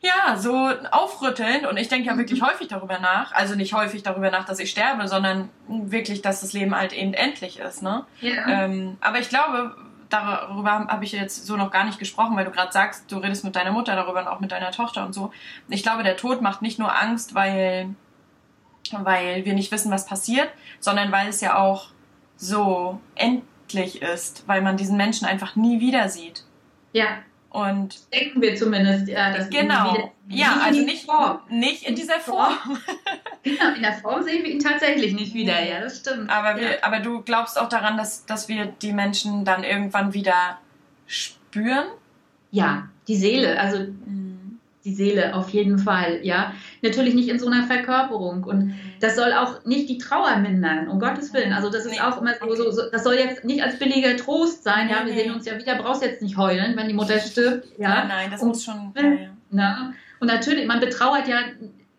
[0.03, 1.67] ja, so aufrüttelnd.
[1.67, 2.47] Und ich denke ja wirklich mhm.
[2.47, 3.33] häufig darüber nach.
[3.33, 7.15] Also nicht häufig darüber nach, dass ich sterbe, sondern wirklich, dass das Leben halt eben
[7.15, 7.83] endlich ist.
[7.83, 8.05] Ne?
[8.21, 8.65] Ja.
[8.65, 9.77] Ähm, aber ich glaube,
[10.11, 13.45] darüber habe ich jetzt so noch gar nicht gesprochen, weil du gerade sagst, du redest
[13.45, 15.33] mit deiner Mutter darüber und auch mit deiner Tochter und so.
[15.69, 17.95] Ich glaube, der Tod macht nicht nur Angst, weil,
[18.93, 20.51] weil wir nicht wissen, was passiert,
[20.81, 21.89] sondern weil es ja auch
[22.37, 26.45] so endlich ist, weil man diesen Menschen einfach nie wieder sieht.
[26.93, 27.07] Ja.
[27.51, 29.95] Und denken wir zumindest, ja, das genau.
[29.95, 31.09] Wieder, ja, also nicht,
[31.51, 32.55] nicht in dieser Form.
[33.43, 36.31] genau, in der Form sehen wir ihn tatsächlich nicht wieder, ja, das stimmt.
[36.31, 36.77] Aber, wir, ja.
[36.83, 40.59] aber du glaubst auch daran, dass, dass wir die Menschen dann irgendwann wieder
[41.09, 41.87] spüren?
[42.53, 44.30] Ja, die Seele, also mhm.
[44.85, 46.55] Die Seele auf jeden Fall, ja.
[46.83, 48.75] Natürlich nicht in so einer Verkörperung und mhm.
[49.01, 51.53] das soll auch nicht die Trauer mindern, um Gottes Willen.
[51.53, 52.01] Also das ist nee.
[52.01, 55.13] auch immer so, so, so, das soll jetzt nicht als billiger Trost sein, ja, wir
[55.13, 55.23] nee.
[55.23, 57.89] sehen uns ja wieder, brauchst jetzt nicht heulen, wenn die Mutter stirbt, ja.
[57.89, 59.29] Nein, nein, das und, muss schon, ja, ja.
[59.51, 61.41] Na, und natürlich, man betrauert ja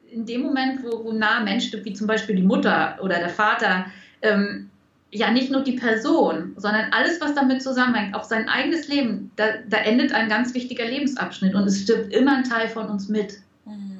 [0.10, 3.20] in dem Moment, wo, wo nah ein Mensch stirbt, wie zum Beispiel die Mutter oder
[3.20, 3.86] der Vater,
[4.22, 4.71] ähm,
[5.12, 9.46] ja nicht nur die Person, sondern alles, was damit zusammenhängt, auch sein eigenes Leben, da,
[9.68, 13.40] da, endet ein ganz wichtiger Lebensabschnitt und es stirbt immer ein Teil von uns mit.
[13.66, 14.00] Mhm.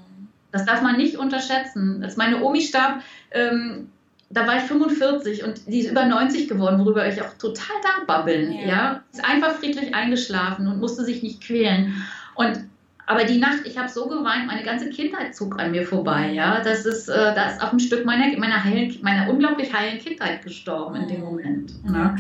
[0.52, 2.02] Das darf man nicht unterschätzen.
[2.04, 3.02] Als meine Omi starb,
[3.32, 3.90] ähm,
[4.30, 8.24] da war ich 45 und die ist über 90 geworden, worüber ich auch total dankbar
[8.24, 8.54] bin.
[8.54, 8.68] Ja.
[8.68, 9.04] ja?
[9.12, 11.94] Ist einfach friedlich eingeschlafen und musste sich nicht quälen.
[12.36, 12.71] Und
[13.12, 16.32] aber die Nacht, ich habe so geweint, meine ganze Kindheit zog an mir vorbei.
[16.32, 20.00] Ja, das ist, äh, da ist auch ein Stück meiner, meiner, heilen, meiner unglaublich heilen
[20.00, 21.26] Kindheit gestorben in dem mhm.
[21.26, 21.84] Moment.
[21.84, 22.16] Ne?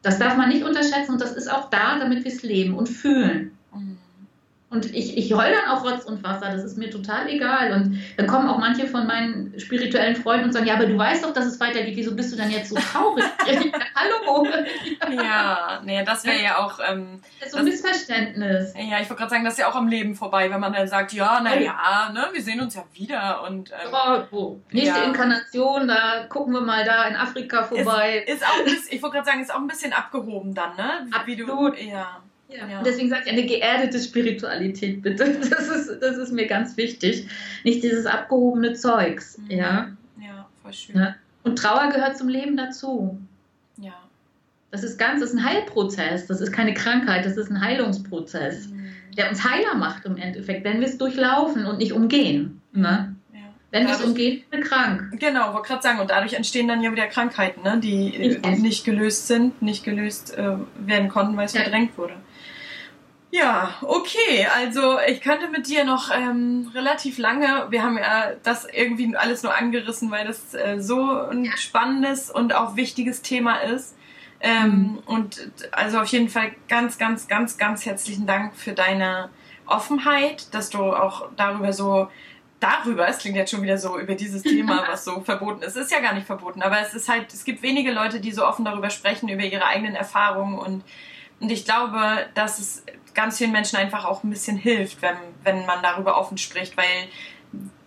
[0.00, 2.88] Das darf man nicht unterschätzen und das ist auch da, damit wir es leben und
[2.88, 3.57] fühlen.
[4.70, 7.72] Und ich, ich heule dann auch Rotz und Wasser, das ist mir total egal.
[7.72, 11.24] Und dann kommen auch manche von meinen spirituellen Freunden und sagen, ja, aber du weißt
[11.24, 13.24] doch, dass es weitergeht, wieso bist du dann jetzt so traurig?
[13.94, 14.46] Hallo!
[15.10, 16.80] ja, nee, das wäre ja auch...
[16.86, 18.74] Ähm, das ist so ein Missverständnis.
[18.76, 20.86] Ja, ich wollte gerade sagen, das ist ja auch am Leben vorbei, wenn man dann
[20.86, 23.44] sagt, ja, naja, ne, wir sehen uns ja wieder.
[23.44, 24.60] Und, ähm, oh, oh.
[24.70, 25.04] Nächste ja.
[25.06, 28.22] Inkarnation, da gucken wir mal da in Afrika vorbei.
[28.26, 31.06] Ist, ist auch, ich wollte gerade sagen, ist auch ein bisschen abgehoben dann, ne?
[31.24, 31.78] Wie Absolut.
[31.78, 32.20] Du, ja.
[32.48, 32.66] Ja.
[32.68, 32.82] ja.
[32.82, 35.38] Deswegen sage ich eine geerdete Spiritualität, bitte.
[35.50, 37.26] Das ist, das ist mir ganz wichtig.
[37.64, 39.38] Nicht dieses abgehobene Zeugs.
[39.38, 39.50] Mhm.
[39.50, 39.88] Ja?
[40.20, 40.96] ja, voll schön.
[40.96, 41.14] Ja?
[41.42, 43.18] Und Trauer gehört zum Leben dazu.
[43.76, 43.94] Ja.
[44.70, 46.26] Das ist ganz, das ist ein Heilprozess.
[46.26, 48.90] Das ist keine Krankheit, das ist ein Heilungsprozess, mhm.
[49.16, 52.60] der uns heiler macht im Endeffekt, wenn wir es durchlaufen und nicht umgehen.
[52.72, 53.14] Ne?
[53.70, 55.10] Wenn es umgeht, sind wir krank.
[55.18, 58.58] Genau, wollte gerade sagen, und dadurch entstehen dann ja wieder Krankheiten, ne, die Richtig.
[58.60, 62.14] nicht gelöst sind, nicht gelöst äh, werden konnten, weil es verdrängt wurde.
[63.38, 64.46] Ja, okay.
[64.56, 69.42] Also ich könnte mit dir noch ähm, relativ lange, wir haben ja das irgendwie alles
[69.42, 71.56] nur angerissen, weil das äh, so ein ja.
[71.56, 73.96] spannendes und auch wichtiges Thema ist.
[74.40, 74.98] Ähm, mhm.
[75.06, 79.30] Und also auf jeden Fall ganz, ganz, ganz, ganz herzlichen Dank für deine
[79.66, 82.08] Offenheit, dass du auch darüber so
[82.60, 85.76] darüber, es klingt jetzt schon wieder so über dieses Thema, was so verboten ist.
[85.76, 88.32] Es ist ja gar nicht verboten, aber es ist halt, es gibt wenige Leute, die
[88.32, 90.82] so offen darüber sprechen, über ihre eigenen Erfahrungen und,
[91.38, 92.84] und ich glaube, dass es
[93.14, 97.08] ganz vielen Menschen einfach auch ein bisschen hilft, wenn, wenn man darüber offen spricht, weil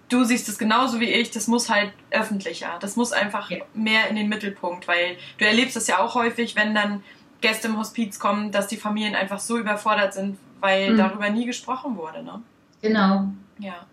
[0.10, 2.78] du siehst es genauso wie ich, das muss halt öffentlicher.
[2.82, 3.60] Das muss einfach ja.
[3.74, 7.04] mehr in den Mittelpunkt, weil du erlebst es ja auch häufig, wenn dann
[7.40, 10.98] Gäste im Hospiz kommen, dass die Familien einfach so überfordert sind, weil mhm.
[10.98, 12.24] darüber nie gesprochen wurde.
[12.24, 12.42] Ne?
[12.82, 13.30] Genau.
[13.58, 13.86] Ja.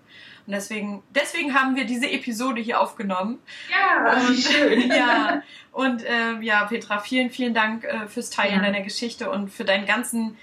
[0.46, 3.38] Und deswegen, deswegen haben wir diese Episode hier aufgenommen.
[3.70, 4.90] Ja, und, schön.
[4.90, 8.62] ja, und äh, ja, Petra, vielen, vielen Dank äh, fürs Teilen ja.
[8.62, 10.36] deiner Geschichte und für deinen ganzen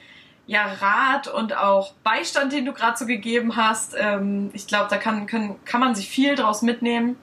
[0.47, 3.95] ja, Rat und auch Beistand, den du gerade so gegeben hast.
[3.97, 7.17] Ähm, ich glaube, da kann, kann, kann man sich viel draus mitnehmen.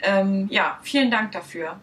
[0.00, 1.76] Ähm, ja, vielen Dank dafür.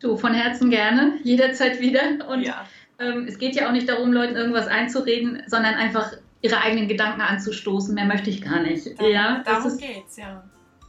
[0.00, 2.28] Du, von Herzen gerne, jederzeit wieder.
[2.28, 2.64] Und ja.
[2.98, 6.12] ähm, es geht ja auch nicht darum, Leuten irgendwas einzureden, sondern einfach
[6.42, 7.94] ihre eigenen Gedanken anzustoßen.
[7.94, 8.98] Mehr möchte ich gar nicht.
[8.98, 10.42] Darum, ja, darum ist, geht's, ja.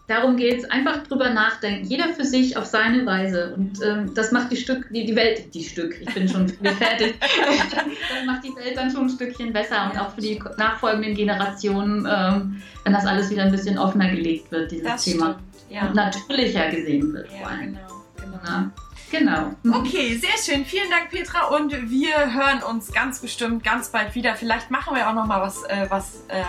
[0.08, 1.86] Darum geht es, einfach drüber nachdenken.
[1.86, 3.54] Jeder für sich auf seine Weise.
[3.56, 7.16] Und ähm, das macht die Stück, die, die Welt, die Stück, ich bin schon fertig.
[7.20, 12.06] das macht die Welt dann schon ein Stückchen besser und auch für die nachfolgenden Generationen,
[12.12, 15.40] ähm, wenn das alles wieder ein bisschen offener gelegt wird, dieses das Thema.
[15.58, 15.88] Stimmt, ja.
[15.88, 17.74] Und natürlicher gesehen wird ja, vor allem.
[17.74, 18.40] Genau, genau.
[18.46, 18.72] Ja.
[19.12, 19.52] Genau.
[19.70, 20.66] Okay, sehr schön.
[20.66, 21.48] Vielen Dank, Petra.
[21.48, 24.36] Und wir hören uns ganz bestimmt ganz bald wieder.
[24.36, 26.44] Vielleicht machen wir auch noch mal was, äh, was äh,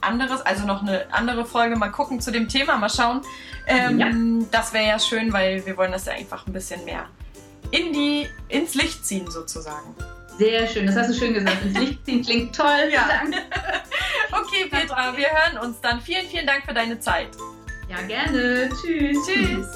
[0.00, 1.76] anderes, also noch eine andere Folge.
[1.76, 3.20] Mal gucken zu dem Thema, mal schauen.
[3.66, 4.08] Ähm, ja.
[4.50, 7.06] Das wäre ja schön, weil wir wollen das ja einfach ein bisschen mehr
[7.70, 9.94] in die, ins Licht ziehen sozusagen.
[10.38, 11.64] Sehr schön, das hast du schön gesagt.
[11.64, 12.90] Ins Licht ziehen klingt toll.
[12.92, 13.22] Ja.
[14.32, 16.00] okay, Petra, wir hören uns dann.
[16.00, 17.28] Vielen, vielen Dank für deine Zeit.
[17.88, 18.70] Ja, gerne.
[18.80, 19.18] Tschüss.
[19.26, 19.66] Tschüss.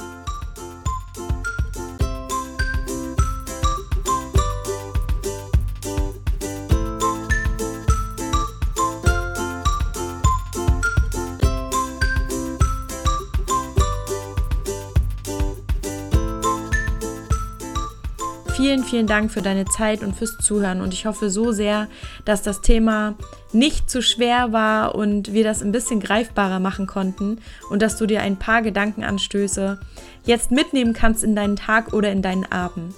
[18.62, 20.82] Vielen, vielen Dank für deine Zeit und fürs Zuhören.
[20.82, 21.88] Und ich hoffe so sehr,
[22.24, 23.16] dass das Thema
[23.52, 27.40] nicht zu schwer war und wir das ein bisschen greifbarer machen konnten
[27.70, 29.80] und dass du dir ein paar Gedankenanstöße
[30.26, 32.94] jetzt mitnehmen kannst in deinen Tag oder in deinen Abend.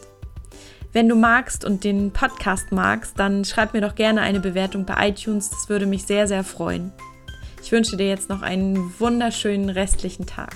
[0.93, 5.09] Wenn du magst und den Podcast magst, dann schreib mir doch gerne eine Bewertung bei
[5.09, 5.49] iTunes.
[5.49, 6.93] Das würde mich sehr, sehr freuen.
[7.63, 10.55] Ich wünsche dir jetzt noch einen wunderschönen restlichen Tag.